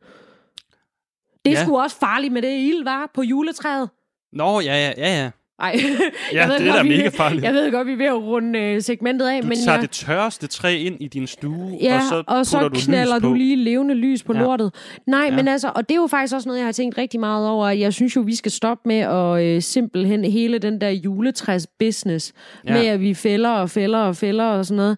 Det 1.45 1.53
er 1.53 1.59
Ja. 1.59 1.63
sgu 1.65 1.79
også 1.79 1.95
farligt 1.99 2.33
med 2.33 2.41
det 2.41 2.57
ild, 2.59 2.83
var 2.83 3.11
på 3.13 3.21
juletræet. 3.21 3.89
Nå, 4.33 4.59
ja, 4.59 4.65
ja, 4.75 4.93
ja, 4.97 5.23
ja. 5.23 5.31
Ej, 5.59 5.75
Ja, 6.33 6.39
jeg 6.39 6.49
ved 6.49 6.59
det 6.59 6.67
er 6.67 6.75
da 6.75 6.83
mega 6.83 7.09
farligt. 7.09 7.43
Jeg 7.43 7.53
ved 7.53 7.71
godt, 7.71 7.87
vi 7.87 7.93
er 7.93 7.97
ved 7.97 8.05
at 8.05 8.15
runde 8.23 8.59
øh, 8.59 8.81
segmentet 8.81 9.27
af, 9.27 9.41
Du 9.41 9.47
men 9.47 9.57
tager 9.57 9.73
jeg, 9.75 9.81
det 9.81 9.91
tørreste 9.91 10.47
træ 10.47 10.77
ind 10.77 10.95
i 10.99 11.07
din 11.07 11.27
stue, 11.27 11.77
ja, 11.81 11.95
og 11.95 12.01
så, 12.09 12.23
og 12.27 12.45
så 12.45 12.59
du 12.67 12.69
knaller 12.85 13.19
du 13.19 13.33
lige 13.33 13.55
levende 13.55 13.93
lys 13.93 14.23
på 14.23 14.33
Ja. 14.33 14.39
lortet. 14.39 14.73
Nej, 15.07 15.27
Ja. 15.29 15.35
men 15.35 15.47
altså, 15.47 15.71
og 15.75 15.89
det 15.89 15.95
er 15.95 15.99
jo 16.01 16.07
faktisk 16.07 16.35
også 16.35 16.49
noget, 16.49 16.59
jeg 16.59 16.67
har 16.67 16.71
tænkt 16.71 16.97
rigtig 16.97 17.19
meget 17.19 17.47
over. 17.47 17.69
Jeg 17.69 17.93
synes 17.93 18.15
jo, 18.15 18.21
vi 18.21 18.35
skal 18.35 18.51
stoppe 18.51 18.81
med 18.89 18.99
at 18.99 19.43
øh, 19.43 19.61
simpelthen 19.61 20.23
hele 20.25 20.59
den 20.59 20.81
der 20.81 20.89
juletræs-business, 20.89 22.33
Ja. 22.65 22.73
ja. 22.73 22.79
med 22.79 22.87
at 22.87 23.01
vi 23.01 23.13
fælder 23.13 23.49
og 23.49 23.69
fælder 23.69 23.99
og 23.99 24.15
fælder 24.15 24.45
og 24.45 24.65
sådan 24.65 24.77
noget. 24.77 24.97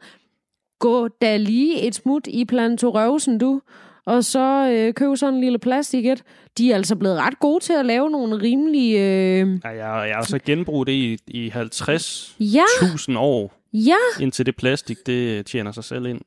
gå 0.79 1.07
da 1.07 1.37
lige 1.37 1.81
et 1.87 1.95
smut 1.95 2.27
i 2.27 2.45
Plantorøvsen, 2.45 3.37
du, 3.37 3.61
og 4.09 4.23
så 4.23 4.69
øh, 4.71 4.93
køb 4.93 5.17
sådan 5.17 5.33
en 5.33 5.41
lille 5.41 5.59
plastik 5.59 6.05
et. 6.05 6.23
De 6.57 6.71
er 6.71 6.75
altså 6.75 6.95
blevet 6.95 7.17
ret 7.17 7.39
gode 7.39 7.63
til 7.63 7.73
at 7.73 7.85
lave 7.85 8.09
nogle 8.09 8.41
rimelige... 8.41 8.99
Øh, 8.99 9.59
Ja, 9.63 9.69
jeg, 9.69 10.09
jeg 10.09 10.15
har 10.15 10.23
så 10.23 10.39
genbrugt 10.45 10.87
det 10.87 10.93
i, 10.93 11.17
i 11.27 11.49
50.000 11.49 12.35
ja, 12.39 13.19
år, 13.19 13.53
ja. 13.73 13.95
indtil 14.21 14.45
det 14.45 14.55
plastik, 14.55 14.97
det 15.05 15.45
tjener 15.45 15.71
sig 15.71 15.83
selv 15.83 16.05
ind. 16.05 16.21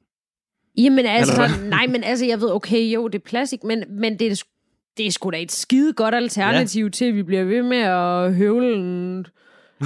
Jamen 0.76 1.06
altså, 1.06 1.42
nej, 1.68 1.86
men 1.86 2.04
altså, 2.04 2.26
jeg 2.26 2.40
ved, 2.40 2.50
okay, 2.50 2.94
jo, 2.94 3.08
det 3.08 3.18
er 3.18 3.22
plastik, 3.26 3.64
men, 3.64 3.84
men 3.88 4.18
det, 4.18 4.32
er, 4.32 4.42
det 4.96 5.06
er 5.06 5.10
sgu 5.10 5.30
da 5.30 5.38
et 5.42 5.52
skide 5.52 5.92
godt 5.92 6.14
alternativ 6.14 6.84
ja. 6.84 6.90
til, 6.90 7.04
at 7.04 7.14
vi 7.14 7.22
bliver 7.22 7.44
ved 7.44 7.62
med 7.62 7.78
at 7.78 8.34
høvle 8.34 8.74
en, 8.74 9.26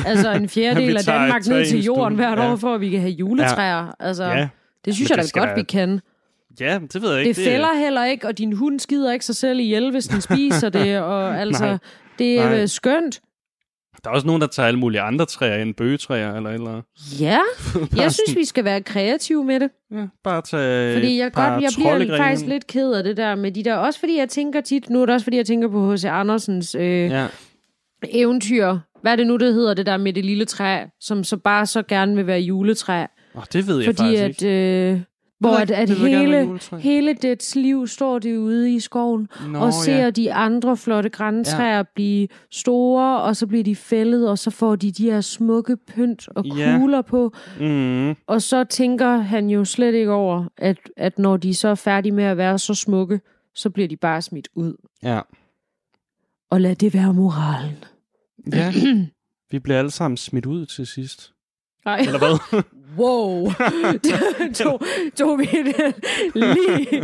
altså 0.07 0.33
en 0.33 0.49
fjerdedel 0.49 0.97
af 1.01 1.05
Danmark 1.05 1.47
ned 1.47 1.67
til 1.67 1.77
en 1.79 1.85
jorden 1.85 2.15
hvert 2.15 2.39
Ja. 2.39 2.53
år, 2.53 2.57
for 2.57 2.75
at 2.75 2.81
vi 2.81 2.91
kan 2.91 3.01
have 3.01 3.13
juletræer. 3.13 3.85
Ja. 3.85 3.91
Altså, 4.01 4.25
Ja, 4.25 4.49
det 4.85 4.95
synes 4.95 5.11
men 5.11 5.19
jeg 5.19 5.25
da 5.35 5.41
godt, 5.41 5.51
vi 5.57 5.63
kan. 5.63 6.01
Ja 6.61 6.79
det 6.92 7.03
ved 7.03 7.11
jeg 7.11 7.21
ikke. 7.27 7.40
Det 7.40 7.45
fælder 7.45 7.75
heller 7.79 8.05
ikke, 8.05 8.27
og 8.27 8.38
din 8.38 8.53
hund 8.53 8.81
skider 8.81 9.12
ikke 9.12 9.25
sig 9.25 9.37
selv 9.37 9.61
ihjel, 9.61 9.90
hvis 9.90 10.07
den 10.07 10.21
spiser 10.21 10.69
det, 10.69 10.99
og 11.12 11.40
altså, 11.40 11.64
Nej. 11.64 11.79
det 12.19 12.38
er 12.38 12.45
Nej. 12.45 12.57
Nej. 12.57 12.66
skønt. 12.66 13.21
Der 14.05 14.11
er 14.11 14.14
også 14.14 14.27
nogen, 14.27 14.40
der 14.40 14.47
tager 14.47 14.66
alle 14.66 14.81
mulige 14.81 15.01
andre 15.01 15.27
træer 15.27 15.62
end 15.62 15.75
bøgetræer 15.75 16.35
eller 16.35 16.51
eller. 16.51 16.83
Ja, 17.21 17.38
jeg 18.03 18.12
synes, 18.12 18.37
vi 18.37 18.45
skal 18.45 18.64
være 18.64 18.83
kreative 18.83 19.45
med 19.45 19.61
det. 19.61 19.71
Ja, 19.90 20.07
bare 20.25 20.42
tage 20.42 20.95
Fordi 20.95 21.19
jeg, 21.19 21.33
godt, 21.33 21.62
jeg 21.62 21.71
bliver 21.77 22.16
faktisk 22.16 22.47
lidt 22.47 22.66
ked 22.66 22.92
af 22.92 23.05
det 23.05 23.16
der 23.16 23.35
med 23.35 23.53
de 23.53 23.64
der. 23.64 23.75
Også 23.75 24.01
fordi 24.01 24.19
jeg 24.19 24.29
tænker 24.29 24.61
tit, 24.61 24.90
nu 24.90 25.03
er 25.03 25.07
det 25.07 25.14
også 25.14 25.25
fordi 25.25 25.37
jeg 25.37 25.47
tænker 25.47 25.69
på 25.69 25.92
H.C. 25.92 26.05
Andersens 26.05 26.75
øh. 26.75 27.11
Ja, 27.11 27.27
eventyr. 28.09 28.79
Hvad 29.03 29.12
er 29.12 29.16
det 29.16 29.27
nu, 29.27 29.37
det 29.37 29.55
hedder, 29.55 29.75
det 29.75 29.87
der 29.87 29.97
med 29.97 30.12
det 30.12 30.25
lille 30.25 30.45
træ, 30.45 30.85
som 31.01 31.25
så 31.25 31.37
bare 31.37 31.66
så 31.66 31.83
gerne 31.83 32.16
vil 32.16 32.27
være 32.27 32.40
juletræ. 32.40 33.07
oh, 33.35 33.42
det 33.53 33.66
ved 33.66 33.77
jeg 33.77 33.87
fordi 33.87 34.16
faktisk 34.16 34.23
at, 34.23 34.42
ikke. 34.42 34.92
øh, 34.92 35.01
hvor 35.40 35.51
at, 35.51 35.70
at 35.70 35.88
det 35.88 35.96
hele, 35.96 36.59
hele 36.79 37.14
dets 37.14 37.55
liv 37.57 37.87
står 37.87 38.18
det 38.18 38.37
ude 38.37 38.75
i 38.75 38.81
skoven, 38.81 39.29
Nå, 39.49 39.59
og 39.59 39.72
ser 39.72 39.96
ja. 40.05 40.11
de 40.11 40.33
andre 40.33 40.77
flotte 40.77 41.09
græntræer 41.09 41.77
ja. 41.77 41.83
blive 41.94 42.29
store, 42.51 43.22
og 43.22 43.37
så 43.37 43.46
bliver 43.46 43.64
de 43.64 43.77
fældet, 43.77 44.29
og 44.31 44.38
så 44.38 44.51
får 44.51 44.77
de 44.77 44.90
de 44.92 45.11
her 45.11 45.20
smukke 45.20 45.77
pynt 45.77 46.29
og 46.29 46.44
Ja. 46.46 46.77
kugler 46.79 47.03
på. 47.03 47.33
Mm, 47.61 48.14
Og 48.27 48.42
så 48.42 48.64
tænker 48.64 49.16
han 49.16 49.51
jo 49.51 49.64
slet 49.64 49.94
ikke 49.94 50.12
over, 50.12 50.44
at, 50.57 50.79
at 50.96 51.18
når 51.18 51.37
de 51.37 51.55
så 51.55 51.68
er 51.68 51.75
færdige 51.75 52.12
med 52.12 52.25
at 52.25 52.37
være 52.37 52.59
så 52.59 52.75
smukke, 52.75 53.20
så 53.55 53.70
bliver 53.70 53.88
de 53.88 53.96
bare 53.96 54.22
smidt 54.22 54.49
ud. 54.55 54.75
ja. 55.03 55.20
Og 56.51 56.61
lad 56.61 56.77
det 56.77 56.94
være 56.94 57.14
moralen. 57.14 57.85
ja. 58.53 58.72
Vi 59.51 59.59
bliver 59.59 59.79
alle 59.79 59.90
sammen 59.90 60.16
smidt 60.16 60.46
ud 60.46 60.66
til 60.66 60.87
sidst. 60.87 61.33
Nej. 61.87 61.99
Eller 62.01 62.18
hvad? 62.18 62.62
Wow. 62.99 63.53
tog, 64.55 64.81
tog 65.16 65.38
vi 65.38 65.44
det 65.44 65.94
lige 66.35 67.03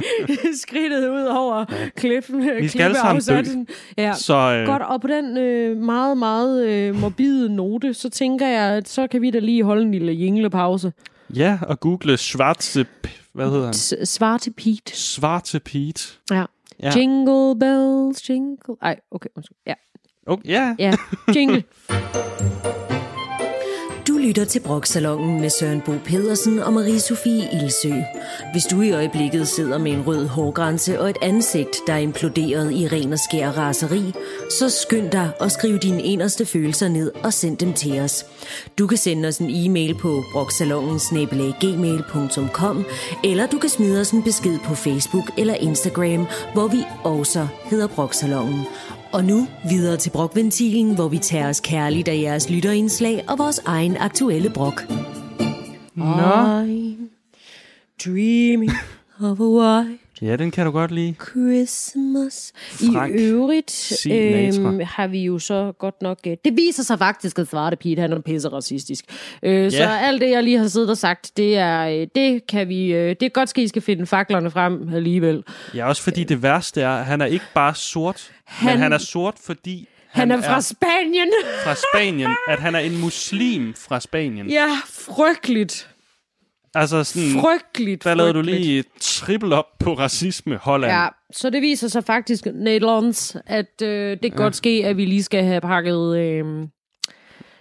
skridtet 0.62 1.08
ud 1.08 1.22
over 1.24 1.64
klippen. 1.96 2.50
Vi 2.60 2.68
skal 2.68 2.82
alle 2.82 2.96
sammen 2.96 3.22
dø. 3.22 3.64
Ja. 3.98 4.14
Så 4.14 4.34
øh, 4.34 4.66
Godt, 4.66 4.82
og 4.82 5.00
på 5.00 5.06
den 5.06 5.36
øh, 5.36 5.76
meget, 5.76 6.16
meget 6.18 6.68
øh, 6.68 6.94
morbide 7.00 7.54
note, 7.56 7.94
så 7.94 8.10
tænker 8.10 8.46
jeg, 8.46 8.72
at 8.76 8.88
så 8.88 9.06
kan 9.06 9.22
vi 9.22 9.30
da 9.30 9.38
lige 9.38 9.64
holde 9.64 9.82
en 9.82 9.90
lille 9.92 10.12
jinglepause. 10.12 10.92
ja, 11.36 11.58
og 11.62 11.80
google 11.80 12.16
Schwarze... 12.16 12.86
Hvad 13.32 13.50
hedder 13.50 13.64
han? 13.64 14.06
Svarte 14.06 14.50
Pete. 14.50 14.96
Svarte 14.96 15.60
Pete. 15.60 16.08
Ja. 16.30 16.44
Ja. 16.82 16.92
Jingle 16.98 17.58
bells, 17.58 18.30
jingle... 18.30 18.76
Ej, 18.82 18.96
okay. 19.10 19.28
undskyld. 19.36 19.56
Ja, 19.66 19.74
Okay, 20.26 20.48
ja. 20.48 20.74
ja. 20.78 20.92
Jingle. 21.36 21.62
Lytter 24.22 24.44
til 24.44 24.60
Broksalongen 24.60 25.40
med 25.40 25.50
Søren 25.50 25.80
Bo 25.80 25.92
Pedersen 26.04 26.58
og 26.58 26.72
Marie-Sophie 26.72 27.62
Ilsø. 27.62 27.92
Hvis 28.52 28.64
du 28.64 28.80
i 28.80 28.92
øjeblikket 28.92 29.48
sidder 29.48 29.78
med 29.78 29.92
en 29.92 30.06
rød 30.06 30.26
hårgrænse 30.26 31.00
og 31.00 31.10
et 31.10 31.16
ansigt, 31.22 31.76
der 31.86 31.92
er 31.92 31.98
imploderet 31.98 32.72
i 32.72 32.88
ren 32.88 33.12
og 33.12 33.18
skær 33.18 33.50
raseri, 33.50 34.12
så 34.50 34.70
skynd 34.70 35.10
dig 35.10 35.30
at 35.40 35.52
skrive 35.52 35.78
dine 35.78 36.02
inderste 36.02 36.46
følelser 36.46 36.88
ned 36.88 37.12
og 37.24 37.32
send 37.32 37.56
dem 37.56 37.72
til 37.72 38.00
os. 38.00 38.26
Du 38.78 38.86
kan 38.86 38.98
sende 38.98 39.28
os 39.28 39.38
en 39.38 39.50
e-mail 39.50 39.94
på 39.94 40.22
broksalongen 40.32 41.00
eller 43.24 43.46
du 43.46 43.58
kan 43.58 43.70
smide 43.70 44.00
os 44.00 44.10
en 44.10 44.22
besked 44.22 44.58
på 44.64 44.74
Facebook 44.74 45.30
eller 45.38 45.54
Instagram, 45.54 46.26
hvor 46.54 46.68
vi 46.68 46.84
også 47.04 47.46
hedder 47.64 47.86
Broksalongen. 47.86 48.66
Og 49.12 49.24
nu 49.24 49.48
videre 49.68 49.96
til 49.96 50.10
brokventilen, 50.10 50.94
hvor 50.94 51.08
vi 51.08 51.18
tager 51.18 51.48
os 51.48 51.60
kærligt 51.60 52.08
af 52.08 52.20
jeres 52.20 52.50
lytterindslag 52.50 53.24
og 53.28 53.38
vores 53.38 53.58
egen 53.58 53.96
aktuelle 53.96 54.50
brok. 54.50 54.88
Nå. 55.94 56.04
I'm 56.04 57.10
dreaming 58.04 58.72
of 59.20 59.40
a 59.40 59.44
white 59.44 60.01
Ja, 60.22 60.36
den 60.36 60.50
kan 60.50 60.66
du 60.66 60.72
godt 60.72 60.90
lide. 60.90 61.14
Christmas. 61.30 62.52
Frank 62.92 63.14
I 63.14 63.22
øvrigt 63.22 63.70
Sinatra. 63.70 64.68
øhm, 64.68 64.80
har 64.84 65.06
vi 65.06 65.24
jo 65.24 65.38
så 65.38 65.72
godt 65.78 66.02
nok... 66.02 66.18
Øh, 66.26 66.36
det 66.44 66.56
viser 66.56 66.82
sig 66.82 66.98
faktisk, 66.98 67.38
at 67.38 67.48
Svarte 67.48 67.76
Pete 67.76 68.00
han 68.00 68.12
er 68.12 68.20
pisse 68.20 68.48
racistisk. 68.48 69.04
Øh, 69.42 69.70
Så 69.70 69.76
Ja. 69.76 69.98
alt 70.02 70.20
det, 70.20 70.30
jeg 70.30 70.42
lige 70.42 70.58
har 70.58 70.68
siddet 70.68 70.90
og 70.90 70.96
sagt, 70.98 71.32
det 71.36 71.56
er, 71.56 71.86
øh, 72.00 72.06
det 72.14 72.46
kan 72.46 72.68
vi... 72.68 72.92
Øh, 72.92 73.08
det 73.20 73.22
er 73.22 73.28
godt, 73.28 73.50
at 73.50 73.58
I 73.58 73.68
skal 73.68 73.82
finde 73.82 74.06
faklerne 74.06 74.50
frem 74.50 74.94
alligevel. 74.94 75.44
Ja, 75.74 75.88
også 75.88 76.02
fordi 76.02 76.24
det 76.24 76.42
værste 76.42 76.80
er, 76.80 76.90
at 76.90 77.04
han 77.04 77.20
er 77.20 77.26
ikke 77.26 77.44
bare 77.54 77.74
sort, 77.74 78.30
han, 78.44 78.72
men 78.72 78.82
han 78.82 78.92
er 78.92 78.98
sort, 78.98 79.34
fordi 79.44 79.88
Han, 80.08 80.30
han 80.30 80.38
er 80.38 80.42
fra 80.44 80.60
Spanien. 80.60 81.28
fra 81.64 81.74
Spanien. 81.74 82.30
At 82.48 82.58
han 82.60 82.74
er 82.74 82.78
en 82.78 83.00
muslim 83.00 83.74
fra 83.74 84.00
Spanien. 84.00 84.50
ja, 84.50 84.68
frygteligt. 84.86 85.88
Altså 86.74 87.04
sådan, 87.04 87.40
Frygteligt. 87.40 88.04
der 88.04 88.14
lavede 88.14 88.32
du 88.34 88.40
lige 88.40 88.84
triple 89.00 89.56
op 89.56 89.78
på 89.78 89.94
racisme, 89.94 90.56
Holland. 90.56 90.92
Ja, 90.92 91.08
så 91.32 91.50
det 91.50 91.62
viser 91.62 91.88
sig 91.88 92.04
faktisk, 92.04 92.46
Nederlands, 92.54 93.36
at 93.46 93.82
øh, 93.82 94.10
det 94.10 94.20
kan 94.20 94.30
godt 94.30 94.56
ske, 94.56 94.82
at 94.86 94.96
vi 94.96 95.04
lige 95.04 95.22
skal 95.22 95.44
have 95.44 95.60
pakket... 95.60 96.16
Øh, 96.18 96.44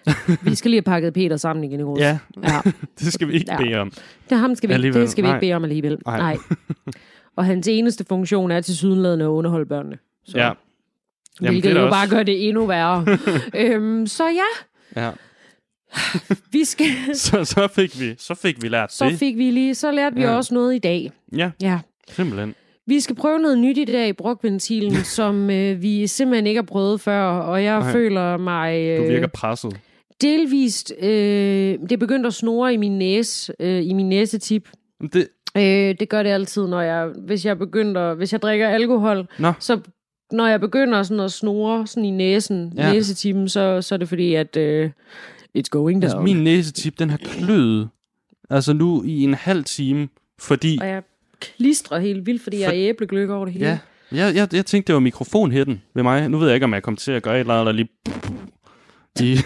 vi 0.42 0.56
skal 0.56 0.72
lige 0.72 0.78
have 0.78 0.82
pakket 0.94 1.14
Peter 1.14 1.38
sammen 1.38 1.64
igen 1.64 1.80
i 1.80 1.84
rådet. 1.84 2.02
ja 2.04 2.20
ja. 2.44 2.62
det 3.00 3.14
skal 3.14 3.28
vi 3.28 3.34
ikke 3.34 3.52
Ja. 3.52 3.58
bede 3.58 3.76
om. 3.76 3.92
Det, 4.30 4.38
ham 4.38 4.56
skal 4.56 4.70
vi, 4.70 4.74
Alligevel. 4.74 5.02
det 5.02 5.10
skal 5.10 5.24
vi 5.24 5.28
Nej. 5.28 5.36
ikke 5.36 5.46
bede 5.46 5.54
om 5.54 5.64
alligevel. 5.64 5.98
Nej. 6.06 6.18
Nej. 6.18 6.38
Og 7.38 7.46
hans 7.46 7.68
eneste 7.68 8.06
funktion 8.10 8.52
er 8.52 8.62
til 8.62 8.78
sydenladende 8.78 9.26
at 9.26 9.30
underholde 9.30 9.66
børnene. 9.66 9.98
Så, 10.26 10.38
Ja. 10.38 10.44
Jamen, 11.42 11.52
hvilket 11.54 11.64
det 11.76 11.80
jo 11.82 11.86
også- 11.86 11.98
bare 11.98 12.08
gør 12.10 12.24
det 12.24 12.48
endnu 12.48 12.66
værre. 12.66 13.06
øhm, 13.56 14.08
så 14.08 14.24
ja, 14.28 15.02
Ja. 15.02 15.12
Vi 16.52 16.64
skal, 16.66 16.86
Så, 17.14 17.46
så, 17.46 17.68
fik 17.76 18.00
vi, 18.00 18.16
så 18.18 18.36
fik 18.36 18.64
vi 18.64 18.68
lært 18.68 18.94
så 18.94 19.06
det. 19.06 19.20
fik 19.20 19.38
vi 19.38 19.52
lige, 19.52 19.76
så 19.76 19.92
lærte 19.92 20.16
vi 20.16 20.22
Ja. 20.22 20.36
også 20.36 20.54
noget 20.54 20.76
i 20.76 20.80
dag. 20.80 21.12
Ja, 21.38 21.52
Ja. 21.62 21.80
simpelthen. 22.12 22.56
Vi 22.88 23.00
skal 23.00 23.16
prøve 23.16 23.40
noget 23.40 23.58
nyt 23.60 23.78
i 23.78 23.86
dag 23.86 24.08
i 24.10 24.14
brokventilen, 24.14 24.96
som 25.18 25.50
øh, 25.50 25.82
vi 25.82 26.08
simpelthen 26.08 26.48
ikke 26.48 26.58
har 26.58 26.66
prøvet 26.66 27.02
før, 27.02 27.24
og 27.24 27.64
jeg 27.64 27.80
Nej. 27.80 27.92
føler 27.92 28.38
mig 28.38 28.98
Du 28.98 29.04
øh, 29.04 29.10
virker 29.10 29.28
presset. 29.28 29.80
delvist... 30.22 30.94
Øh, 31.02 31.10
det 31.80 31.92
er 31.92 31.98
begyndt 31.98 32.26
at 32.26 32.34
snore 32.34 32.74
i 32.74 32.78
min 32.78 32.98
næse, 32.98 33.54
øh, 33.60 33.86
i 33.86 33.94
min 33.94 34.10
næsetip. 34.10 34.70
Det, 35.14 35.28
Øh, 35.58 35.96
det 36.00 36.10
gør 36.10 36.24
det 36.24 36.30
altid, 36.30 36.68
når 36.68 36.82
jeg, 36.82 37.10
hvis 37.26 37.46
jeg 37.46 37.58
begynder, 37.58 38.14
hvis 38.14 38.32
jeg 38.34 38.42
drikker 38.42 38.70
alkohol, 38.70 39.28
Nå. 39.40 39.54
så 39.60 39.80
når 40.32 40.48
jeg 40.48 40.60
begynder 40.60 41.04
sådan 41.04 41.24
at 41.24 41.32
snore 41.32 41.88
sådan 41.88 42.06
i 42.06 42.10
næsen, 42.12 42.74
Ja. 42.78 42.94
næsetippen, 42.94 43.50
så, 43.50 43.82
så 43.82 43.96
er 43.96 44.00
det 44.00 44.10
fordi, 44.10 44.36
at 44.36 44.58
øh, 44.58 44.90
it's 45.58 45.70
going 45.70 46.04
altså, 46.04 46.16
down. 46.18 46.24
min 46.24 46.44
næsetip, 46.44 47.00
den 47.00 47.10
har 47.10 47.18
kløet. 47.18 47.90
Altså 48.50 48.74
nu 48.74 49.04
i 49.04 49.24
en 49.24 49.34
halv 49.34 49.64
time, 49.64 50.08
fordi... 50.40 50.78
Og 50.82 50.88
jeg 50.88 51.04
klistrer 51.40 52.00
helt 52.00 52.26
vildt, 52.26 52.44
fordi 52.44 52.60
jeg 52.60 52.68
er 52.68 52.74
æblegløk 52.90 53.30
over 53.30 53.46
det 53.46 53.54
hele. 53.54 53.66
Ja, 53.66 53.78
jeg, 54.12 54.36
jeg, 54.36 54.54
jeg 54.54 54.66
tænkte, 54.66 54.88
det 54.88 54.94
var 54.94 55.00
mikrofonhætten 55.00 55.82
ved 55.96 56.04
mig. 56.04 56.30
Nu 56.30 56.38
ved 56.38 56.48
jeg 56.48 56.56
ikke, 56.56 56.64
om 56.64 56.74
jeg 56.74 56.84
kom 56.84 56.96
til 56.96 57.12
at 57.12 57.24
gøre 57.24 57.36
et 57.36 57.40
eller 57.40 57.54
andet, 57.54 57.66
der 57.66 57.72
lige... 57.72 57.90
De, 59.20 59.38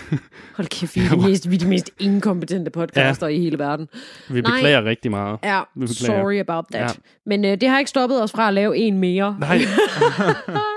Hold 0.55 0.67
kæft, 0.67 0.95
vi 0.95 1.01
er, 1.01 1.09
de 1.09 1.21
mest, 1.29 1.49
vi 1.49 1.55
er 1.55 1.59
de 1.59 1.67
mest 1.67 1.91
inkompetente 1.99 2.71
podcaster 2.71 3.27
ja. 3.27 3.33
i 3.35 3.39
hele 3.39 3.59
verden. 3.59 3.87
vi 4.29 4.41
Nej. 4.41 4.51
beklager 4.51 4.83
rigtig 4.83 5.11
meget. 5.11 5.39
Ja, 5.43 5.61
Vi 5.75 5.85
beklager. 5.85 6.21
sorry 6.21 6.39
about 6.39 6.65
that. 6.71 6.81
Ja. 6.81 7.01
Men 7.25 7.45
øh, 7.45 7.61
det 7.61 7.69
har 7.69 7.79
ikke 7.79 7.89
stoppet 7.89 8.23
os 8.23 8.31
fra 8.31 8.47
at 8.47 8.53
lave 8.53 8.77
en 8.77 8.97
mere. 8.97 9.37
Nej, 9.39 9.57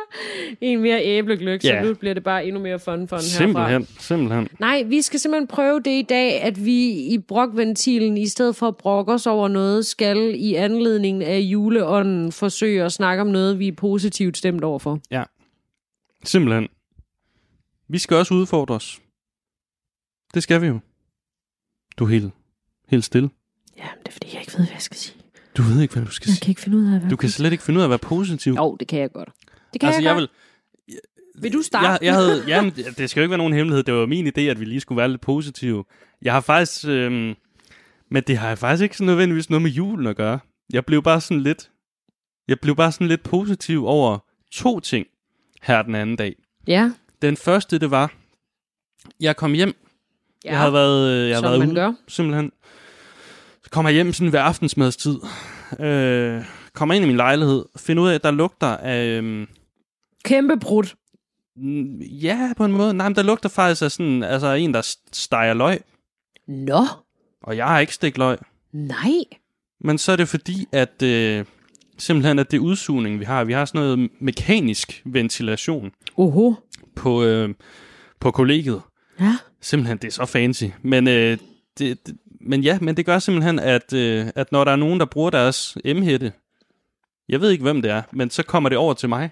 En 0.60 0.80
mere 0.82 1.04
æblegløk, 1.04 1.64
Ja. 1.64 1.82
så 1.82 1.88
nu 1.88 1.94
bliver 1.94 2.14
det 2.14 2.24
bare 2.24 2.46
endnu 2.46 2.62
mere 2.62 2.78
fun 2.78 2.84
fun 3.08 3.18
herfra. 3.18 3.20
simpelthen, 3.20 3.86
simpelthen. 3.98 4.48
Nej, 4.60 4.82
vi 4.82 5.02
skal 5.02 5.20
simpelthen 5.20 5.46
prøve 5.46 5.80
det 5.80 5.90
i 5.90 6.02
dag, 6.02 6.42
at 6.42 6.64
vi 6.64 6.90
i 6.90 7.18
brokventilen, 7.18 8.16
i 8.18 8.26
stedet 8.26 8.56
for 8.56 8.68
at 8.68 8.76
brokke 8.76 9.12
os 9.12 9.26
over 9.26 9.48
noget, 9.48 9.86
skal 9.86 10.34
i 10.36 10.54
anledningen 10.54 11.22
af 11.22 11.38
juleånden 11.38 12.32
forsøge 12.32 12.84
at 12.84 12.92
snakke 12.92 13.20
om 13.20 13.26
noget, 13.26 13.58
vi 13.58 13.68
er 13.68 13.72
positivt 13.72 14.36
stemt 14.36 14.64
overfor. 14.64 15.00
Simpelthen. 16.24 16.68
Vi 17.88 17.98
skal 17.98 18.16
også 18.16 18.34
udfordre 18.34 18.74
os. 18.74 19.00
Det 20.34 20.42
skal 20.42 20.62
vi 20.62 20.66
jo. 20.66 20.78
Du 21.98 22.04
er 22.04 22.08
helt, 22.08 22.30
helt 22.88 23.04
stille. 23.04 23.30
Ja, 23.78 23.82
det 23.98 24.08
er 24.08 24.12
fordi, 24.12 24.26
jeg 24.32 24.40
ikke 24.40 24.52
ved, 24.52 24.64
hvad 24.64 24.72
jeg 24.74 24.82
skal 24.82 24.96
sige. 24.96 25.14
Du 25.56 25.62
ved 25.62 25.82
ikke, 25.82 25.94
hvad 25.94 26.04
du 26.04 26.10
skal 26.10 26.28
Jeg 26.28 26.34
sige. 26.34 26.44
kan 26.44 26.50
ikke 26.50 26.60
finde 26.60 26.78
ud 26.78 26.92
af, 26.92 27.00
hvad 27.00 27.10
Du 27.10 27.16
kan 27.16 27.28
slet 27.28 27.52
ikke 27.52 27.64
finde 27.64 27.78
ud 27.78 27.82
af 27.82 27.86
at 27.86 27.90
være 27.90 27.98
positiv. 27.98 28.52
Jo, 28.52 28.76
det 28.80 28.88
kan 28.88 29.00
jeg 29.00 29.12
godt. 29.12 29.28
Det 29.72 29.80
kan 29.80 29.86
altså, 29.86 30.02
jeg, 30.02 30.08
jeg 30.08 30.16
vil, 30.16 30.28
Vil 31.42 31.52
du 31.52 31.62
starte? 31.62 31.88
jeg, 31.88 31.98
jeg 32.02 32.14
havde, 32.14 32.44
jamen, 32.46 32.70
det 32.70 33.10
skal 33.10 33.20
jo 33.20 33.22
ikke 33.22 33.30
være 33.30 33.38
nogen 33.38 33.52
hemmelighed. 33.52 33.82
Det 33.82 33.94
var 33.94 34.06
min 34.06 34.26
idé, 34.26 34.40
at 34.40 34.60
vi 34.60 34.64
lige 34.64 34.80
skulle 34.80 34.96
være 34.96 35.08
lidt 35.08 35.20
positive. 35.20 35.84
Jeg 36.22 36.32
har 36.32 36.40
faktisk... 36.40 36.84
Øhm, 36.88 37.34
Men 38.10 38.22
det 38.26 38.38
har 38.38 38.54
faktisk 38.54 38.82
ikke 38.82 38.96
sådan 38.96 39.06
nødvendigvis 39.06 39.50
noget 39.50 39.62
med 39.62 39.70
julen 39.70 40.06
at 40.06 40.16
gøre. 40.16 40.38
Jeg 40.72 40.86
blev 40.86 41.02
bare 41.02 41.20
sådan 41.20 41.40
lidt, 41.42 41.70
jeg 42.48 42.60
blev 42.60 42.76
bare 42.76 42.92
sådan 42.92 43.06
lidt 43.06 43.22
positiv 43.22 43.86
over 43.86 44.18
to 44.52 44.80
ting 44.80 45.06
her 45.62 45.82
den 45.82 45.94
anden 45.94 46.16
dag. 46.16 46.34
Ja, 46.66 46.90
Den 47.22 47.36
første, 47.36 47.78
det 47.78 47.90
var, 47.90 48.12
jeg 49.20 49.36
kom 49.36 49.52
hjem. 49.52 49.74
ja. 50.44 50.50
Jeg 50.50 50.58
har 50.58 50.70
været, 50.70 51.10
øh, 51.12 51.28
jeg 51.28 51.36
har 51.36 51.42
været 51.42 51.58
man 51.58 51.68
ude, 51.68 51.74
gør. 51.76 51.92
simpelthen. 52.08 52.52
Så 53.64 53.70
kommer 53.70 53.90
jeg 53.90 53.94
hjem 53.94 54.12
sådan 54.12 54.32
ved 54.32 54.40
aftensmadstid. 54.40 55.16
Øh, 55.80 56.44
kommer 56.74 56.94
ind 56.94 57.04
i 57.04 57.08
min 57.08 57.16
lejlighed, 57.16 57.64
finder 57.76 58.02
ud 58.02 58.08
af, 58.08 58.14
at 58.14 58.22
der 58.24 58.30
lugter 58.30 58.76
af... 58.76 59.04
Øh, 59.06 59.46
Kæmpe 60.28 60.56
brud. 60.56 60.84
Mm, 61.56 61.98
Ja, 62.00 62.52
på 62.56 62.64
en 62.64 62.72
måde. 62.72 62.94
Nej, 62.94 63.08
men 63.08 63.16
der 63.16 63.22
lugter 63.22 63.48
faktisk 63.48 63.82
af 63.82 63.90
sådan, 63.90 64.22
altså 64.22 64.52
en, 64.54 64.74
der 64.74 64.94
steger 65.12 65.54
løg. 65.54 65.80
Nå, 66.48 66.84
Og 67.42 67.56
jeg 67.56 67.66
har 67.66 67.78
ikke 67.80 67.94
stegt 67.94 68.18
løg. 68.18 68.38
nej. 68.72 69.24
Men 69.80 69.98
så 69.98 70.12
er 70.12 70.16
det 70.16 70.28
fordi, 70.28 70.66
at 70.72 71.02
øh, 71.02 71.44
simpelthen 71.98 72.38
at 72.38 72.50
det 72.50 72.58
udsugning, 72.58 73.20
vi 73.20 73.24
har, 73.24 73.44
vi 73.44 73.52
har 73.52 73.64
sådan 73.64 73.80
noget 73.80 74.10
mekanisk 74.20 75.02
ventilation 75.06 75.90
Oho. 76.16 76.54
på, 76.96 77.24
øh, 77.24 77.54
på 78.20 78.30
kollegiet. 78.30 78.82
Ja. 79.20 79.36
Simpelthen, 79.60 79.98
det 79.98 80.08
er 80.08 80.12
så 80.12 80.26
fancy. 80.26 80.64
Men, 80.82 81.08
øh, 81.08 81.38
det, 81.78 82.06
det, 82.06 82.16
men 82.40 82.62
ja, 82.62 82.78
men 82.80 82.96
det 82.96 83.06
gør 83.06 83.18
simpelthen, 83.18 83.58
at, 83.58 83.92
øh, 83.92 84.26
at 84.34 84.52
når 84.52 84.64
der 84.64 84.72
er 84.72 84.76
nogen, 84.76 85.00
der 85.00 85.06
bruger 85.06 85.30
deres 85.30 85.78
M-hætte, 85.84 86.32
jeg 87.28 87.40
ved 87.40 87.50
ikke, 87.50 87.62
hvem 87.62 87.82
det 87.82 87.90
er, 87.90 88.02
men 88.12 88.30
så 88.30 88.42
kommer 88.42 88.68
det 88.68 88.78
over 88.78 88.94
til 88.94 89.08
mig. 89.08 89.30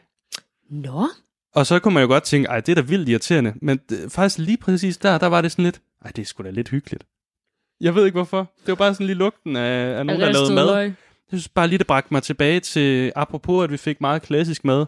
Nå. 0.71 1.09
Og 1.55 1.67
så 1.67 1.79
kunne 1.79 1.95
man 1.95 2.03
jo 2.03 2.07
godt 2.09 2.23
tænke, 2.25 2.49
ej, 2.49 2.61
det 2.61 2.69
er 2.69 2.75
da 2.75 2.81
vildt 2.81 3.09
irriterende. 3.09 3.55
Men 3.63 3.81
det, 3.89 4.13
faktisk 4.13 4.39
lige 4.39 4.57
præcis 4.57 4.97
der, 4.97 5.19
der 5.19 5.27
var 5.27 5.41
det 5.41 5.53
sådan 5.53 5.65
lidt, 5.65 5.81
ej, 6.05 6.11
det 6.17 6.23
er 6.23 6.27
sgu 6.27 6.43
da 6.43 6.51
lidt 6.51 6.69
hyggeligt. 6.69 7.05
Jeg 7.81 7.95
ved 7.95 8.05
ikke 8.07 8.17
hvorfor. 8.17 8.39
Det 8.61 8.69
var 8.69 8.75
bare 8.75 8.95
sådan 8.95 9.07
lige 9.07 9.17
lugten 9.17 9.57
af, 9.57 9.99
af 9.99 10.07
nogen, 10.07 10.21
der 10.21 10.33
lavede 10.33 10.55
mad. 10.55 10.77
Jeg 11.33 11.39
synes 11.39 11.49
bare 11.49 11.69
lige, 11.69 11.79
det 11.79 11.87
bragte 11.87 12.15
mig 12.15 12.23
tilbage 12.23 12.61
til, 12.61 13.13
apropos, 13.17 13.65
at 13.65 13.73
vi 13.73 13.77
fik 13.77 14.01
meget 14.01 14.23
klassisk 14.23 14.65
mad, 14.65 14.87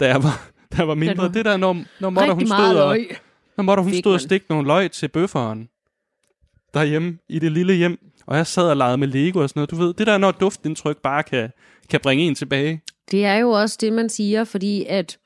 da 0.00 0.08
jeg 0.08 0.22
var, 0.22 0.48
da 0.72 0.76
jeg 0.78 0.88
var 0.88 0.94
mindre. 0.94 1.16
var 1.22 1.28
Det 1.28 1.44
der, 1.44 1.56
når, 1.56 1.84
når 2.00 2.10
Motter, 2.10 2.34
hun 2.34 2.46
stod, 2.46 2.76
og, 2.76 2.96
løg. 2.96 3.16
når 3.56 3.64
Motter, 3.64 3.84
hun 3.84 3.92
stod 3.94 4.12
og 4.12 4.14
man. 4.14 4.20
stikte 4.20 4.52
nogle 4.52 4.66
løg 4.66 4.90
til 4.90 5.08
bøfferen 5.08 5.68
derhjemme 6.74 7.18
i 7.28 7.38
det 7.38 7.52
lille 7.52 7.74
hjem. 7.74 7.98
Og 8.26 8.36
jeg 8.36 8.46
sad 8.46 8.70
og 8.70 8.76
legede 8.76 8.96
med 8.96 9.08
Lego 9.08 9.38
og 9.42 9.48
sådan 9.48 9.60
noget. 9.60 9.70
Du 9.70 9.76
ved, 9.76 9.94
det 9.94 10.06
der, 10.06 10.18
når 10.18 10.30
duftindtryk 10.30 10.96
bare 10.96 11.22
kan, 11.22 11.50
kan 11.90 12.00
bringe 12.00 12.24
en 12.24 12.34
tilbage. 12.34 12.82
Det 13.10 13.24
er 13.24 13.34
jo 13.34 13.50
også 13.50 13.78
det, 13.80 13.92
man 13.92 14.08
siger, 14.08 14.44
fordi 14.44 14.84
at 14.88 15.18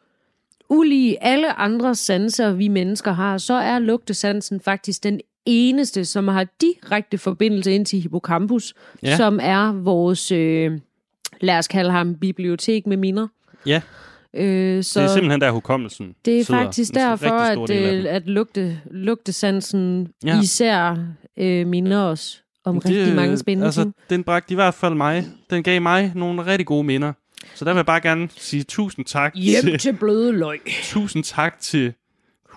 ulige 0.69 1.23
alle 1.25 1.53
andre 1.53 1.95
sanser, 1.95 2.53
vi 2.53 2.69
mennesker 2.69 3.13
har, 3.13 3.39
så 3.39 3.55
er 3.55 3.79
lugtesansen 3.79 4.61
faktisk 4.61 5.05
den 5.05 5.21
eneste, 5.47 6.05
som 6.05 6.29
har 6.29 6.47
direkte 6.61 7.19
forbindelse 7.19 7.73
ind 7.73 7.87
til 7.87 8.01
hippocampus, 8.01 8.75
Ja. 9.03 9.17
som 9.17 9.39
er 9.43 9.73
vores, 9.73 10.33
øh, 10.33 10.73
lad 11.41 11.59
os 11.59 11.69
kalde 11.69 11.91
ham, 11.91 12.15
bibliotek 12.15 12.87
med 12.87 12.97
minder. 12.97 13.27
Ja, 13.67 13.81
Øh, 14.35 14.85
så 14.85 15.01
det 15.01 15.07
er 15.09 15.13
simpelthen 15.13 15.41
der 15.41 15.51
hukommelsen 15.51 16.15
det 16.25 16.41
er 16.41 16.45
sidder. 16.45 16.61
faktisk 16.63 16.95
derfor, 16.95 17.27
at, 17.31 17.71
øh, 17.71 18.05
at 18.09 18.27
lugte, 18.27 18.81
lugtesansen 18.91 20.09
ja. 20.25 20.41
især 20.43 20.97
øh, 21.37 21.67
minder 21.67 21.99
os 22.03 22.43
om 22.65 22.81
det, 22.81 22.85
rigtig 22.91 23.15
mange 23.15 23.39
spændende 23.39 23.67
altså, 23.67 23.83
ting. 23.83 23.95
Den 24.11 24.25
bragte 24.25 24.53
i 24.53 24.55
hvert 24.55 24.75
fald 24.75 24.95
mig. 24.95 25.27
Den 25.51 25.63
gav 25.63 25.83
mig 25.83 26.13
nogle 26.15 26.47
rigtig 26.47 26.67
gode 26.67 26.85
minder. 26.85 27.13
Så 27.55 27.65
der 27.65 27.73
vil 27.73 27.79
jeg 27.79 27.87
bare 27.87 28.01
gerne 28.01 28.29
sige 28.37 28.63
tusind 28.63 29.05
tak 29.05 29.33
Hjem 29.35 29.61
til, 29.65 29.79
til 29.79 29.93
bløde 29.97 30.33
løg. 30.33 30.61
tusind 30.83 31.25
tak 31.25 31.61
til 31.61 31.95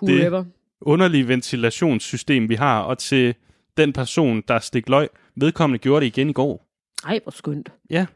Whoever. 0.02 0.44
underlige 0.80 1.28
ventilationssystem, 1.28 2.48
vi 2.48 2.54
har, 2.54 2.80
og 2.80 2.98
til 2.98 3.34
den 3.76 3.92
person, 3.92 4.42
der 4.48 4.58
stik 4.58 4.88
løg. 4.88 5.08
Vedkommende 5.36 5.78
gjorde 5.78 6.00
det 6.00 6.06
igen 6.06 6.30
i 6.30 6.32
går. 6.32 6.66
Ej, 7.06 7.20
hvor 7.22 7.30
skønt. 7.32 7.72
Ja, 7.90 8.06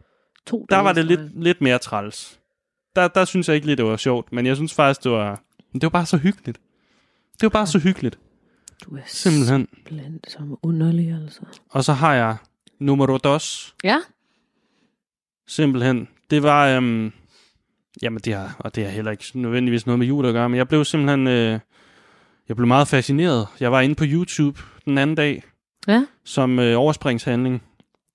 To 0.47 0.67
der 0.71 0.77
var 0.77 0.93
det 0.93 1.05
lidt, 1.05 1.43
lidt 1.43 1.61
mere 1.61 1.79
træls. 1.79 2.41
Der, 2.97 3.09
der 3.09 3.25
synes 3.25 3.49
jeg 3.49 3.55
ikke 3.55 3.67
lige, 3.67 3.77
det 3.77 3.85
var 3.85 3.97
sjovt, 3.97 4.33
men 4.33 4.47
jeg 4.47 4.57
synes 4.57 4.75
faktisk, 4.75 5.05
det 5.05 5.11
var, 5.13 5.43
det 5.73 5.83
var 5.83 5.89
bare 5.89 6.07
så 6.07 6.17
hyggeligt. 6.17 6.59
Det 7.33 7.43
var 7.43 7.49
bare 7.49 7.67
så 7.67 7.79
hyggeligt, 7.79 8.19
Du 8.85 8.97
er 8.97 9.01
simpelthen. 9.07 9.69
blandt 9.85 10.31
som 10.31 10.59
underlig, 10.63 11.09
altså. 11.23 11.41
Og 11.71 11.85
så 11.85 11.93
har 11.93 12.15
jeg 12.15 12.37
nummer 12.79 13.19
dos, 13.19 13.75
Ja, 13.85 13.99
simpelthen. 15.47 16.09
Det 16.31 16.43
var, 16.43 16.77
øhm, 16.77 17.13
jamen 18.03 18.21
det 18.25 18.35
har, 18.35 18.57
og 18.59 18.75
det 18.75 18.85
har 18.85 18.91
heller 18.91 19.11
ikke 19.11 19.25
nødvendigvis 19.35 19.87
noget 19.87 19.99
med 19.99 20.07
jul 20.07 20.27
at 20.27 20.33
gøre, 20.33 20.49
men 20.49 20.59
jeg 20.59 20.69
blev 20.69 20.85
simpelthen, 20.85 21.27
øh, 21.27 21.59
jeg 22.49 22.57
blev 22.57 22.67
meget 22.67 22.89
fascineret. 22.89 23.47
Jeg 23.61 23.73
var 23.73 23.81
inde 23.81 23.95
på 23.95 24.05
YouTube 24.07 24.61
den 24.85 24.99
anden 24.99 25.17
dag, 25.17 25.43
ja. 25.89 26.05
som 26.25 26.59
øh, 26.59 26.81
overspringshandling 26.81 27.63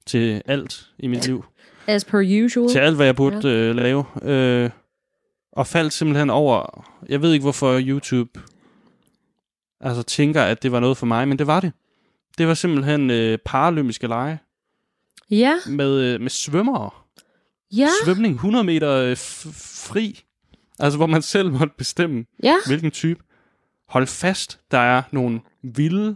til 0.06 0.42
alt 0.46 0.90
i 1.00 1.08
mit 1.08 1.28
liv. 1.28 1.46
As 1.88 2.06
per 2.06 2.46
usual. 2.46 2.70
Til 2.70 2.80
alt, 2.80 2.96
hvad 2.96 3.06
jeg 3.06 3.16
burde 3.16 3.50
ja. 3.50 3.56
øh, 3.56 3.76
lave. 3.76 4.06
Øh, 4.22 4.70
og 5.52 5.68
faldt 5.68 5.94
simpelthen 5.94 6.30
over, 6.30 6.86
jeg 7.10 7.22
ved 7.22 7.34
ikke, 7.34 7.44
hvorfor 7.44 7.80
YouTube 7.82 8.40
altså 9.82 10.04
tænker, 10.04 10.42
at 10.42 10.64
det 10.64 10.72
var 10.72 10.80
noget 10.80 10.98
for 10.98 11.06
mig, 11.06 11.28
men 11.28 11.40
det 11.40 11.48
var 11.48 11.60
det. 11.60 11.72
Det 12.38 12.48
var 12.48 12.54
simpelthen 12.54 13.10
øh, 13.10 13.38
paralympiske 13.46 14.08
lege 14.08 14.40
Ja, 15.30 15.54
med, 15.68 16.00
øh, 16.00 16.22
med 16.22 16.30
svømmere. 16.30 16.90
Ja, 17.78 17.88
svømning 18.06 18.34
100 18.34 18.64
meter 18.64 18.92
øh, 18.92 19.18
fri. 19.18 20.24
Altså, 20.80 20.98
hvor 20.98 21.08
man 21.08 21.22
selv 21.22 21.52
måtte 21.52 21.74
bestemme, 21.78 22.26
ja. 22.44 22.56
hvilken 22.68 22.92
type. 22.92 23.24
Hold 23.90 24.08
fast, 24.08 24.60
der 24.72 24.78
er 24.78 25.02
nogle 25.12 25.40
vilde 25.64 26.16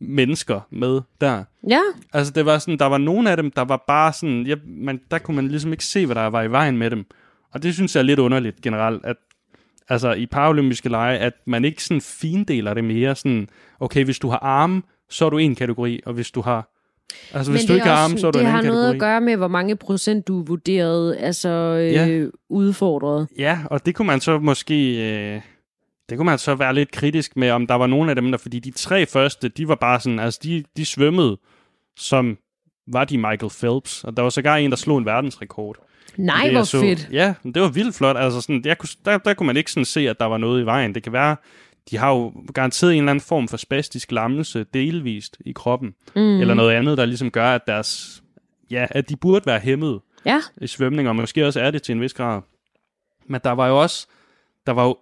mennesker 0.00 0.60
med 0.70 1.00
der. 1.20 1.44
Ja, 1.68 1.80
Altså, 2.12 2.32
det 2.32 2.46
var 2.46 2.58
sådan, 2.58 2.78
der 2.78 2.86
var 2.86 2.98
nogle 2.98 3.30
af 3.30 3.36
dem, 3.36 3.50
der 3.50 3.62
var 3.62 3.84
bare 3.86 4.12
sådan, 4.12 4.46
ja, 4.46 4.54
man, 4.66 5.00
der 5.10 5.18
kunne 5.18 5.34
man 5.34 5.48
ligesom 5.48 5.72
ikke 5.72 5.84
se, 5.84 6.06
hvad 6.06 6.14
der 6.14 6.26
var 6.26 6.42
i 6.42 6.50
vejen 6.50 6.76
med 6.76 6.90
dem. 6.90 7.04
Og 7.52 7.62
det 7.62 7.74
synes 7.74 7.94
jeg 7.94 8.00
er 8.00 8.04
lidt 8.04 8.18
underligt 8.18 8.62
generelt, 8.62 9.04
at 9.04 9.16
altså 9.88 10.12
i 10.12 10.26
paralympiske 10.26 10.88
lege, 10.88 11.18
at 11.18 11.32
man 11.46 11.64
ikke 11.64 11.84
sådan 11.84 12.00
findeler 12.00 12.74
det 12.74 12.84
mere 12.84 13.16
sådan, 13.16 13.48
okay, 13.80 14.04
hvis 14.04 14.18
du 14.18 14.28
har 14.28 14.38
arme, 14.38 14.82
så 15.10 15.26
er 15.26 15.30
du 15.30 15.38
en 15.38 15.54
kategori, 15.54 16.00
og 16.06 16.12
hvis 16.12 16.30
du 16.30 16.40
har, 16.40 16.68
altså 17.32 17.52
hvis 17.52 17.62
men 17.62 17.68
du 17.68 17.72
ikke 17.74 17.86
har 17.86 17.96
arme, 17.96 18.18
så 18.18 18.26
er 18.26 18.30
du 18.30 18.38
det 18.38 18.44
en 18.44 18.50
har 18.50 18.58
anden 18.58 18.72
noget 18.72 18.84
kategori. 18.86 18.96
at 18.96 19.00
gøre 19.00 19.20
med, 19.20 19.36
hvor 19.36 19.48
mange 19.48 19.76
procent 19.76 20.28
du 20.28 20.40
er 20.40 20.44
vurderet, 20.44 21.16
altså 21.20 21.48
øh, 21.48 21.92
Ja. 21.92 22.26
udfordret. 22.50 23.28
Ja, 23.38 23.58
og 23.70 23.86
det 23.86 23.94
kunne 23.94 24.06
man 24.06 24.20
så 24.20 24.38
måske... 24.38 24.96
Øh, 25.34 25.40
det 26.08 26.18
kunne 26.18 26.26
man 26.26 26.38
så 26.38 26.54
være 26.54 26.74
lidt 26.74 26.90
kritisk 26.90 27.36
med, 27.36 27.50
om 27.50 27.66
der 27.66 27.74
var 27.74 27.86
nogen 27.86 28.08
af 28.08 28.14
dem, 28.14 28.30
der... 28.30 28.38
Fordi 28.38 28.58
de 28.58 28.70
tre 28.70 29.06
første, 29.06 29.48
de 29.48 29.68
var 29.68 29.74
bare 29.74 30.00
sådan... 30.00 30.18
Altså, 30.18 30.40
de, 30.42 30.64
de 30.76 30.84
svømmede, 30.84 31.36
som 31.98 32.38
var 32.92 33.04
de 33.04 33.18
Michael 33.18 33.52
Phelps. 33.60 34.04
Og 34.04 34.16
der 34.16 34.22
var 34.22 34.30
sågar 34.30 34.56
en, 34.56 34.70
der 34.70 34.76
slog 34.76 34.98
en 34.98 35.04
verdensrekord. 35.06 35.76
Nej, 36.16 36.40
Det, 36.44 36.52
hvor 36.52 36.62
så. 36.62 36.80
fedt. 36.80 37.08
Ja, 37.12 37.34
det 37.54 37.62
var 37.62 37.68
vildt 37.68 37.94
flot. 37.96 38.16
Altså, 38.16 38.40
sådan, 38.40 38.62
jeg 38.64 38.78
kunne, 38.78 38.88
der, 39.04 39.18
der 39.18 39.34
kunne 39.34 39.46
man 39.46 39.56
ikke 39.56 39.70
sådan 39.70 39.84
se, 39.84 40.08
at 40.08 40.20
der 40.20 40.26
var 40.26 40.38
noget 40.38 40.62
i 40.62 40.66
vejen. 40.66 40.94
Det 40.94 41.02
kan 41.02 41.12
være... 41.12 41.36
De 41.90 41.96
har 41.96 42.10
jo 42.10 42.32
garanteret 42.54 42.92
en 42.92 42.98
eller 42.98 43.10
anden 43.10 43.24
form 43.24 43.48
for 43.48 43.56
spastisk 43.56 44.12
lammelse 44.12 44.64
delvist 44.74 45.36
i 45.46 45.52
kroppen. 45.52 45.94
Mm. 46.16 46.40
Eller 46.40 46.54
noget 46.54 46.74
andet, 46.74 46.98
der 46.98 47.04
ligesom 47.04 47.30
gør, 47.30 47.54
at 47.54 47.66
deres... 47.66 48.22
Ja, 48.70 48.86
at 48.90 49.08
de 49.08 49.16
burde 49.16 49.46
være 49.46 49.60
hæmmet 49.60 50.00
Ja, 50.26 50.40
i 50.60 50.66
svømning, 50.66 51.08
og 51.08 51.16
måske 51.16 51.46
også 51.46 51.60
er 51.60 51.70
det 51.70 51.82
til 51.82 51.92
en 51.92 52.00
vis 52.00 52.14
grad. 52.14 52.40
Men 53.26 53.40
der 53.44 53.50
var 53.50 53.68
jo 53.68 53.82
også, 53.82 54.06
der 54.66 54.72
var 54.72 54.84
jo, 54.84 54.96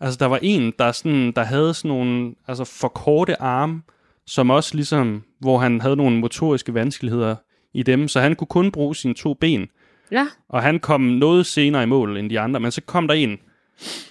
altså 0.00 0.18
der 0.18 0.26
var 0.26 0.38
en, 0.42 0.72
der, 0.78 0.92
sådan, 0.92 1.32
der 1.32 1.42
havde 1.42 1.74
sådan 1.74 1.88
nogle, 1.88 2.34
altså 2.48 2.64
for 2.64 2.88
korte 2.88 3.42
arme, 3.42 3.82
som 4.26 4.50
også 4.50 4.74
ligesom, 4.74 5.22
hvor 5.40 5.58
han 5.58 5.80
havde 5.80 5.96
nogle 5.96 6.18
motoriske 6.18 6.74
vanskeligheder 6.74 7.36
i 7.74 7.82
dem, 7.82 8.08
så 8.08 8.20
han 8.20 8.36
kunne 8.36 8.46
kun 8.46 8.70
bruge 8.70 8.96
sine 8.96 9.14
to 9.14 9.34
ben, 9.34 9.68
ja. 10.12 10.26
og 10.48 10.62
han 10.62 10.78
kom 10.78 11.00
noget 11.00 11.46
senere 11.46 11.82
i 11.82 11.86
mål 11.86 12.16
end 12.16 12.30
de 12.30 12.40
andre, 12.40 12.60
men 12.60 12.70
så 12.70 12.80
kom 12.80 13.08
der 13.08 13.14
en, 13.14 13.38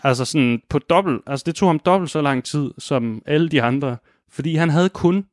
altså 0.04 0.26
sådan 0.26 0.62
på 0.70 0.80
dobbelt, 0.80 1.22
altså 1.28 1.44
det 1.46 1.56
tog 1.56 1.70
ham 1.70 1.80
dobbelt 1.80 2.12
så 2.12 2.22
lang 2.22 2.44
tid 2.44 2.72
som 2.78 3.22
alle 3.26 3.50
de 3.50 3.62
andre, 3.62 3.98
fordi 4.30 4.56
han 4.56 4.70
havde 4.70 4.90
kun, 4.90 5.26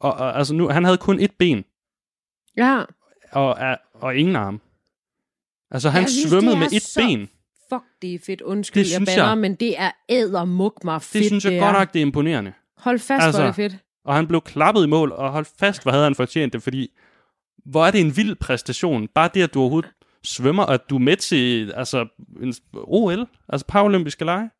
og, 0.00 0.12
og 0.12 0.38
altså 0.38 0.54
nu, 0.54 0.68
han 0.68 0.84
havde 0.84 0.98
kun 0.98 1.20
et 1.20 1.30
ben, 1.38 1.64
Ja, 2.56 2.82
og, 3.32 3.56
og, 3.94 4.16
ingen 4.16 4.36
arm. 4.36 4.60
Altså 5.70 5.90
han 5.90 6.02
Jeg 6.02 6.10
synes, 6.10 6.30
svømmede 6.30 6.50
det 6.52 6.58
med 6.58 6.72
et 6.72 6.82
så 6.82 7.00
ben. 7.00 7.28
fuck, 7.72 7.82
det 8.02 8.14
er 8.14 8.18
fedt. 8.26 8.40
Undskyld, 8.40 8.84
Det 8.84 8.90
jeg 8.90 8.96
synes 8.96 9.08
bander, 9.10 9.26
jeg. 9.28 9.38
men 9.38 9.54
det 9.54 9.80
er 9.80 9.90
ædermuk 10.08 10.84
mig 10.84 11.02
fedt, 11.02 11.12
Det 11.22 11.26
synes 11.26 11.44
jeg 11.44 11.52
det 11.52 11.60
godt 11.60 11.72
nok, 11.72 11.92
det 11.92 11.98
er 11.98 12.06
imponerende. 12.06 12.52
Hold 12.76 12.98
fast, 12.98 13.24
Altså, 13.24 13.40
hvor 13.40 13.46
er 13.46 13.52
det 13.52 13.56
fedt. 13.56 13.76
Og 14.04 14.14
han 14.14 14.26
blev 14.26 14.40
klappet 14.40 14.84
i 14.84 14.86
mål, 14.86 15.12
og 15.12 15.32
hold 15.32 15.46
fast, 15.58 15.82
hvad 15.82 15.92
havde 15.92 16.04
han 16.04 16.14
fortjent 16.14 16.52
det, 16.52 16.62
fordi 16.62 16.88
hvor 17.64 17.86
er 17.86 17.90
det 17.90 18.00
en 18.00 18.16
vild 18.16 18.34
præstation. 18.34 19.08
Bare 19.08 19.30
det, 19.34 19.42
at 19.42 19.54
du 19.54 19.60
overhovedet 19.60 19.90
svømmer, 20.24 20.62
og 20.62 20.74
at 20.74 20.80
du 20.90 20.94
er 20.94 21.00
med 21.00 21.16
til 21.16 21.72
altså, 21.76 22.06
en 22.42 22.54
OL, 22.74 23.26
altså 23.48 23.66
paralympiske 23.68 24.24
lege. 24.24 24.50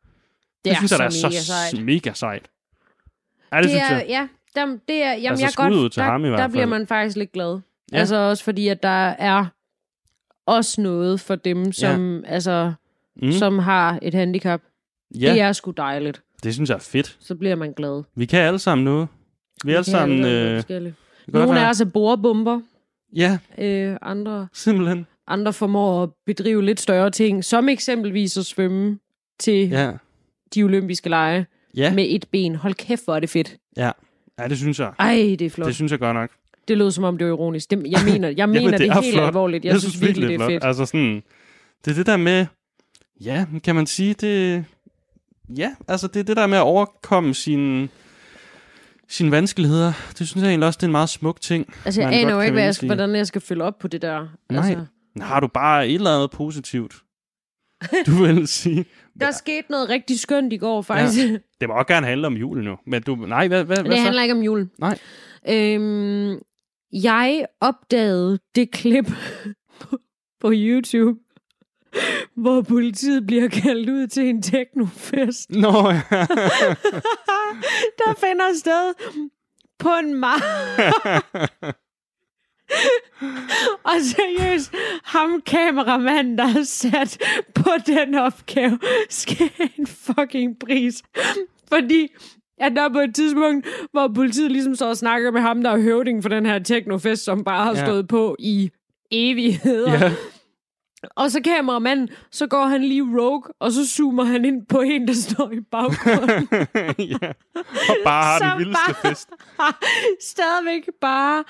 Det, 0.65 0.71
er 0.71 0.75
synes 0.75 0.91
jeg, 0.91 0.99
der 0.99 1.05
er 1.05 1.09
så 1.09 1.29
sejt. 1.31 1.83
mega 1.85 2.13
sejt. 2.13 2.49
Ja, 3.51 3.57
det, 3.57 3.63
Det 3.63 3.71
synes 3.71 3.83
er, 3.89 3.95
jeg. 3.95 4.05
ja, 4.09 4.27
der, 4.55 4.77
det 4.87 5.03
er, 5.03 5.11
jamen 5.13 5.29
Altså, 5.29 5.45
jeg 5.45 5.71
godt, 5.71 5.91
til 5.93 5.99
der, 6.03 6.09
ham 6.09 6.25
i 6.25 6.27
hvert 6.29 6.39
der 6.39 6.47
bliver 6.47 6.61
fald. 6.61 6.69
man 6.69 6.87
faktisk 6.87 7.17
lidt 7.17 7.31
glad. 7.31 7.59
Ja. 7.91 7.97
Altså 7.97 8.15
også 8.15 8.43
fordi, 8.43 8.67
at 8.67 8.83
der 8.83 9.07
er 9.09 9.45
også 10.45 10.81
noget 10.81 11.19
for 11.19 11.35
dem, 11.35 11.71
som, 11.71 12.19
ja. 12.19 12.27
altså, 12.27 12.73
Mm. 13.21 13.31
som 13.31 13.59
har 13.59 13.99
et 14.01 14.13
handicap. 14.13 14.61
Ja, 15.19 15.31
Det 15.31 15.41
er 15.41 15.51
sgu 15.51 15.71
dejligt. 15.71 16.21
det 16.43 16.53
synes 16.53 16.69
jeg 16.69 16.75
er 16.75 16.79
fedt. 16.79 17.17
Så 17.19 17.35
bliver 17.35 17.55
man 17.55 17.73
glad. 17.73 18.03
Vi 18.15 18.25
kan 18.25 18.39
alle 18.39 18.59
sammen 18.59 18.85
noget. 18.85 19.07
Vi 19.65 19.71
er 19.71 19.75
alle 19.77 19.91
sammen... 19.91 20.25
alle 20.25 20.55
Øh. 20.55 20.63
Det 20.67 20.93
Nogle 21.27 21.59
af 21.65 21.69
os 21.69 21.81
er 21.81 21.85
borebomber. 21.85 22.61
Ja, 23.15 23.37
Øh, 23.57 23.97
andre, 24.01 24.47
simpelthen. 24.53 25.05
Andre 25.27 25.53
formår 25.53 26.03
at 26.03 26.09
bedrive 26.25 26.63
lidt 26.65 26.79
større 26.79 27.11
ting, 27.11 27.43
som 27.45 27.69
eksempelvis 27.69 28.37
at 28.37 28.45
svømme 28.45 28.99
til 29.39 29.69
ja. 29.69 29.91
De 30.55 30.63
olympiske 30.63 31.09
lege 31.09 31.45
Ja. 31.75 31.93
med 31.93 32.05
et 32.09 32.25
ben. 32.31 32.55
Hold 32.55 32.73
kæft, 32.73 33.05
hvor 33.05 33.15
er 33.15 33.19
det 33.19 33.29
fedt. 33.29 33.55
ja. 33.77 33.91
Ja, 34.39 34.47
det 34.47 34.57
synes 34.57 34.79
jeg. 34.79 34.91
Ej, 34.99 35.15
det 35.39 35.41
er 35.41 35.49
flot. 35.49 35.65
Det 35.65 35.67
Det, 35.69 35.75
synes 35.75 35.91
jeg 35.91 35.99
godt 35.99 36.15
nok. 36.15 36.29
det 36.67 36.77
lød 36.77 36.91
som 36.91 37.03
om, 37.03 37.17
det 37.17 37.27
var 37.27 37.33
ironisk. 37.33 37.69
Det, 37.71 37.83
jeg 37.91 37.99
mener, 38.13 38.29
jeg 38.37 38.49
mener 38.49 38.61
Jamen, 38.61 38.73
det, 38.79 38.87
er 38.87 39.01
helt 39.01 39.13
flot. 39.15 39.27
alvorligt. 39.27 39.65
Jeg, 39.65 39.71
jeg 39.71 39.79
synes 39.81 40.01
virkelig, 40.01 40.27
det 40.27 40.33
er 40.35 40.39
flot. 40.39 40.51
fedt. 40.51 40.63
Altså 40.63 40.85
sådan, 40.85 41.23
det 41.85 41.91
er 41.91 41.95
det 41.95 42.05
der 42.05 42.17
med, 42.17 42.45
ja, 43.21 43.45
kan 43.63 43.75
man 43.75 43.87
sige, 43.87 44.13
det, 44.13 44.65
ja, 45.57 45.71
altså 45.87 46.07
det 46.07 46.19
er 46.19 46.23
det 46.23 46.37
der 46.37 46.47
med 46.47 46.57
at 46.57 46.61
overkomme 46.63 47.33
sine, 47.33 47.89
sine 49.09 49.31
vanskeligheder. 49.31 49.93
Det 50.19 50.27
synes 50.27 50.43
jeg 50.43 50.49
egentlig 50.49 50.67
også, 50.67 50.77
det 50.77 50.83
er 50.83 50.87
en 50.87 50.91
meget 50.91 51.09
smuk 51.09 51.41
ting. 51.41 51.73
Altså, 51.85 52.01
jeg 52.01 52.13
aner 52.13 52.33
jo 52.33 52.41
ikke, 52.41 52.53
hvad 52.53 52.63
jeg 52.63 52.75
skal, 52.75 52.87
hvordan 52.87 53.15
jeg 53.15 53.27
skal 53.27 53.41
følge 53.41 53.63
op 53.63 53.79
på 53.79 53.87
det 53.87 54.01
der. 54.01 54.27
Nej. 54.51 54.69
Altså, 54.69 54.85
Har 55.21 55.39
du 55.39 55.47
bare 55.47 55.87
et 55.87 55.93
eller 55.93 56.15
andet 56.15 56.31
positivt, 56.31 56.95
du 58.05 58.11
vil 58.23 58.47
sige? 58.47 58.85
der 59.19 59.31
skete 59.31 59.71
noget 59.71 59.89
rigtig 59.89 60.19
skønt 60.19 60.53
i 60.53 60.57
går, 60.57 60.81
faktisk. 60.81 61.27
Ja. 61.27 61.37
Det 61.61 61.69
må 61.69 61.73
også 61.75 61.87
gerne 61.87 62.07
handle 62.07 62.27
om 62.27 62.33
julen 62.33 62.63
nu. 62.65 62.77
Men 62.87 63.01
du, 63.03 63.15
nej, 63.15 63.47
hvad, 63.47 63.63
hvad, 63.63 63.77
hvad 63.77 63.85
det 63.91 63.97
så? 63.97 64.03
handler 64.03 64.21
ikke 64.21 64.33
om 64.33 64.41
jul. 64.41 64.69
Nej. 64.79 64.99
Øhm, 65.49 66.39
jeg 66.93 67.45
opdagede 67.61 68.39
det 68.55 68.71
klip 68.71 69.05
på, 69.79 69.97
på 70.39 70.51
YouTube, 70.53 71.19
hvor 72.35 72.61
politiet 72.61 73.27
bliver 73.27 73.47
kaldt 73.49 73.89
ud 73.89 74.07
til 74.07 74.23
en 74.29 74.41
teknofest, 74.41 75.49
Nå, 75.49 75.89
ja. 75.89 76.01
der 77.99 78.13
finder 78.17 78.53
sted 78.59 78.93
på 79.79 79.89
en 80.03 80.13
mar. 80.13 80.41
Og 83.83 83.93
seriøst, 84.01 84.73
ham 85.03 85.41
kameramanden, 85.45 86.37
der 86.37 86.43
er 86.59 86.63
sat 86.63 87.17
på 87.55 87.69
den 87.85 88.15
opgave, 88.15 88.79
skal 89.09 89.49
en 89.77 89.87
fucking 89.87 90.59
pris. 90.59 91.03
Fordi 91.73 92.07
at 92.57 92.71
der 92.75 92.81
er 92.81 92.89
på 92.89 92.99
et 92.99 93.15
tidspunkt, 93.15 93.67
hvor 93.91 94.11
politiet 94.15 94.51
ligesom 94.51 94.75
står 94.75 94.87
og 94.87 94.97
snakker 94.97 95.31
med 95.31 95.41
ham, 95.41 95.63
der 95.63 95.69
er 95.71 95.81
høvding 95.81 96.21
for 96.21 96.29
den 96.29 96.45
her 96.45 96.59
teknofest, 96.59 97.23
som 97.23 97.43
bare 97.43 97.63
har 97.63 97.75
Ja. 97.75 97.85
stået 97.85 98.07
på 98.07 98.35
i 98.39 98.71
evigheder. 99.11 99.91
ja. 99.93 100.11
Og 101.15 101.31
så 101.31 101.41
kameramanden, 101.41 102.09
så 102.31 102.47
går 102.47 102.65
han 102.65 102.83
lige 102.83 103.03
rogue, 103.03 103.43
og 103.59 103.71
så 103.71 103.87
zoomer 103.87 104.23
han 104.23 104.45
ind 104.45 104.65
på 104.65 104.81
en, 104.81 105.07
der 105.07 105.13
står 105.13 105.51
i 105.51 105.59
baggrunden. 105.71 106.47
ja. 107.21 107.31
Og 107.89 107.95
bare 108.03 108.39
har 108.43 108.57
den 108.57 108.59
vildeste 108.59 108.93
bare- 109.03 109.09
fest. 109.11 109.29
Stadigvæk 110.31 110.89
bare 111.01 111.43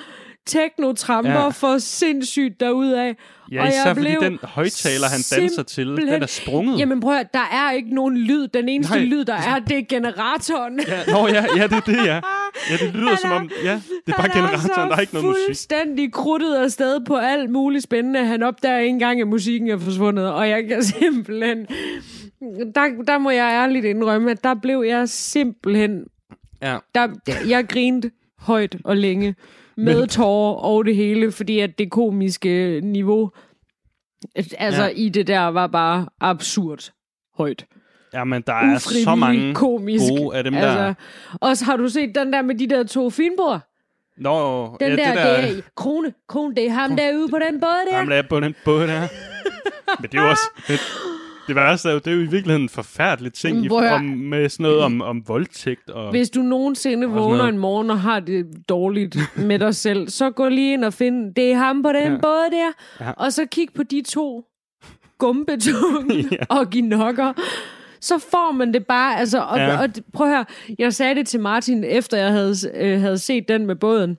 teknotramper 0.45 1.31
Ja. 1.31 1.47
for 1.49 1.77
sindssygt 1.77 2.59
derudad. 2.59 3.13
Ja, 3.51 3.59
Og 3.59 3.65
jeg 3.65 3.67
især 3.69 3.93
fordi 3.93 4.07
blev 4.07 4.21
den 4.21 4.39
højtaler, 4.43 5.07
han 5.07 5.19
danser 5.39 5.63
til, 5.63 5.87
den 5.87 6.23
er 6.23 6.25
sprunget. 6.27 6.79
Jamen 6.79 6.99
prøv 6.99 7.15
at, 7.15 7.33
der 7.33 7.39
er 7.51 7.71
ikke 7.71 7.95
nogen 7.95 8.17
lyd. 8.17 8.47
Den 8.47 8.69
eneste 8.69 8.93
Nej. 8.95 9.03
Lyd, 9.05 9.25
der 9.25 9.33
er, 9.33 9.59
det 9.59 9.77
er 9.77 9.81
generatoren. 9.89 10.79
Ja, 10.87 11.11
nå, 11.11 11.27
ja, 11.27 11.45
ja, 11.57 11.63
det 11.67 11.73
er 11.73 11.79
det, 11.79 11.97
ja. 12.05 12.19
Ja, 12.69 12.77
det 12.85 12.93
lyder 12.95 13.07
Han 13.09 13.17
som 13.17 13.31
er- 13.31 13.35
om, 13.35 13.49
ja, 13.63 13.81
det 14.05 14.13
er 14.13 14.17
bare 14.17 14.29
generatoren, 14.33 14.89
der 14.89 14.95
er 14.95 14.99
ikke 14.99 15.13
noget 15.13 15.27
musik. 15.29 15.41
fuldstændig 15.47 16.13
krudtet 16.13 16.55
afsted 16.55 16.99
på 17.05 17.15
alt 17.15 17.49
muligt 17.49 17.83
spændende. 17.83 18.25
Han 18.25 18.43
opdager 18.43 18.77
ikke 18.77 18.89
engang, 18.89 19.21
at 19.21 19.27
musikken 19.27 19.69
er 19.69 19.77
forsvundet. 19.77 20.31
Og 20.31 20.49
jeg 20.49 20.63
kan 20.67 20.83
simpelthen... 20.99 21.65
Der, 22.75 23.03
der 23.07 23.17
må 23.17 23.29
jeg 23.29 23.49
ærligt 23.63 23.85
indrømme, 23.85 24.31
at 24.31 24.43
der 24.43 24.53
blev 24.61 24.83
jeg 24.87 25.09
simpelthen... 25.09 26.03
Ja. 26.61 26.77
Der, 26.95 27.07
jeg 27.47 27.67
grinte 27.67 28.11
højt 28.39 28.75
og 28.85 28.97
længe. 28.97 29.35
Med 29.77 30.07
tårer 30.07 30.55
og 30.55 30.85
det 30.85 30.95
hele, 30.95 31.31
fordi 31.31 31.59
at 31.59 31.77
det 31.77 31.91
komiske 31.91 32.79
niveau 32.83 33.31
altså 34.57 34.83
Ja. 34.83 34.87
i 34.95 35.09
det 35.09 35.27
der 35.27 35.39
var 35.47 35.67
bare 35.67 36.07
absurd 36.21 36.91
højt. 37.37 37.65
ja, 38.13 38.23
men 38.23 38.41
der 38.47 38.53
er 38.53 38.77
så 38.77 39.15
mange 39.15 39.53
komisk. 39.55 40.03
gode 40.17 40.37
af 40.37 40.43
dem 40.43 40.53
der. 40.53 40.61
Altså, 40.61 40.93
også 41.41 41.65
har 41.65 41.77
du 41.77 41.87
set 41.89 42.15
den 42.15 42.33
der 42.33 42.41
med 42.41 42.55
de 42.55 42.67
der 42.69 42.83
to 42.83 43.09
finbord? 43.09 43.59
Nå, 44.17 44.77
Den 44.79 44.89
ja, 44.89 44.95
der, 44.95 45.07
det 45.07 45.15
der, 45.17 45.41
det 45.41 45.57
er 45.57 45.61
Krone, 45.75 46.13
Krone, 46.27 46.55
det 46.55 46.65
er 46.65 46.69
ham 46.71 46.95
derude 46.95 47.27
på 47.29 47.39
den 47.39 47.59
båd 47.59 47.89
der. 47.91 47.97
Jamen, 47.97 48.11
der 48.11 48.17
er 48.17 48.23
på 48.29 48.39
den 48.39 48.55
båd 48.65 48.87
der. 48.87 48.99
Men 50.01 50.11
det 50.11 50.17
er 50.17 50.23
jo 50.23 50.29
også... 50.29 50.43
Det, 51.47 51.55
værste 51.55 51.89
er 51.89 51.93
jo, 51.93 51.99
det 51.99 52.07
er 52.07 52.15
jo 52.15 52.21
i 52.21 52.25
virkeligheden 52.25 52.61
en 52.61 52.69
forfærdelig 52.69 53.33
ting 53.33 53.65
i, 53.65 53.69
om, 53.69 54.01
med 54.05 54.49
sådan 54.49 54.63
noget 54.63 54.79
om, 54.79 55.01
om 55.01 55.27
voldtægt. 55.27 55.89
Og, 55.89 56.09
Hvis 56.11 56.29
du 56.29 56.41
nogensinde 56.41 57.03
sådan 57.07 57.15
vågner 57.15 57.43
en 57.43 57.57
morgen 57.57 57.89
og 57.89 57.99
har 58.01 58.19
det 58.19 58.45
dårligt 58.69 59.17
med 59.35 59.59
dig 59.59 59.75
selv, 59.75 60.09
så 60.09 60.29
gå 60.31 60.47
lige 60.49 60.73
ind 60.73 60.83
og 60.85 60.93
find, 60.93 61.35
det 61.35 61.51
er 61.51 61.55
ham 61.55 61.83
på 61.83 61.89
den 61.89 62.11
Ja. 62.11 62.17
båd 62.21 62.51
der, 62.51 62.71
Ja. 63.05 63.11
og 63.11 63.33
så 63.33 63.45
kig 63.45 63.67
på 63.75 63.83
de 63.83 64.01
to 64.01 64.45
gumbetunge 65.17 66.15
Ja. 66.31 66.37
og 66.49 66.69
ginokker. 66.69 67.33
Så 68.01 68.17
får 68.19 68.51
man 68.51 68.73
det 68.73 68.87
bare, 68.87 69.19
altså, 69.19 69.39
og, 69.41 69.57
Ja. 69.57 69.63
ja. 69.65 69.81
og 69.81 69.89
prøv 70.13 70.27
her, 70.27 70.43
jeg 70.79 70.93
sagde 70.93 71.15
det 71.15 71.27
til 71.27 71.39
Martin, 71.39 71.83
efter 71.83 72.17
jeg 72.17 72.31
havde, 72.31 72.55
øh, 72.73 73.01
havde 73.01 73.17
set 73.17 73.47
den 73.47 73.65
med 73.65 73.75
båden, 73.75 74.17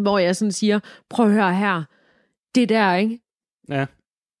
hvor 0.00 0.18
jeg 0.18 0.36
sådan 0.36 0.52
siger, 0.52 0.80
prøv 1.10 1.26
at 1.26 1.32
høre 1.32 1.54
her, 1.54 1.82
det 2.54 2.68
der, 2.68 2.94
ikke? 2.94 3.20
Ja. 3.68 3.86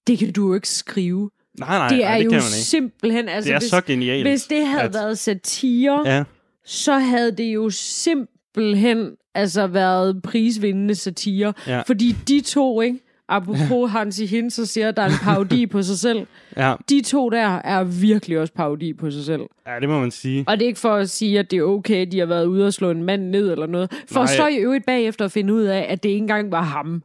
Det 0.06 0.18
kan 0.18 0.32
du 0.32 0.48
jo 0.48 0.54
ikke 0.54 0.68
skrive. 0.68 1.30
Nej, 1.60 1.68
nej, 1.78 1.88
det 1.88 1.98
nej, 1.98 2.12
er 2.12 2.16
det 2.18 2.24
jo 2.24 2.30
kan 2.30 2.36
man 2.36 2.42
ikke. 2.42 2.42
simpelthen, 2.66 3.28
altså 3.28 3.48
Det 3.48 3.54
er 3.54 3.58
hvis, 3.60 3.70
så 3.70 3.80
genialt. 3.80 4.28
hvis 4.28 4.42
det 4.44 4.66
havde 4.66 4.82
at- 4.82 4.94
været 4.94 5.18
satire, 5.18 6.02
Ja, 6.06 6.24
så 6.64 6.98
havde 6.98 7.32
det 7.32 7.44
jo 7.54 7.70
simpelthen 7.70 9.10
altså 9.34 9.66
været 9.66 10.22
prisvindende 10.22 10.94
satire. 10.94 11.52
Ja. 11.66 11.80
Fordi 11.86 12.16
de 12.28 12.40
to, 12.40 12.80
ikke? 12.80 12.98
Apropos 13.28 13.90
Hansi 13.90 14.26
Hinz, 14.26 14.54
så 14.54 14.66
siger, 14.66 14.88
at 14.88 14.96
der 14.96 15.02
er 15.02 15.06
en 15.06 15.12
parodi 15.22 15.66
på 15.66 15.82
sig 15.82 15.98
selv. 15.98 16.26
ja, 16.56 16.74
De 16.88 17.00
to 17.02 17.30
der 17.30 17.38
er 17.64 17.84
virkelig 17.84 18.38
også 18.38 18.52
parodi 18.52 18.92
på 18.92 19.10
sig 19.10 19.24
selv. 19.24 19.42
ja, 19.66 19.80
det 19.80 19.88
må 19.88 20.00
man 20.00 20.10
sige. 20.10 20.44
Og 20.48 20.56
det 20.56 20.62
er 20.64 20.68
ikke 20.68 20.80
for 20.80 20.94
at 20.94 21.10
sige, 21.10 21.38
at 21.38 21.50
det 21.50 21.58
er 21.58 21.62
okay, 21.62 22.06
de 22.12 22.18
har 22.18 22.26
været 22.26 22.44
ude 22.46 22.66
og 22.66 22.72
slå 22.72 22.90
en 22.90 23.02
mand 23.04 23.22
ned 23.22 23.50
eller 23.52 23.66
noget. 23.66 23.92
For 24.08 24.20
Nej. 24.20 24.36
så 24.36 24.46
i 24.46 24.56
øvrigt 24.56 24.86
bagefter 24.86 25.24
at 25.24 25.32
finde 25.32 25.54
ud 25.54 25.62
af, 25.62 25.86
at 25.88 26.02
det 26.02 26.08
ikke 26.08 26.18
engang 26.18 26.52
var 26.52 26.62
ham. 26.62 27.02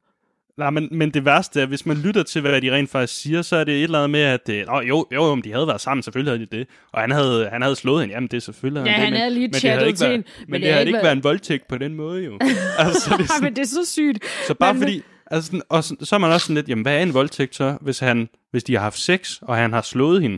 Nej, 0.62 0.70
men, 0.70 0.88
men 0.92 1.12
det 1.12 1.26
værste 1.26 1.62
er, 1.62 1.66
hvis 1.66 1.86
man 1.86 1.98
lytter 1.98 2.24
til, 2.24 2.42
hvad 2.42 2.62
de 2.62 2.72
rent 2.76 2.90
faktisk 2.90 3.22
siger, 3.22 3.42
så 3.42 3.56
er 3.56 3.64
det 3.64 3.74
et 3.78 3.84
eller 3.84 3.98
andet 3.98 4.10
med, 4.10 4.20
at 4.22 4.50
øh, 4.50 4.66
nå, 4.68 4.82
jo, 4.82 5.08
jo, 5.14 5.26
jo, 5.26 5.36
men 5.36 5.44
de 5.44 5.52
havde 5.54 5.68
været 5.68 5.82
sammen, 5.82 6.04
selvfølgelig 6.04 6.32
havde 6.34 6.46
de 6.52 6.58
det. 6.58 6.68
Og 6.94 7.02
han 7.02 7.12
havde, 7.12 7.50
han 7.52 7.62
havde 7.62 7.76
slået 7.76 8.02
hende, 8.02 8.16
jamen 8.16 8.28
det 8.28 8.38
er 8.38 8.42
selvfølgelig. 8.42 8.80
Ja, 8.86 8.92
det, 8.92 9.00
han 9.00 9.12
men, 9.12 9.20
havde 9.20 9.34
lige 9.34 9.48
men 9.48 9.54
det 9.54 9.60
chattet 9.60 9.88
ikke 9.88 9.98
til 9.98 10.04
været, 10.06 10.12
hende, 10.14 10.28
Men, 10.40 10.46
men 10.52 10.62
det, 10.62 10.66
det 10.66 10.74
havde 10.74 10.86
ikke 10.88 10.94
været- 10.96 11.04
været 11.04 11.16
en 11.16 11.24
voldtægt 11.24 11.68
på 11.68 11.78
den 11.78 11.94
måde, 11.96 12.24
jo. 12.24 12.34
altså, 12.80 13.16
det 13.18 13.24
er 13.24 13.28
sådan, 13.28 13.44
men 13.44 13.56
det 13.56 13.62
er 13.62 13.66
så 13.68 13.86
sygt. 13.92 14.18
så 14.48 14.54
bare 14.54 14.74
men- 14.74 14.82
fordi, 14.82 15.02
altså, 15.32 15.62
og 15.70 15.84
så, 15.84 15.96
så 16.02 16.16
er 16.16 16.20
man 16.20 16.32
også 16.32 16.46
sådan 16.46 16.56
lidt, 16.56 16.70
jamen 16.70 16.82
hvad 16.82 16.98
er 16.98 17.04
en 17.04 17.14
voldtægt 17.14 17.56
så, 17.56 17.78
hvis, 17.82 18.00
han, 18.00 18.30
hvis 18.52 18.64
de 18.64 18.74
har 18.74 18.82
haft 18.82 19.00
sex, 19.00 19.38
og 19.42 19.56
han 19.56 19.74
har 19.74 19.82
slået 19.82 20.22
hende? 20.22 20.38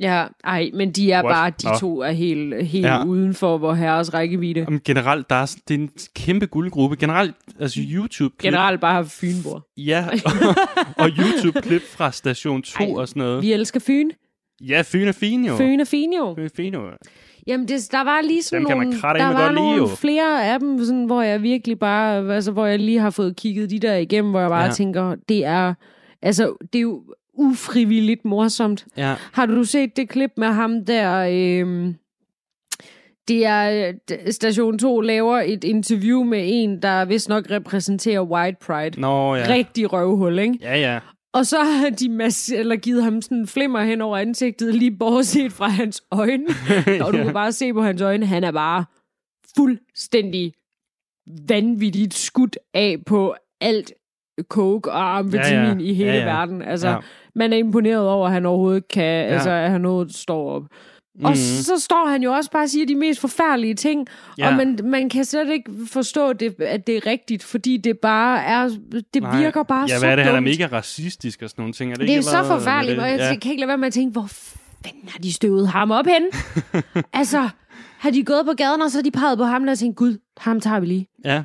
Ja, 0.00 0.26
ej, 0.44 0.70
men 0.74 0.90
de 0.90 1.12
er 1.12 1.22
What? 1.24 1.34
bare, 1.34 1.50
de 1.50 1.66
Nå. 1.66 1.78
to 1.78 2.00
er 2.00 2.10
helt, 2.10 2.66
helt 2.66 2.86
Ja. 2.86 3.04
uden 3.04 3.34
for 3.34 3.58
vor 3.58 3.74
herres 3.74 4.14
rækkevidde. 4.14 4.60
Jamen, 4.60 4.80
generelt, 4.84 5.30
der 5.30 5.36
er, 5.36 5.56
det 5.68 5.74
er 5.74 5.78
en 5.78 5.90
kæmpe 6.14 6.46
guldgruppe. 6.46 6.96
Generelt, 6.96 7.34
altså 7.60 7.80
YouTube-klip. 7.92 8.42
Generelt 8.52 8.80
bare 8.80 9.04
Fynborg. 9.04 9.62
Ja, 9.76 10.06
og, 10.24 10.32
og 11.04 11.08
YouTube-klip 11.18 11.82
fra 11.82 12.12
Station 12.12 12.62
2 12.62 12.84
Ej, 12.84 12.90
og 12.96 13.08
sådan 13.08 13.20
noget. 13.20 13.42
Vi 13.42 13.52
elsker 13.52 13.80
Fyn. 13.80 14.10
Ja, 14.68 14.82
Fyn 14.86 15.08
er 15.08 15.12
fin 15.12 15.44
jo. 15.44 15.56
Fyn 15.56 15.80
er 15.80 15.84
fin 15.84 16.12
jo. 16.12 16.34
Fyn 16.36 16.44
er 16.44 16.50
fin 16.56 16.74
jo. 16.74 16.80
Jamen, 17.46 17.68
det, 17.68 17.88
der 17.92 18.04
var 18.04 18.20
lige 18.20 18.42
sådan 18.42 18.62
nogle, 18.62 18.92
der 18.92 19.32
var 19.32 19.48
lide, 19.48 19.54
nogle 19.54 19.76
jo. 19.76 19.86
flere 19.86 20.52
af 20.52 20.60
dem, 20.60 20.84
sådan, 20.84 21.04
hvor 21.04 21.22
jeg 21.22 21.42
virkelig 21.42 21.78
bare, 21.78 22.34
altså 22.34 22.52
hvor 22.52 22.66
jeg 22.66 22.78
lige 22.78 22.98
har 22.98 23.10
fået 23.10 23.36
kigget 23.36 23.70
de 23.70 23.78
der 23.78 23.94
igennem, 23.96 24.30
hvor 24.30 24.40
jeg 24.40 24.48
bare 24.48 24.64
ja. 24.64 24.72
tænker, 24.72 25.14
det 25.28 25.44
er, 25.44 25.74
altså, 26.22 26.54
det 26.72 26.78
er 26.78 26.82
jo 26.82 27.02
ufrivilligt 27.38 28.24
morsomt. 28.24 28.86
Ja. 28.96 29.14
Har 29.32 29.46
du 29.46 29.64
set 29.64 29.96
det 29.96 30.08
klip 30.08 30.30
med 30.36 30.48
ham 30.48 30.84
der, 30.84 31.28
øhm, 31.32 31.94
det 33.28 33.46
er, 33.46 33.88
øh, 34.10 34.32
Station 34.32 34.78
2 34.78 35.00
laver 35.00 35.38
et 35.38 35.64
interview 35.64 36.24
med 36.24 36.42
en, 36.44 36.82
der 36.82 37.04
vist 37.04 37.28
nok 37.28 37.50
repræsenterer 37.50 38.20
White 38.22 38.56
Pride. 38.66 39.00
Nå, 39.00 39.34
ja. 39.34 39.44
Rigtig 39.48 39.92
røvhul, 39.92 40.38
ikke? 40.38 40.58
Ja, 40.60 40.76
ja. 40.76 40.98
Og 41.32 41.46
så 41.46 41.56
har 41.58 41.90
de 41.90 42.08
masse, 42.08 42.56
eller 42.56 42.76
givet 42.76 43.04
ham 43.04 43.22
sådan 43.22 43.38
en 43.38 43.46
flimmer 43.46 43.82
hen 43.82 44.00
over 44.00 44.16
ansigtet, 44.18 44.74
lige 44.74 44.90
bortset 44.98 45.52
fra 45.52 45.68
hans 45.68 46.02
øjne. 46.12 46.44
Og 47.04 47.12
du 47.12 47.18
kan 47.18 47.32
bare 47.32 47.52
se 47.52 47.72
på 47.72 47.82
hans 47.82 48.02
øjne, 48.02 48.26
han 48.26 48.44
er 48.44 48.52
bare 48.52 48.84
fuldstændig 49.56 50.52
vanvittigt 51.48 52.14
skudt 52.14 52.58
af 52.74 52.96
på 53.06 53.34
alt 53.60 53.92
coke 54.42 54.92
og 54.92 55.18
amfetamin 55.18 55.80
Ja, 55.80 55.84
ja. 55.84 55.90
i 55.90 55.94
hele 55.94 56.10
Ja, 56.10 56.18
ja. 56.18 56.24
verden. 56.24 56.62
Altså, 56.62 56.88
Ja. 56.88 56.96
Man 57.38 57.52
er 57.52 57.56
imponeret 57.56 58.08
over, 58.08 58.26
at 58.26 58.32
han 58.32 58.46
overhovedet 58.46 58.88
kan, 58.88 59.02
ja. 59.04 59.34
altså, 59.34 59.50
at 59.50 59.70
han 59.70 59.84
overhovedet 59.84 60.14
står 60.14 60.50
op. 60.50 60.62
Mm. 60.62 61.24
Og 61.24 61.30
Mhm. 61.30 61.36
så 61.36 61.72
står 61.78 62.08
han 62.08 62.22
jo 62.22 62.32
også 62.32 62.50
bare 62.50 62.62
og 62.62 62.68
siger 62.68 62.86
de 62.86 62.94
mest 62.94 63.20
forfærdelige 63.20 63.74
ting, 63.74 64.06
Ja. 64.38 64.48
og 64.48 64.54
man, 64.56 64.78
man 64.84 65.08
kan 65.08 65.24
slet 65.24 65.50
ikke 65.50 65.70
forstå, 65.92 66.32
det, 66.32 66.54
at 66.60 66.86
det 66.86 66.96
er 66.96 67.06
rigtigt, 67.06 67.42
fordi 67.44 67.76
det 67.76 67.98
bare 67.98 68.42
er, 68.44 68.68
det 69.14 69.22
Nej. 69.22 69.40
virker 69.40 69.62
bare 69.62 69.86
ja, 69.88 69.94
så 69.98 70.04
hvad 70.04 70.12
er 70.12 70.16
det? 70.16 70.24
Han 70.24 70.34
er 70.34 70.40
dumt. 70.40 70.44
mega 70.58 70.66
racistisk 70.76 71.42
og 71.42 71.50
sådan 71.50 71.62
nogle 71.62 71.72
ting. 71.72 71.90
Er 71.92 71.94
det, 71.94 72.00
Det 72.00 72.10
er 72.10 72.12
ikke 72.16 72.24
så 72.24 72.44
forfærdeligt, 72.44 72.98
og 72.98 73.08
jeg 73.10 73.18
det? 73.18 73.40
kan 73.40 73.50
ikke 73.50 73.60
lade 73.60 73.68
være 73.68 73.78
med 73.78 73.86
at 73.86 73.92
tænke, 73.92 74.12
hvor 74.12 74.26
fanden 74.84 75.08
har 75.08 75.18
de 75.18 75.32
støvet 75.32 75.68
ham 75.68 75.90
op 75.90 76.06
hen? 76.06 76.22
altså, 77.20 77.48
har 77.98 78.10
de 78.10 78.24
gået 78.24 78.42
på 78.46 78.52
gaden, 78.56 78.82
og 78.82 78.90
så 78.90 78.98
har 78.98 79.02
de 79.02 79.10
peget 79.10 79.38
på 79.38 79.44
ham, 79.44 79.68
og 79.68 79.78
tænkt, 79.78 79.96
gud, 79.96 80.18
ham 80.38 80.60
tager 80.60 80.80
vi 80.80 80.86
lige. 80.86 81.06
Ja. 81.24 81.42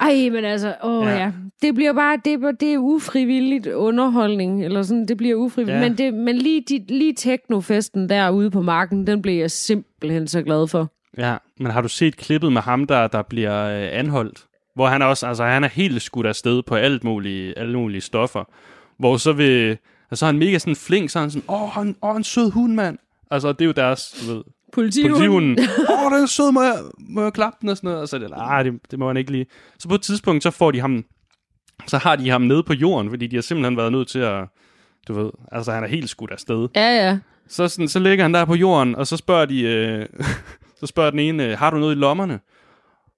Ej, 0.00 0.28
men 0.32 0.44
altså, 0.44 0.74
åh 0.82 1.06
Ja. 1.06 1.16
ja. 1.18 1.32
Det 1.62 1.74
bliver 1.74 1.92
bare, 1.92 2.18
det, 2.24 2.60
det 2.60 2.72
er 2.72 2.78
ufrivilligt 2.78 3.66
underholdning, 3.66 4.64
eller 4.64 4.82
sådan, 4.82 5.08
det 5.08 5.16
bliver 5.16 5.34
ufrivilligt. 5.34 5.82
Ja. 5.82 5.88
Men, 5.88 5.98
det, 5.98 6.14
men 6.14 6.36
lige, 6.36 6.64
de, 6.68 6.84
lige 6.88 7.12
teknofesten 7.14 8.08
derude 8.08 8.50
på 8.50 8.62
marken, 8.62 9.06
den 9.06 9.22
blev 9.22 9.34
jeg 9.38 9.50
simpelthen 9.50 10.26
så 10.28 10.42
glad 10.42 10.68
for. 10.68 10.92
Ja, 11.18 11.36
men 11.58 11.72
har 11.72 11.80
du 11.80 11.88
set 11.88 12.16
klippet 12.16 12.52
med 12.52 12.60
ham, 12.62 12.86
der, 12.86 13.06
der 13.06 13.22
bliver 13.22 13.64
øh, 13.64 13.88
anholdt? 13.98 14.44
Hvor 14.74 14.86
han 14.86 15.02
også, 15.02 15.26
altså 15.26 15.44
han 15.44 15.64
er 15.64 15.68
helt 15.68 16.02
skudt 16.02 16.26
afsted 16.26 16.62
på 16.62 16.74
alt 16.74 17.04
mulige, 17.04 17.58
alle 17.58 17.78
mulige 17.78 18.00
stoffer. 18.00 18.44
Hvor 18.98 19.16
så 19.16 19.32
vil, 19.32 19.78
altså 20.10 20.26
han 20.26 20.38
mega 20.38 20.58
sådan 20.58 20.76
flink, 20.76 21.10
så 21.10 21.18
er 21.18 21.20
han 21.20 21.30
sådan, 21.30 21.44
åh, 21.48 21.68
han, 21.68 21.96
åh, 22.02 22.16
en 22.16 22.24
sød 22.24 22.50
hund, 22.50 22.74
mand. 22.74 22.98
Altså, 23.30 23.52
det 23.52 23.60
er 23.60 23.66
jo 23.66 23.72
deres, 23.72 24.24
du 24.26 24.34
ved, 24.34 24.42
Politihunden. 24.72 25.56
politihunden. 25.56 25.58
Åh, 26.04 26.12
den 26.12 26.22
er 26.22 26.26
sød, 26.26 26.52
må 26.52 26.62
jeg, 26.62 26.82
må 26.98 27.22
jeg 27.22 27.32
klappe 27.32 27.58
den 27.60 27.68
og 27.68 27.76
sådan 27.76 27.88
noget? 27.88 28.02
Og 28.02 28.08
så 28.08 28.16
er 28.16 28.20
det, 28.20 28.30
nej, 28.30 28.62
det, 28.62 28.80
det 28.90 28.98
må 28.98 29.06
han 29.06 29.16
ikke 29.16 29.32
lige. 29.32 29.46
Så 29.78 29.88
på 29.88 29.94
et 29.94 30.02
tidspunkt, 30.02 30.42
så 30.42 30.50
får 30.50 30.70
de 30.70 30.80
ham, 30.80 31.04
så 31.86 31.98
har 31.98 32.16
de 32.16 32.30
ham 32.30 32.42
nede 32.42 32.62
på 32.62 32.72
jorden, 32.72 33.10
fordi 33.10 33.26
de 33.26 33.36
har 33.36 33.42
simpelthen 33.42 33.76
været 33.76 33.92
nødt 33.92 34.08
til 34.08 34.18
at, 34.18 34.44
du 35.08 35.12
ved, 35.22 35.30
altså 35.52 35.72
han 35.72 35.84
er 35.84 35.88
helt 35.88 36.10
skudt 36.10 36.30
afsted. 36.30 36.68
Ja, 36.74 37.06
ja. 37.06 37.18
Så, 37.48 37.68
sådan, 37.68 37.88
så 37.88 37.98
ligger 37.98 38.24
han 38.24 38.34
der 38.34 38.44
på 38.44 38.54
jorden, 38.54 38.94
og 38.96 39.06
så 39.06 39.16
spørger 39.16 39.44
de, 39.46 39.62
øh, 39.62 40.06
så 40.80 40.86
spørger 40.86 41.10
den 41.10 41.18
ene, 41.18 41.56
har 41.56 41.70
du 41.70 41.76
noget 41.78 41.94
i 41.94 41.98
lommerne? 41.98 42.40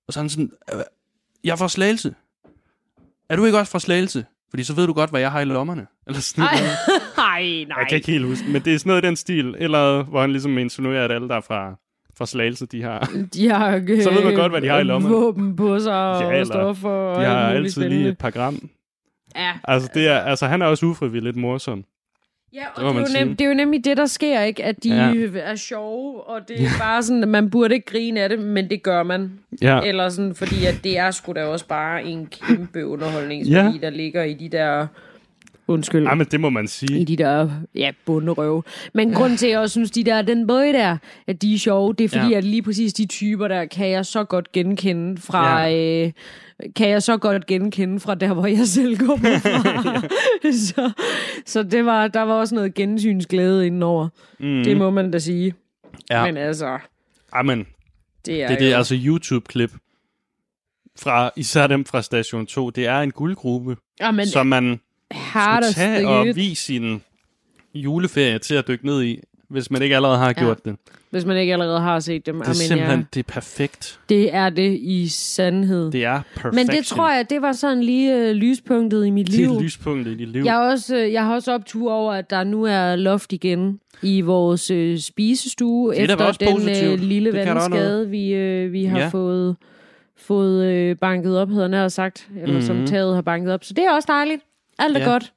Og 0.07 0.13
så 0.13 0.21
er 0.21 0.23
han 0.23 0.31
sådan, 0.31 0.51
"Øh, 0.75 0.81
jeg 1.45 1.53
er 1.53 1.57
fra 1.57 1.69
Slagelse. 1.69 2.15
Er 3.29 3.37
du 3.37 3.45
ikke 3.45 3.59
også 3.59 3.73
fra 3.73 3.79
Slagelse? 3.81 4.25
Fordi 4.51 4.65
så 4.65 4.75
ved 4.75 4.87
du 4.87 4.93
godt, 4.93 5.11
hvad 5.11 5.21
jeg 5.21 5.33
har 5.33 5.41
i 5.41 5.45
lommerne. 5.45 5.87
Eller 6.07 6.21
sådan 6.21 6.45
noget. 6.45 6.71
Ej 7.35 7.65
nej. 7.69 7.79
Jeg 7.79 7.87
kan 7.89 7.97
ikke 7.97 8.11
helt 8.13 8.25
huske, 8.27 8.45
men 8.51 8.63
det 8.63 8.75
er 8.75 8.79
sådan 8.79 8.91
noget 8.91 9.05
i 9.05 9.07
den 9.07 9.17
stil. 9.17 9.55
Eller 9.59 10.03
hvor 10.03 10.21
han 10.21 10.31
ligesom 10.31 10.59
insinuerer, 10.59 11.05
at 11.05 11.13
alle, 11.13 11.29
der 11.29 11.37
er 11.37 11.41
fra, 11.41 11.75
fra 12.19 12.27
Slagelse, 12.27 12.67
de 12.67 12.83
har, 12.83 13.11
De 13.35 13.49
har 13.51 13.77
øh, 13.89 14.03
Så 14.03 14.11
ved 14.11 14.25
man 14.25 14.35
godt, 14.35 14.53
hvad 14.53 14.61
de 14.61 14.69
har 14.69 14.79
i 14.79 14.83
lommerne. 14.83 15.15
Våben 15.15 15.57
på 15.57 15.79
sig 15.79 15.95
og 16.11 16.33
Ja, 16.35 16.45
stoffer 16.45 16.89
og 16.91 17.21
de 17.21 17.27
har 17.27 17.37
altid 17.49 17.63
lige 17.63 17.71
spændende. 17.89 18.09
et 18.09 18.19
par 18.19 18.31
gram. 18.31 18.69
Ja, 19.37 19.53
Altså, 19.65 19.91
det 19.95 20.09
er, 20.09 20.19
altså 20.19 20.47
han 20.47 20.63
er 20.63 20.67
også 20.67 20.87
ufrivilligt 20.87 21.37
morsom. 21.37 21.85
Ja, 22.55 22.65
og 22.75 22.95
Det 22.95 23.07
det, 23.07 23.17
er 23.17 23.21
jo 23.21 23.27
nem, 23.27 23.37
det 23.37 23.45
er 23.45 23.49
jo 23.49 23.55
nemlig 23.55 23.85
det, 23.85 23.97
der 23.97 24.07
sker, 24.07 24.41
ikke? 24.41 24.65
At 24.65 24.85
de 24.85 24.89
Ja. 24.97 25.09
ja. 25.09 25.29
er 25.41 25.55
sjove, 25.57 26.29
og 26.29 26.41
det 26.49 26.61
er 26.63 26.69
bare 26.81 27.03
sådan, 27.03 27.23
at 27.23 27.29
man 27.29 27.51
burde 27.51 27.75
ikke 27.75 27.87
grine 27.87 28.21
af 28.21 28.29
det, 28.29 28.39
men 28.39 28.71
det 28.71 28.83
gør 28.83 29.03
man. 29.03 29.33
Ja, 29.63 29.81
Eller 29.81 30.09
sådan, 30.09 30.35
fordi 30.35 30.65
at 30.67 30.81
det 30.85 30.99
er 30.99 31.11
sgu 31.11 31.33
da 31.33 31.45
også 31.45 31.67
bare 31.67 32.05
en 32.05 32.27
kæmpe 32.27 32.87
underholdningsværdi, 32.87 33.79
Ja. 33.79 33.87
der 33.87 33.91
ligger 33.91 34.23
i 34.23 34.35
de 34.35 34.49
der... 34.49 34.87
Undskyld. 35.69 36.07
Ej, 36.07 36.15
men 36.15 36.27
det 36.27 36.41
må 36.41 36.51
man 36.51 36.65
I 36.65 36.69
sige. 36.69 37.05
de 37.05 37.17
der, 37.17 37.51
ja, 37.75 37.91
bunderøve. 38.05 38.63
Men 38.95 39.13
grunden 39.15 39.37
til, 39.39 39.47
at 39.47 39.53
jeg 39.53 39.61
også 39.61 39.73
synes, 39.73 39.91
de 39.91 40.05
der, 40.05 40.23
den 40.23 40.47
bøje 40.47 40.73
der, 40.73 40.97
at 41.27 41.43
de 41.43 41.55
er 41.55 41.59
sjove, 41.59 41.95
det 41.95 42.05
er 42.05 42.09
fordi, 42.09 42.31
Ja. 42.33 42.37
at 42.39 42.45
lige 42.45 42.63
præcis 42.63 42.93
de 42.93 43.07
typer 43.07 43.49
der, 43.49 43.65
kan 43.65 43.91
jeg 43.91 44.07
så 44.07 44.25
godt 44.25 44.53
genkende 44.53 45.21
fra... 45.21 45.65
Ja. 45.65 46.05
Øh, 46.07 46.13
kan 46.77 46.89
jeg 46.89 47.03
så 47.03 47.17
godt 47.17 47.47
genkende 47.47 48.01
fra 48.01 48.15
der, 48.15 48.35
hvor 48.35 48.47
jeg 48.47 48.67
selv 48.67 48.97
kommer 48.99 49.39
fra. 49.39 50.03
så, 50.67 50.93
så 51.47 51.63
det 51.63 51.85
var, 51.87 52.09
der 52.09 52.21
var 52.23 52.35
også 52.35 52.55
noget 52.55 52.75
gensynsglæde 52.75 53.67
indenover. 53.67 54.09
Mm. 54.41 54.65
Det 54.65 54.77
må 54.77 54.91
man 54.91 55.11
da 55.11 55.19
sige. 55.19 55.55
Ja. 56.11 56.25
Men 56.27 56.37
altså, 56.37 56.79
Ej, 57.33 57.43
men 57.43 57.67
det 58.27 58.43
er, 58.43 58.47
Det 58.49 58.55
er 58.55 58.59
det, 58.59 58.71
jo... 58.71 58.77
altså 58.77 58.95
YouTube-klip 59.05 59.73
fra, 60.99 61.31
især 61.37 61.67
dem 61.67 61.85
fra 61.85 62.03
Station 62.03 62.47
2, 62.47 62.71
det 62.71 62.87
er 62.87 63.01
en 63.01 63.11
guldgruppe, 63.11 63.77
ja, 64.01 64.11
men 64.11 64.27
som 64.27 64.47
man 64.47 64.81
skulle 65.13 65.73
tage 65.75 66.09
og 66.09 66.27
vise 66.37 66.63
sin 66.65 67.03
juleferie 67.75 68.39
til 68.39 68.55
at 68.55 68.69
dykke 68.69 68.87
ned 68.87 69.03
i, 69.03 69.21
hvis 69.49 69.71
man 69.71 69.83
ikke 69.83 69.97
allerede 69.97 70.19
har 70.19 70.33
gjort 70.33 70.65
det. 70.65 70.77
Hvis 71.11 71.25
man 71.25 71.37
ikke 71.37 71.53
allerede 71.53 71.81
har 71.81 72.01
set 72.01 72.27
dem. 72.27 72.35
Det 72.35 72.43
er 72.43 72.47
Amen, 72.47 72.55
simpelthen, 72.55 72.99
ja. 73.01 73.05
det 73.15 73.21
er 73.29 73.33
perfekt. 73.33 74.01
det 74.09 74.35
er 74.35 74.51
det 74.51 74.79
i 74.81 75.09
sandhed. 75.09 75.91
Det 75.93 76.05
er 76.05 76.21
perfekt. 76.35 76.55
Men 76.55 76.67
det 76.67 76.87
tror 76.87 77.11
jeg, 77.11 77.31
det 77.31 77.43
var 77.43 77.53
sådan 77.53 77.83
lige 77.83 78.17
øh, 78.17 78.31
lyspunktet 78.35 79.07
i 79.07 79.11
mit 79.11 79.27
det 79.27 79.35
liv. 79.35 79.51
er 79.51 79.61
lyspunktet 79.63 80.13
i 80.13 80.17
dit 80.17 80.29
liv. 80.29 80.43
Jeg, 80.45 80.55
er 80.55 80.71
også, 80.71 80.97
øh, 80.97 81.13
jeg 81.13 81.25
har 81.25 81.35
også 81.35 81.53
optur 81.53 81.93
over, 81.93 82.13
at 82.13 82.31
der 82.31 82.45
nu 82.45 82.65
er 82.65 82.97
loft 82.97 83.33
igen 83.33 83.81
i 84.03 84.21
vores 84.21 84.71
øh, 84.71 84.99
spisestue, 84.99 85.91
Det 85.93 85.99
er 85.99 86.03
efter 86.03 86.33
den 86.33 86.53
positivt. 86.57 86.93
øh, 86.93 87.01
lille 87.01 87.33
Det 87.33 87.47
der 87.47 87.55
også 87.55 87.69
vandskade, 87.71 88.11
vi, 88.11 88.33
øh, 88.35 88.73
vi 88.73 88.85
har 88.85 88.99
Ja. 88.99 89.09
fået, 89.09 89.57
fået 90.17 90.65
øh, 90.65 90.97
banket 90.97 91.39
op, 91.39 91.49
hedder 91.51 91.69
nær 91.69 91.89
sagt, 91.89 92.29
eller 92.37 92.47
mm-hmm. 92.47 92.63
som 92.67 92.87
taget 92.87 93.15
har 93.15 93.23
banket 93.23 93.53
op. 93.53 93.65
Så 93.65 93.75
det 93.75 93.85
er 93.85 93.91
også 93.91 94.07
dejligt. 94.13 94.43
Alt 94.79 94.97
er 94.97 95.01
Ja. 95.01 95.07
godt. 95.11 95.33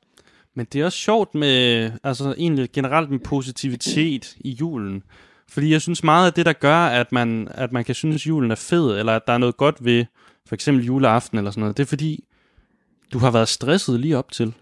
Men 0.56 0.68
det 0.74 0.82
er 0.82 0.86
også 0.86 0.98
sjovt 0.98 1.36
med, 1.36 1.92
altså 2.04 2.36
egentlig 2.38 2.70
generelt 2.74 3.10
med 3.12 3.20
positivitet 3.20 4.36
i 4.40 4.50
julen. 4.52 5.04
Fordi 5.50 5.72
jeg 5.72 5.82
synes 5.82 6.04
meget 6.04 6.28
af 6.28 6.34
det, 6.34 6.46
der 6.46 6.54
gør, 6.54 6.78
at 6.78 7.12
man, 7.12 7.48
at 7.52 7.72
man 7.72 7.86
kan 7.86 7.96
synes, 7.96 8.28
julen 8.28 8.52
er 8.52 8.56
fed, 8.56 9.00
eller 9.00 9.14
at 9.16 9.22
der 9.28 9.34
er 9.34 9.38
noget 9.38 9.58
godt 9.58 9.76
ved 9.86 10.06
for 10.48 10.56
eksempel 10.56 10.86
juleaften 10.86 11.38
eller 11.38 11.52
sådan 11.52 11.62
noget, 11.62 11.78
det 11.78 11.84
er 11.84 11.88
fordi, 11.88 12.24
du 13.14 13.20
har 13.20 13.32
været 13.32 13.48
stresset 13.50 14.00
lige 14.00 14.18
op 14.18 14.32
til. 14.32 14.54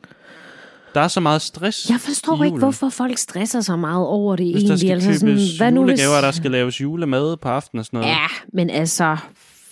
Der 0.94 1.02
er 1.02 1.08
så 1.08 1.20
meget 1.20 1.42
stress 1.42 1.90
Jeg 1.90 2.00
forstår 2.00 2.44
ikke, 2.44 2.58
hvorfor 2.58 2.90
folk 2.90 3.18
stresser 3.18 3.62
så 3.62 3.76
meget 3.76 4.06
over 4.06 4.36
det 4.36 4.46
Hvis 4.46 4.64
der 4.64 4.70
egentlig. 4.70 4.80
skal 4.80 5.10
altså 5.12 5.26
købes 5.26 5.42
sådan, 5.42 5.58
hvad 5.58 5.72
nu 5.72 5.84
hvis... 5.84 5.92
julegaver, 6.02 6.22
der 6.22 6.32
skal 6.32 6.52
laves 6.52 6.82
julemad 6.82 7.38
på 7.38 7.50
aftenen 7.50 7.80
og 7.80 7.86
sådan 7.86 8.00
noget. 8.00 8.12
Ja, 8.14 8.26
men 8.54 8.70
altså, 8.70 9.18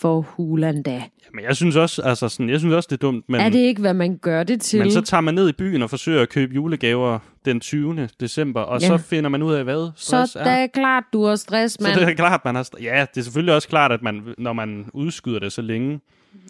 for 0.04 0.22
hulan 0.22 0.84
da. 0.84 1.04
Men 1.34 1.44
jeg 1.46 1.56
synes 1.56 1.76
også, 1.76 2.02
altså 2.02 2.30
sådan, 2.30 2.50
jeg 2.50 2.60
synes 2.60 2.74
også, 2.74 2.88
det 2.88 2.96
er 2.96 3.00
dumt, 3.08 3.26
men, 3.30 3.42
Er 3.42 3.50
det 3.50 3.60
ikke, 3.60 3.82
hvad 3.82 3.94
man 3.94 4.18
gør 4.18 4.44
det 4.44 4.62
til? 4.62 4.80
men 4.80 4.92
så 4.92 5.02
tager 5.02 5.22
man 5.22 5.34
ned 5.34 5.50
i 5.50 5.52
byen 5.52 5.82
og 5.82 5.90
forsøger 5.90 6.22
at 6.22 6.30
købe 6.30 6.54
julegaver 6.56 7.20
den 7.46 7.60
20. 7.60 8.10
december, 8.20 8.62
og 8.62 8.82
Ja. 8.82 8.88
så 8.88 8.98
finder 8.98 9.30
man 9.30 9.44
ud 9.44 9.54
af, 9.54 9.64
hvad 9.64 9.90
stress 9.96 10.32
så 10.32 10.40
er. 10.40 10.44
det 10.44 10.54
er 10.54 10.68
klart, 10.68 11.04
du 11.14 11.24
har 11.26 11.36
stress, 11.36 11.74
Så 11.74 11.80
mand. 11.84 12.00
det 12.00 12.04
er 12.10 12.14
klart, 12.14 12.42
man 12.46 12.56
har... 12.56 12.64
st- 12.64 12.84
Ja, 12.84 13.06
det 13.14 13.18
er 13.18 13.24
selvfølgelig 13.24 13.56
også 13.56 13.68
klart, 13.68 13.92
at 13.92 14.02
man, 14.02 14.22
når 14.38 14.54
man 14.54 14.86
udskyder 14.94 15.40
det 15.40 15.52
så 15.52 15.62
længe... 15.62 16.00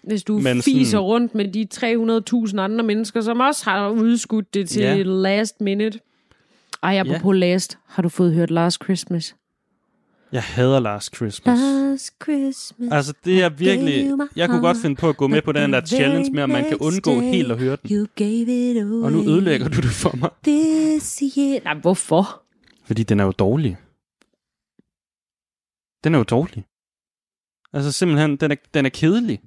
Hvis 0.04 0.24
du 0.24 0.39
Men 0.39 0.62
fiser 0.62 0.91
sådan- 0.91 1.04
rundt 1.04 1.36
med 1.36 1.47
de 1.47 1.68
300.000 2.49 2.60
andre 2.60 2.84
mennesker, 2.84 3.22
som 3.22 3.39
også 3.39 3.70
har 3.70 3.89
udskudt 3.89 4.54
det 4.54 4.70
til 4.70 4.82
Ja. 4.82 5.01
last 5.04 5.62
minute. 5.62 5.99
Ej, 6.84 6.97
apropos 6.99 7.34
ja. 7.36 7.39
last, 7.39 7.78
har 7.88 8.01
du 8.04 8.10
fået 8.10 8.34
hørt 8.34 8.51
Last 8.51 8.84
Christmas? 8.84 9.36
Jeg 10.34 10.43
hader 10.43 10.79
Last 10.79 11.15
Christmas. 11.15 11.59
Last 11.59 12.13
Christmas. 12.23 12.91
Altså, 12.91 13.13
det 13.25 13.43
er 13.43 13.49
virkelig... 13.49 14.11
Jeg 14.36 14.49
kunne 14.49 14.61
godt 14.61 14.77
finde 14.81 14.95
på 14.95 15.09
at 15.09 15.17
gå 15.17 15.27
med 15.27 15.41
på 15.41 15.51
den 15.51 15.73
der 15.73 15.86
challenge 15.86 16.31
med, 16.31 16.43
om 16.43 16.49
man 16.49 16.63
kan 16.63 16.77
undgå 16.77 17.19
helt 17.19 17.51
at 17.51 17.59
høre 17.59 17.77
den. 17.84 19.03
Og 19.03 19.11
nu 19.11 19.19
ødelægger 19.19 19.67
du 19.69 19.81
det 19.81 19.91
for 19.91 20.15
mig. 20.15 20.29
Nej, 21.63 21.73
hvorfor? 21.81 22.43
Fordi 22.86 23.03
den 23.03 23.19
er 23.19 23.23
jo 23.23 23.31
dårlig. 23.31 23.77
Den 26.03 26.13
er 26.13 26.17
jo 26.17 26.23
dårlig. 26.23 26.65
Altså 27.73 27.91
simpelthen, 27.91 28.38
den 28.38 28.51
er, 28.51 28.55
den 28.73 28.86
er 28.86 28.89
kedelig. 28.89 29.41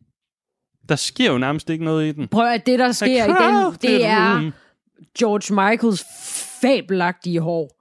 Der 0.88 0.96
sker 0.96 1.32
jo 1.32 1.38
nærmest 1.38 1.70
ikke 1.70 1.84
noget 1.84 2.06
i 2.06 2.12
den. 2.12 2.28
Prøv 2.28 2.46
at 2.46 2.66
det, 2.66 2.78
der 2.78 2.92
sker 2.92 3.24
i 3.24 3.28
den, 3.28 3.78
det 3.82 4.04
er 4.04 4.50
George 5.18 5.70
Michaels 5.70 6.04
fabelagtige 6.60 7.40
hår. 7.40 7.75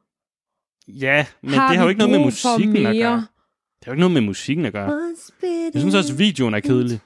Ja, 0.87 1.25
men 1.41 1.53
har 1.53 1.67
det 1.67 1.77
har 1.77 1.83
jo 1.83 1.89
ikke 1.89 1.99
noget 1.99 2.11
med 2.11 2.19
musikken 2.19 2.85
at 2.85 2.95
gøre. 2.95 3.15
Det 3.79 3.85
har 3.85 3.91
jo 3.91 3.91
ikke 3.91 3.99
noget 3.99 4.13
med 4.13 4.21
musikken 4.21 4.65
at 4.65 4.73
gøre. 4.73 5.13
Jeg 5.43 5.81
synes 5.81 5.95
også, 5.95 6.13
at 6.13 6.19
videoen 6.19 6.53
er 6.53 6.59
kedelig. 6.59 6.99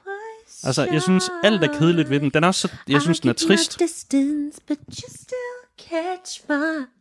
Altså, 0.64 0.88
jeg 0.92 1.02
synes, 1.02 1.30
alt 1.44 1.64
er 1.64 1.78
kedeligt 1.78 2.10
ved 2.10 2.20
den. 2.20 2.30
Den 2.30 2.44
er 2.44 2.48
også 2.48 2.60
så, 2.68 2.74
jeg 2.88 3.02
synes, 3.02 3.20
den 3.20 3.30
er 3.30 3.34
trist. 3.34 3.78
distance, 3.80 4.60
but 4.66 4.78
you 4.88 5.08
still 5.08 5.88
catch 5.90 6.42
my 6.48 6.54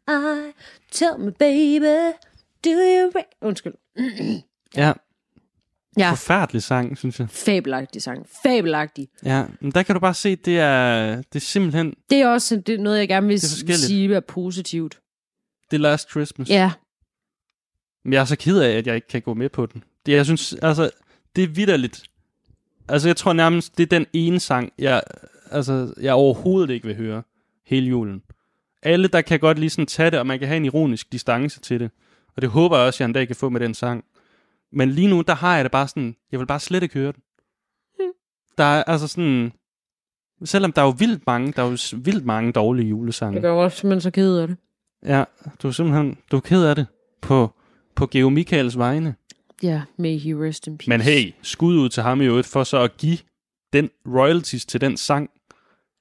eye. 0.07 0.53
Tell 0.91 1.19
me, 1.19 1.31
baby, 1.31 2.13
do 2.65 2.69
you 2.69 3.11
Undskyld. 3.41 3.73
Ja, 4.75 4.93
Ja, 5.97 6.11
forfærdelig 6.11 6.63
sang, 6.63 6.97
synes 6.97 7.19
jeg. 7.19 7.29
fabelagtig 7.29 8.01
sang. 8.01 8.25
Fabelagtig. 8.43 9.07
Ja, 9.25 9.43
men 9.61 9.71
der 9.71 9.83
kan 9.83 9.95
du 9.95 9.99
bare 9.99 10.13
se, 10.13 10.35
det 10.35 10.59
er, 10.59 11.15
det 11.15 11.35
er 11.35 11.39
simpelthen 11.39 11.93
Det 12.09 12.17
er 12.17 12.27
også 12.27 12.55
det 12.55 12.75
er 12.75 12.79
noget, 12.79 12.99
jeg 12.99 13.07
gerne 13.07 13.27
vil 13.27 13.41
sige 13.41 14.15
er 14.15 14.19
positivt. 14.19 14.99
The 15.69 15.77
Last 15.77 16.09
Christmas. 16.09 16.49
Ja, 16.49 16.71
Men 18.03 18.13
jeg 18.13 18.21
er 18.21 18.25
så 18.25 18.35
ked 18.35 18.59
af, 18.61 18.77
at 18.77 18.87
jeg 18.87 18.95
ikke 18.95 19.07
kan 19.07 19.21
gå 19.21 19.33
med 19.33 19.49
på 19.49 19.65
den. 19.65 19.83
Det, 20.05 20.11
jeg 20.11 20.25
synes, 20.25 20.53
altså, 20.61 20.89
det 21.35 21.43
er 21.43 21.47
vidderligt. 21.47 22.03
Altså, 22.87 23.09
jeg 23.09 23.17
tror 23.17 23.33
nærmest, 23.33 23.77
det 23.77 23.83
er 23.83 23.99
den 23.99 24.05
ene 24.13 24.39
sang, 24.39 24.73
jeg, 24.77 25.03
altså, 25.51 25.93
jeg 26.01 26.13
overhovedet 26.13 26.69
ikke 26.73 26.87
vil 26.87 26.95
høre 26.95 27.23
hele 27.65 27.87
julen. 27.87 28.21
Alle, 28.83 29.07
der 29.07 29.21
kan 29.21 29.39
godt 29.39 29.59
lige 29.59 29.69
sådan 29.69 29.85
tage 29.85 30.11
det, 30.11 30.19
og 30.19 30.27
man 30.27 30.39
kan 30.39 30.47
have 30.47 30.57
en 30.57 30.65
ironisk 30.65 31.11
distance 31.11 31.59
til 31.59 31.79
det. 31.79 31.91
Og 32.35 32.41
det 32.41 32.49
håber 32.49 32.77
jeg 32.77 32.85
også, 32.87 33.03
jeg 33.03 33.07
en 33.07 33.13
dag 33.13 33.27
kan 33.27 33.35
få 33.35 33.49
med 33.49 33.59
den 33.59 33.73
sang. 33.73 34.03
Men 34.71 34.89
lige 34.91 35.07
nu, 35.07 35.21
der 35.27 35.35
har 35.35 35.55
jeg 35.55 35.65
det 35.65 35.71
bare 35.71 35.87
sådan, 35.87 36.15
jeg 36.31 36.39
vil 36.39 36.45
bare 36.45 36.59
slet 36.59 36.83
ikke 36.83 36.93
høre 36.93 37.11
den. 37.11 37.21
Der 38.57 38.63
er 38.63 38.83
altså 38.83 39.07
sådan, 39.07 39.51
selvom 40.43 40.71
der 40.71 40.81
er 40.81 40.85
jo 40.85 40.95
vildt 40.97 41.27
mange, 41.27 41.53
der 41.53 41.63
er 41.63 41.69
jo 41.69 41.77
vildt 41.97 42.25
mange 42.25 42.51
dårlige 42.51 42.89
julesange. 42.89 43.33
jeg 43.33 43.41
gør 43.41 43.51
også 43.51 43.77
simpelthen 43.77 44.01
så 44.01 44.11
ked 44.11 44.37
af 44.37 44.47
det. 44.47 44.57
Ja, 45.05 45.23
du 45.63 45.67
er 45.67 45.71
simpelthen, 45.71 46.17
du 46.31 46.37
er 46.37 46.41
ked 46.41 46.63
af 46.63 46.75
det 46.75 46.87
på, 47.21 47.53
på 47.95 48.07
Geo 48.07 48.29
Michaels 48.29 48.77
vegne. 48.77 49.15
Ja, 49.63 49.81
may 49.97 50.17
he 50.17 50.47
rest 50.47 50.67
in 50.67 50.77
peace. 50.77 50.89
Men 50.89 51.01
hey, 51.01 51.33
skud 51.41 51.77
ud 51.77 51.89
til 51.89 52.03
ham 52.03 52.21
i 52.21 52.25
øvrigt 52.25 52.47
for 52.47 52.63
så 52.63 52.77
at 52.77 52.97
give 52.97 53.17
den 53.73 53.89
royalties 54.07 54.65
til 54.65 54.81
den 54.81 54.97
sang 54.97 55.29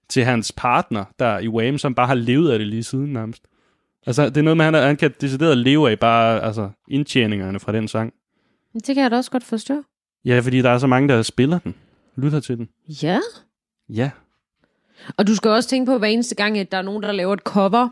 til 0.09 0.25
hans 0.25 0.53
partner 0.53 1.05
der 1.19 1.39
i 1.39 1.49
Wham, 1.49 1.79
som 1.79 1.95
bare 1.95 2.07
har 2.07 2.15
levet 2.15 2.51
af 2.51 2.59
det 2.59 2.69
lige 2.69 2.83
siden 2.83 3.13
nærmest. 3.13 3.43
Altså, 4.07 4.29
det 4.29 4.37
er 4.37 4.43
noget 4.43 4.57
med, 4.57 4.67
at 4.67 4.75
han, 4.75 4.83
han 4.83 4.97
kan 4.97 5.15
decideret 5.21 5.59
leve 5.59 5.91
af 5.91 5.99
bare 5.99 6.43
altså, 6.43 6.71
indtjeningerne 6.89 7.61
fra 7.61 7.73
den 7.73 7.89
sang. 7.89 8.13
Det 8.75 8.95
kan 8.95 9.03
jeg 9.03 9.11
da 9.11 9.17
også 9.17 9.31
godt 9.31 9.45
forstå. 9.45 9.83
Ja, 10.25 10.41
fordi 10.41 10.63
der 10.63 10.71
er 10.71 10.79
så 10.79 10.87
mange, 10.87 11.09
der 11.09 11.23
spiller 11.23 11.59
den 11.59 11.75
lytter 12.17 12.41
til 12.41 12.57
den. 12.57 12.69
Ja. 13.03 13.21
Ja. 13.89 14.11
Og 15.17 15.27
du 15.27 15.35
skal 15.35 15.51
også 15.51 15.69
tænke 15.69 15.87
på, 15.91 15.99
hver 15.99 16.09
eneste 16.09 16.35
gang, 16.35 16.59
at 16.59 16.73
der 16.73 16.79
er 16.79 16.83
nogen, 16.83 17.03
der 17.03 17.13
laver 17.13 17.33
et 17.33 17.41
cover 17.41 17.89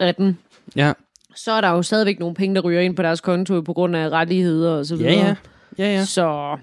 af 0.00 0.14
den, 0.14 0.38
Ja. 0.76 0.92
så 1.36 1.52
er 1.52 1.60
der 1.60 1.68
jo 1.68 1.82
stadigvæk 1.82 2.18
nogle 2.18 2.34
penge, 2.34 2.54
der 2.54 2.60
ryger 2.60 2.80
ind 2.80 2.96
på 2.96 3.02
deres 3.02 3.20
konto 3.20 3.60
på 3.60 3.72
grund 3.72 3.96
af 3.96 4.08
rettigheder 4.10 4.72
og 4.72 4.86
så 4.86 4.96
videre. 4.96 5.12
Ja, 5.12 5.26
ja. 5.26 5.34
Ja, 5.78 5.92
ja. 5.94 6.04
Så 6.04 6.56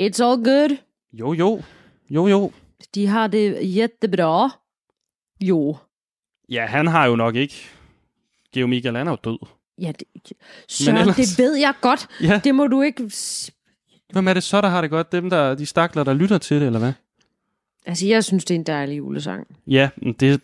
it's 0.00 0.22
all 0.24 0.44
good. 0.44 0.76
Jo, 1.12 1.32
jo. 1.32 1.62
Jo, 2.10 2.26
jo. 2.26 2.52
De 2.94 3.06
har 3.06 3.26
det 3.26 3.58
jättebra. 3.76 4.58
Jo. 5.40 5.76
Ja, 6.48 6.66
han 6.66 6.86
har 6.86 7.06
jo 7.06 7.16
nok 7.16 7.34
ikke. 7.34 7.54
Geo 8.54 8.66
Michael, 8.66 8.96
han 8.96 9.06
er 9.06 9.10
jo 9.10 9.16
død. 9.24 9.38
Ja, 9.80 9.92
det, 9.98 10.32
Søren, 10.68 10.96
ellers- 10.98 11.16
det 11.16 11.38
ved 11.38 11.54
jeg 11.56 11.74
godt. 11.80 12.08
Ja. 12.22 12.40
Det 12.44 12.54
må 12.54 12.66
du 12.66 12.82
ikke... 12.82 13.10
Hvem 14.12 14.28
er 14.28 14.34
det 14.34 14.42
så, 14.42 14.60
der 14.60 14.68
har 14.68 14.80
det 14.80 14.90
godt? 14.90 15.12
Dem, 15.12 15.30
der, 15.30 15.54
de 15.54 15.66
stakler, 15.66 16.04
der 16.04 16.14
lytter 16.14 16.38
til 16.38 16.60
det, 16.60 16.66
eller 16.66 16.78
hvad? 16.78 16.92
Altså, 17.86 18.06
jeg 18.06 18.24
synes, 18.24 18.44
det 18.44 18.54
er 18.54 18.58
en 18.58 18.64
dejlig 18.66 18.98
julesang. 18.98 19.46
Ja, 19.66 19.88
men 19.96 20.12
det 20.12 20.32
er 20.32 20.38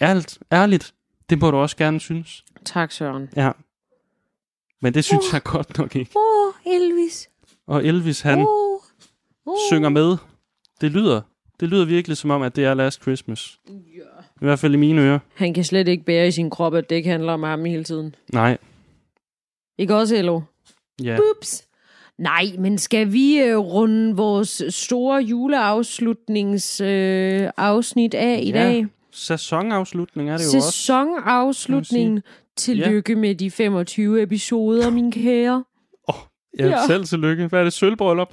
ærligt. 0.00 0.38
ærligt. 0.52 0.94
Det 1.30 1.40
må 1.40 1.50
du 1.50 1.56
også 1.56 1.76
gerne 1.76 2.00
synes. 2.00 2.44
Tak, 2.64 2.92
Søren. 2.92 3.28
Ja. 3.36 3.50
Men 4.82 4.94
det 4.94 5.04
synes 5.04 5.32
jeg 5.32 5.42
godt 5.42 5.78
nok 5.78 5.96
ikke. 5.96 6.10
Åh, 6.16 6.48
oh, 6.48 6.52
Elvis. 6.74 7.30
Og 7.66 7.84
Elvis, 7.86 8.20
han 8.20 8.38
Åh. 8.38 8.46
Åh. 9.46 9.56
synger 9.70 9.88
med. 9.88 10.16
Det 10.80 10.92
lyder. 10.92 11.20
Det 11.60 11.68
lyder 11.68 11.84
virkelig 11.84 12.16
som 12.16 12.30
om, 12.30 12.42
at 12.42 12.56
det 12.56 12.64
er 12.64 12.74
Last 12.74 13.02
Christmas. 13.02 13.58
I 13.68 14.44
hvert 14.44 14.58
fald 14.58 14.74
i 14.74 14.76
mine 14.76 15.02
ører. 15.02 15.18
Han 15.34 15.54
kan 15.54 15.64
slet 15.64 15.88
ikke 15.88 16.04
bære 16.04 16.28
i 16.28 16.30
sin 16.30 16.50
krop, 16.50 16.74
at 16.74 16.90
det 16.90 16.96
ikke 16.96 17.10
handler 17.10 17.32
om 17.32 17.42
ham 17.42 17.64
hele 17.64 17.84
tiden. 17.84 18.14
Nej. 18.32 18.58
Ikke 19.78 19.96
også, 19.96 20.16
Elo? 20.16 20.40
Ja. 21.02 21.18
Ups. 21.18 21.64
Nej, 22.18 22.44
men 22.58 22.78
skal 22.78 23.12
vi 23.12 23.38
øh, 23.38 23.56
runde 23.58 24.16
vores 24.16 24.62
store 24.68 25.22
juleafslutningsafsnit 25.22 27.42
øh, 27.44 27.50
afsnit 27.56 28.14
af 28.14 28.40
i 28.42 28.50
Ja, 28.50 28.64
dag? 28.64 28.86
Sæsonafslutning 29.12 30.30
er 30.30 30.36
det 30.36 30.44
jo 30.52 30.56
også. 30.58 30.70
Sæsonafslutning. 30.70 32.22
Tillykke 32.56 33.14
med 33.14 33.34
de 33.34 33.50
25 33.50 34.22
episoder, 34.22 34.90
min 34.90 35.12
kære. 35.12 35.64
Ja, 36.58 36.66
Ja. 36.66 36.86
selv 36.86 37.04
tillykke. 37.04 37.46
Hvad 37.46 37.60
er 37.60 37.64
det? 37.64 37.72
Sølvbrøllup? 37.72 38.28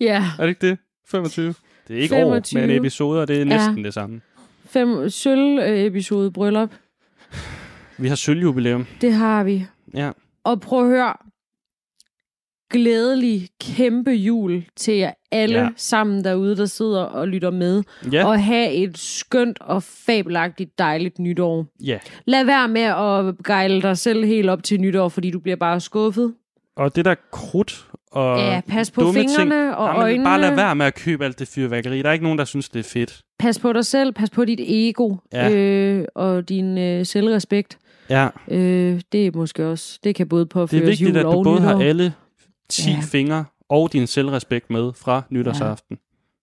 Ja, 0.00 0.24
Er 0.38 0.42
det 0.42 0.48
ikke 0.48 0.66
det? 0.68 0.78
25? 1.10 1.54
Det 1.88 1.98
er 1.98 2.02
ikke 2.02 2.14
25. 2.14 2.62
år, 2.62 2.66
men 2.66 2.76
episoder, 2.76 3.24
det 3.24 3.40
er 3.40 3.44
næsten 3.44 3.84
det 3.84 3.94
samme. 3.94 4.20
fem 4.66 5.08
sølv-episode 5.10 6.30
bryllup. 6.30 6.70
Vi 7.98 8.08
har 8.08 8.14
sølvjubilæum. 8.16 8.86
Det 9.00 9.12
har 9.12 9.44
vi. 9.44 9.66
Ja. 9.94 10.10
Og 10.44 10.60
prøv 10.60 10.80
at 10.84 10.86
høre. 10.86 11.14
Glædelig 12.70 13.48
kæmpe 13.60 14.10
jul 14.10 14.64
til 14.76 14.94
jer 14.94 15.10
alle 15.32 15.58
Ja. 15.58 15.68
sammen 15.76 16.24
derude, 16.24 16.56
der 16.56 16.66
sidder 16.66 17.02
og 17.02 17.28
lytter 17.28 17.50
med. 17.50 17.82
Ja. 18.12 18.26
Og 18.26 18.44
have 18.44 18.72
et 18.72 18.98
skønt 18.98 19.58
og 19.60 19.82
fabelagtigt 19.82 20.78
dejligt 20.78 21.18
nytår. 21.18 21.66
Ja. 21.84 21.98
Lad 22.26 22.44
være 22.44 22.68
med 22.68 22.80
at 22.82 23.34
gejle 23.46 23.82
dig 23.82 23.98
selv 23.98 24.24
helt 24.24 24.50
op 24.50 24.62
til 24.62 24.80
nytår, 24.80 25.08
fordi 25.08 25.30
du 25.30 25.38
bliver 25.40 25.56
bare 25.56 25.80
skuffet. 25.80 26.34
Og 26.76 26.96
det 26.96 27.04
der 27.04 27.14
krudt 27.32 27.86
og 28.12 28.38
Ja, 28.38 28.60
pas 28.68 28.90
på 28.90 29.00
dumme 29.00 29.20
fingrene 29.20 29.50
ting. 29.50 29.74
og 29.74 29.86
Jamen, 29.88 30.02
øjnene. 30.02 30.24
Bare 30.24 30.40
lad 30.40 30.54
være 30.54 30.74
med 30.76 30.86
at 30.86 30.94
købe 30.94 31.24
alt 31.24 31.38
det 31.38 31.48
fyrværkeri. 31.48 32.02
Der 32.02 32.08
er 32.08 32.12
ikke 32.12 32.24
nogen, 32.24 32.38
der 32.38 32.44
synes, 32.44 32.68
det 32.68 32.78
er 32.78 32.82
fedt. 32.84 33.20
Pas 33.38 33.58
på 33.58 33.72
dig 33.72 33.86
selv, 33.86 34.12
pas 34.12 34.30
på 34.30 34.44
dit 34.44 34.60
ego 34.62 35.16
Ja. 35.32 35.50
øh, 35.54 36.04
og 36.14 36.48
din 36.48 36.78
øh, 36.78 37.06
selvrespekt. 37.06 37.78
Ja, 38.10 38.28
Øh, 38.48 39.00
det 39.12 39.26
er 39.26 39.30
måske 39.34 39.66
også, 39.66 39.98
det 40.04 40.14
kan 40.14 40.28
både 40.28 40.40
det 40.40 40.48
påføres 40.48 40.82
er 40.82 40.86
vigtigt, 40.86 41.08
jul 41.08 41.16
at 41.18 41.22
du 41.24 41.28
og 41.28 41.44
både 41.44 41.60
nytår. 41.60 41.68
har 41.76 41.82
alle 41.84 42.12
10 42.70 42.90
Ja. 42.90 42.98
fingre 43.02 43.44
og 43.68 43.92
din 43.92 44.06
selvrespekt 44.06 44.70
med 44.70 44.92
fra 44.92 45.22
nytårsaften. 45.30 45.98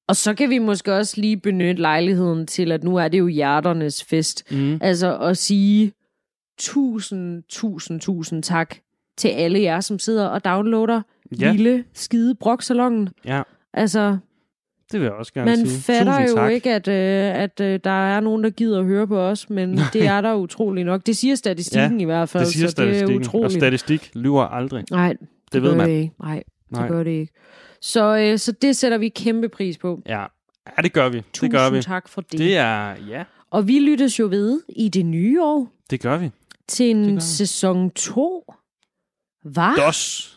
Og 0.07 0.15
så 0.15 0.33
kan 0.33 0.49
vi 0.49 0.57
måske 0.59 0.93
også 0.93 1.21
lige 1.21 1.37
benytte 1.37 1.81
lejligheden 1.81 2.47
til, 2.47 2.71
at 2.71 2.83
nu 2.83 2.95
er 2.95 3.07
det 3.07 3.19
jo 3.19 3.27
hjerternes 3.27 4.03
fest. 4.03 4.43
Mm. 4.51 4.77
Altså 4.81 5.17
at 5.17 5.37
sige 5.37 5.91
tusind, 6.59 7.43
tusind, 7.49 7.99
tusind 7.99 8.43
tak 8.43 8.75
til 9.17 9.27
alle 9.27 9.61
jer, 9.61 9.79
som 9.79 9.99
sidder 9.99 10.27
og 10.27 10.45
downloader 10.45 11.01
Ja. 11.39 11.51
lille 11.51 11.83
skide 11.93 12.35
broksalongen. 12.35 13.09
Ja, 13.25 13.41
Altså, 13.73 14.17
det 14.91 14.99
vil 14.99 15.05
jeg 15.05 15.13
også 15.13 15.33
gerne 15.33 15.45
man 15.51 15.67
sige. 15.67 15.81
fatter 15.81 16.13
Tusind 16.19 16.29
jo 16.29 16.35
tak. 16.35 16.51
ikke, 16.51 16.73
at, 16.73 16.87
øh, 16.87 17.41
at 17.43 17.59
øh, 17.59 17.79
der 17.83 17.89
er 17.89 18.19
nogen, 18.19 18.43
der 18.43 18.49
gider 18.49 18.79
at 18.79 18.85
høre 18.85 19.07
på 19.07 19.19
os, 19.19 19.49
men 19.49 19.79
det 19.93 20.05
er 20.07 20.21
der 20.21 20.33
utrolig 20.33 20.83
nok. 20.83 21.05
Det 21.05 21.17
siger 21.17 21.35
statistikken 21.35 21.99
Ja, 21.99 22.01
i 22.01 22.05
hvert 22.05 22.29
fald, 22.29 22.43
Det 22.45 22.53
siger 22.53 22.67
så 22.67 22.75
det 22.81 22.83
er 22.89 22.93
statistikken. 22.93 23.15
Og 23.15 23.27
utroligt. 23.27 23.53
statistik 23.53 24.11
lyver 24.13 24.43
aldrig. 24.43 24.83
Nej, 24.91 25.15
det, 25.47 25.53
Det 25.53 25.63
ved 25.63 25.75
man. 25.75 25.89
det 25.89 25.95
ikke. 25.95 26.13
Nej, 26.19 26.43
det 26.69 26.71
Nej. 26.77 26.87
gør 26.87 27.03
det 27.03 27.11
ikke. 27.11 27.33
Så, 27.81 28.17
øh, 28.17 28.37
så 28.39 28.51
det 28.51 28.75
sætter 28.77 28.97
vi 28.97 29.09
kæmpe 29.09 29.49
pris 29.49 29.77
på. 29.77 30.01
Ja. 30.05 30.19
ja, 30.77 30.81
det 30.83 30.93
gør 30.93 31.09
vi. 31.09 31.21
Tusind 31.33 31.51
det 31.51 31.59
gør 31.59 31.69
vi. 31.69 31.81
tak 31.81 32.07
for 32.09 32.21
det. 32.21 32.39
Det 32.39 32.57
er, 32.57 32.95
ja, 33.09 33.23
Og 33.51 33.67
vi 33.67 33.79
lyttes 33.79 34.19
jo 34.19 34.27
ved 34.31 34.61
i 34.69 34.89
det 34.89 35.05
nye 35.05 35.43
år 35.43 35.67
det 35.89 36.01
gør 36.01 36.17
vi. 36.17 36.31
til 36.67 36.89
en 36.91 37.15
vi. 37.15 37.21
sæson 37.21 37.91
2. 37.91 38.53
Hvad? 39.43 39.85
Dos. 39.85 40.33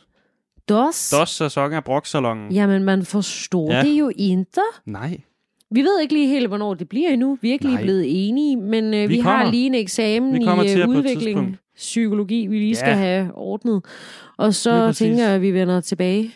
Dos? 0.68 1.10
Dos 1.10 1.28
sæson 1.30 1.72
af 1.72 1.84
Broksalongen. 1.84 2.52
Jamen, 2.52 2.84
man 2.84 3.04
forstår 3.04 3.72
Ja. 3.72 3.82
det 3.82 3.92
jo 3.98 4.10
ikke. 4.16 4.44
Nej. 4.86 5.20
Vi 5.70 5.82
ved 5.82 6.00
ikke 6.00 6.14
lige 6.14 6.28
helt, 6.28 6.48
hvornår 6.48 6.74
det 6.74 6.88
bliver 6.88 7.10
endnu. 7.10 7.38
Vi 7.40 7.48
er 7.48 7.52
ikke 7.52 7.64
lige 7.64 7.74
Nej. 7.74 7.82
blevet 7.82 8.28
enige, 8.28 8.56
men 8.56 8.84
øh, 8.94 9.08
vi, 9.08 9.16
Vi 9.16 9.16
kommer. 9.22 9.38
har 9.44 9.50
lige 9.50 9.66
en 9.66 9.74
eksamen 9.74 10.42
i 10.42 10.46
øh, 10.46 10.88
udvikling. 10.88 11.56
Psykologi, 11.80 12.46
vi 12.46 12.58
lige 12.58 12.76
skal 12.76 12.88
Ja. 12.90 12.96
have 12.96 13.30
ordnet. 13.34 13.84
Og 14.36 14.54
så 14.54 14.92
tænker 14.92 15.24
jeg, 15.24 15.32
at 15.34 15.42
vi 15.42 15.50
vender 15.50 15.80
tilbage, 15.80 16.34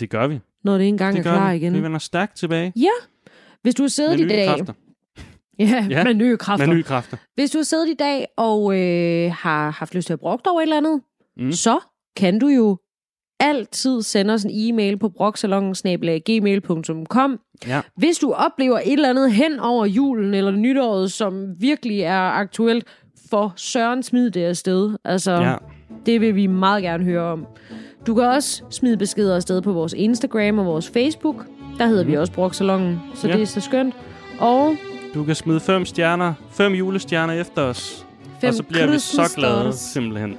Det 0.00 0.10
gør 0.10 0.26
vi. 0.26 0.40
når 0.64 0.78
det 0.78 0.88
engang 0.88 1.16
Det 1.16 1.26
er 1.26 1.34
klar 1.34 1.50
vi. 1.50 1.56
igen. 1.56 1.74
Vi 1.74 1.82
vender 1.82 1.98
stærkt 1.98 2.36
tilbage. 2.36 2.72
Hvis 3.62 3.74
du 3.74 3.82
har 3.82 3.88
siddet 3.88 4.20
i 4.20 4.28
dag... 4.28 4.48
kræfter. 4.48 4.72
Ja, 5.58 5.86
Ja, 5.90 6.04
med 6.04 6.14
nye 6.14 6.36
kræfter. 6.36 6.66
Med 6.66 6.74
nye 6.74 6.82
kræfter. 6.82 7.16
Hvis 7.34 7.50
du 7.50 7.58
har 7.58 7.62
siddet 7.62 7.88
i 7.88 7.94
dag 7.94 8.26
og 8.36 8.78
øh, 8.80 9.32
har 9.32 9.70
haft 9.70 9.94
lyst 9.94 10.06
til 10.06 10.12
at 10.12 10.20
brokke 10.20 10.42
dig 10.44 10.52
over 10.52 10.60
et 10.60 10.62
eller 10.62 10.76
andet, 10.76 11.00
mm. 11.36 11.52
så 11.52 11.78
kan 12.16 12.38
du 12.38 12.48
jo 12.48 12.78
altid 13.40 14.02
sende 14.02 14.34
os 14.34 14.44
en 14.44 14.50
e-mail 14.54 14.98
på 14.98 15.08
broksalongen.gmail.com. 15.08 17.38
Ja. 17.66 17.80
Hvis 17.96 18.18
du 18.18 18.32
oplever 18.32 18.78
et 18.78 18.92
eller 18.92 19.10
andet 19.10 19.32
hen 19.32 19.60
over 19.60 19.86
julen 19.86 20.34
eller 20.34 20.50
nytåret, 20.50 21.12
som 21.12 21.60
virkelig 21.60 22.00
er 22.00 22.20
aktuelt, 22.20 22.84
for 23.30 23.52
Søren 23.56 24.02
smid 24.02 24.30
det 24.30 24.44
afsted. 24.44 24.96
Altså, 25.04 25.32
Ja. 25.32 25.54
det 26.06 26.20
vil 26.20 26.34
vi 26.34 26.46
meget 26.46 26.82
gerne 26.82 27.04
høre 27.04 27.22
om. 27.32 27.46
Du 28.06 28.14
kan 28.14 28.24
også 28.24 28.62
smide 28.70 28.96
beskeder 28.96 29.36
afsted 29.36 29.62
på 29.62 29.72
vores 29.72 29.92
Instagram 29.96 30.58
og 30.58 30.66
vores 30.66 30.88
Facebook. 30.90 31.46
Der 31.78 31.86
hedder 31.86 32.04
mm. 32.04 32.10
vi 32.10 32.16
også 32.16 32.32
Broksalongen, 32.32 33.00
så 33.14 33.28
Ja. 33.28 33.32
det 33.34 33.42
er 33.42 33.46
så 33.46 33.60
skønt. 33.60 33.94
Og 34.38 34.74
Du 35.14 35.24
kan 35.24 35.34
smide 35.34 35.60
fem 35.60 35.84
stjerner, 35.84 36.34
fem 36.50 36.72
julestjerner 36.72 37.34
efter 37.34 37.62
os. 37.62 38.06
fem 38.40 38.48
og 38.48 38.54
så 38.54 38.62
bliver 38.62 38.90
vi 38.90 38.98
så 38.98 39.32
glade, 39.36 39.60
stars. 39.62 39.74
simpelthen. 39.74 40.36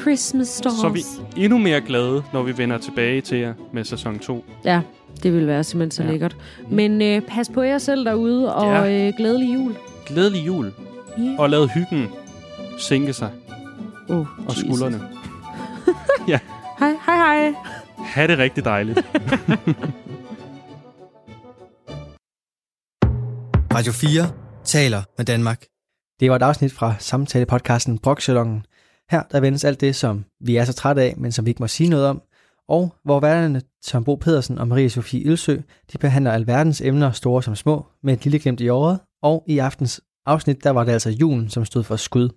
Christmas 0.00 0.48
stars. 0.48 0.72
Så 0.72 0.86
er 0.86 0.90
vi 0.90 1.00
endnu 1.36 1.58
mere 1.58 1.80
glade, 1.80 2.22
når 2.32 2.42
vi 2.42 2.58
vender 2.58 2.78
tilbage 2.78 3.20
til 3.20 3.38
jer 3.38 3.54
med 3.72 3.84
sæson 3.84 4.18
2. 4.18 4.44
Ja, 4.64 4.80
det 5.22 5.32
vil 5.32 5.46
være 5.46 5.64
simpelthen 5.64 5.90
så 5.90 6.02
Ja. 6.02 6.10
lækkert. 6.10 6.36
Men 6.70 7.02
øh, 7.02 7.20
pas 7.20 7.48
på 7.48 7.62
jer 7.62 7.78
selv 7.78 8.04
derude, 8.04 8.54
og 8.54 8.66
Ja. 8.88 9.06
øh, 9.08 9.12
glædelig 9.16 9.54
jul. 9.54 9.74
Glædelig 10.06 10.46
jul. 10.46 10.72
Ja. 11.18 11.34
Og 11.38 11.50
lad 11.50 11.68
hyggen 11.68 12.06
sænke 12.78 13.12
sig. 13.12 13.30
Oh, 14.08 14.26
Og 14.48 14.52
skuldrene. 14.52 15.00
Hej, 16.78 16.96
hej, 17.06 17.16
hej. 17.16 17.54
Ha' 17.98 18.26
det 18.26 18.38
rigtig 18.38 18.64
dejligt. 18.64 18.98
Radio 23.74 23.92
4 23.92 24.30
taler 24.64 25.02
med 25.18 25.24
Danmark. 25.24 25.64
Det 26.20 26.30
var 26.30 26.36
et 26.36 26.42
afsnit 26.42 26.72
fra 26.72 26.94
samtale-podcasten 26.98 27.98
Broksalongen. 27.98 28.66
Her 29.10 29.22
der 29.32 29.40
vendes 29.40 29.64
alt 29.64 29.80
det, 29.80 29.96
som 29.96 30.24
vi 30.40 30.56
er 30.56 30.64
så 30.64 30.72
trætte 30.72 31.02
af, 31.02 31.14
men 31.16 31.32
som 31.32 31.44
vi 31.44 31.50
ikke 31.50 31.62
må 31.62 31.68
sige 31.68 31.88
noget 31.88 32.06
om. 32.06 32.22
Og 32.68 32.94
hvor 33.04 33.20
værterne 33.20 33.62
Tom 33.84 34.04
Bo 34.04 34.14
Pedersen 34.14 34.58
og 34.58 34.68
Marie 34.68 34.90
Sofie 34.90 35.20
Ilsø, 35.20 35.56
de 35.92 35.98
behandler 35.98 36.32
alverdens 36.32 36.80
emner, 36.80 37.10
store 37.10 37.42
som 37.42 37.56
små, 37.56 37.86
med 38.02 38.14
et 38.14 38.24
lille 38.24 38.38
glimt 38.38 38.60
i 38.60 38.68
året. 38.68 38.98
Og 39.22 39.44
i 39.46 39.58
aftens 39.58 40.00
afsnit, 40.26 40.64
der 40.64 40.70
var 40.70 40.84
det 40.84 40.92
altså 40.92 41.10
julen, 41.10 41.48
som 41.50 41.64
stod 41.64 41.82
for 41.82 41.96
skud. 41.96 42.28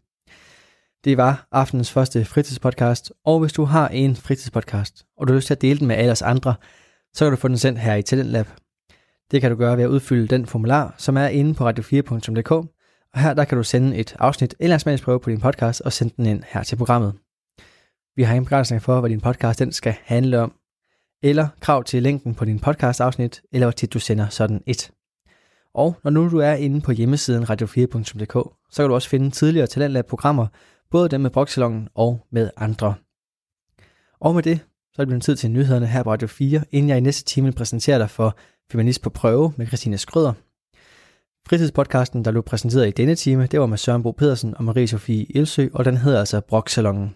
Det 1.03 1.17
var 1.17 1.47
aftenens 1.51 1.91
første 1.91 2.25
fritidspodcast, 2.25 3.13
og 3.25 3.39
hvis 3.39 3.53
du 3.53 3.63
har 3.63 3.87
en 3.87 4.15
fritidspodcast, 4.15 5.05
og 5.17 5.27
du 5.27 5.33
har 5.33 5.37
lyst 5.37 5.47
til 5.47 5.53
at 5.53 5.61
dele 5.61 5.79
den 5.79 5.87
med 5.87 5.95
alle 5.95 6.11
os 6.11 6.21
andre, 6.21 6.55
så 7.13 7.25
kan 7.25 7.31
du 7.31 7.37
få 7.37 7.47
den 7.47 7.57
sendt 7.57 7.79
her 7.79 7.95
i 7.95 8.01
Talentlab. 8.01 8.47
Det 9.31 9.41
kan 9.41 9.51
du 9.51 9.57
gøre 9.57 9.77
ved 9.77 9.83
at 9.83 9.89
udfylde 9.89 10.27
den 10.27 10.45
formular, 10.45 10.95
som 10.97 11.17
er 11.17 11.27
inde 11.27 11.53
på 11.53 11.69
radio4.dk, 11.69 12.51
og 13.13 13.19
her 13.19 13.33
der 13.33 13.45
kan 13.45 13.57
du 13.57 13.63
sende 13.63 13.97
et 13.97 14.15
afsnit 14.19 14.55
eller 14.59 14.75
en 14.75 14.79
smagsprøve 14.79 15.19
på 15.19 15.29
din 15.29 15.39
podcast 15.39 15.81
og 15.81 15.93
sende 15.93 16.13
den 16.17 16.25
ind 16.25 16.43
her 16.47 16.63
til 16.63 16.75
programmet. 16.75 17.13
Vi 18.15 18.23
har 18.23 18.33
ingen 18.33 18.45
begrænsning 18.45 18.81
for, 18.81 18.99
hvad 18.99 19.09
din 19.09 19.21
podcast 19.21 19.59
den 19.59 19.71
skal 19.71 19.95
handle 20.03 20.39
om, 20.39 20.53
eller 21.23 21.47
krav 21.59 21.83
til 21.83 22.03
linken 22.03 22.35
på 22.35 22.45
din 22.45 22.59
podcast 22.59 23.01
afsnit, 23.01 23.41
eller 23.51 23.67
hvor 23.67 23.71
tit 23.71 23.93
du 23.93 23.99
sender 23.99 24.29
sådan 24.29 24.63
et. 24.65 24.91
Og 25.73 25.95
når 26.03 26.11
nu 26.11 26.29
du 26.29 26.37
er 26.37 26.53
inde 26.53 26.81
på 26.81 26.91
hjemmesiden 26.91 27.43
radio4.dk, 27.43 28.33
så 28.71 28.83
kan 28.83 28.89
du 28.89 28.93
også 28.93 29.09
finde 29.09 29.31
tidligere 29.31 29.67
Talentlab-programmer, 29.67 30.47
både 30.91 31.09
dem 31.09 31.21
med 31.21 31.29
Broksalongen 31.29 31.89
og 31.95 32.27
med 32.31 32.49
andre. 32.57 32.95
Og 34.19 34.35
med 34.35 34.43
det, 34.43 34.59
så 34.93 35.01
er 35.01 35.05
det 35.05 35.07
blevet 35.07 35.23
tid 35.23 35.35
til 35.35 35.51
nyhederne 35.51 35.88
her 35.88 36.03
på 36.03 36.11
Radio 36.11 36.27
4, 36.27 36.63
inden 36.71 36.89
jeg 36.89 36.97
i 36.97 37.01
næste 37.01 37.23
time 37.23 37.51
præsenterer 37.51 37.97
dig 37.97 38.09
for 38.09 38.38
Feminist 38.71 39.01
på 39.01 39.09
prøve 39.09 39.53
med 39.57 39.67
Christine 39.67 39.97
Skrøder. 39.97 40.33
Fritidspodcasten, 41.47 42.25
der 42.25 42.31
blev 42.31 42.43
præsenteret 42.43 42.88
i 42.88 42.91
denne 42.91 43.15
time, 43.15 43.47
det 43.47 43.59
var 43.59 43.65
med 43.65 43.77
Søren 43.77 44.03
Bo 44.03 44.11
Pedersen 44.11 44.55
og 44.57 44.63
Marie-Sophie 44.63 45.25
Ilsø, 45.29 45.67
og 45.73 45.85
den 45.85 45.97
hedder 45.97 46.19
altså 46.19 46.41
Broksalongen. 46.41 47.15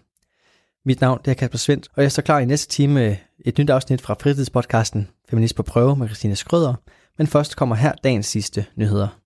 Mit 0.85 1.01
navn 1.01 1.19
det 1.25 1.31
er 1.31 1.35
Kasper 1.35 1.57
Svendt, 1.57 1.87
og 1.95 2.03
jeg 2.03 2.11
står 2.11 2.21
klar 2.21 2.39
i 2.39 2.45
næste 2.45 2.69
time 2.69 3.17
et 3.45 3.57
nyt 3.57 3.69
afsnit 3.69 4.01
fra 4.01 4.15
fritidspodcasten 4.21 5.07
Feminist 5.29 5.55
på 5.55 5.63
prøve 5.63 5.95
med 5.95 6.07
Christine 6.07 6.35
Skrøder, 6.35 6.73
men 7.17 7.27
først 7.27 7.57
kommer 7.57 7.75
her 7.75 7.93
dagens 8.03 8.25
sidste 8.25 8.65
nyheder. 8.75 9.17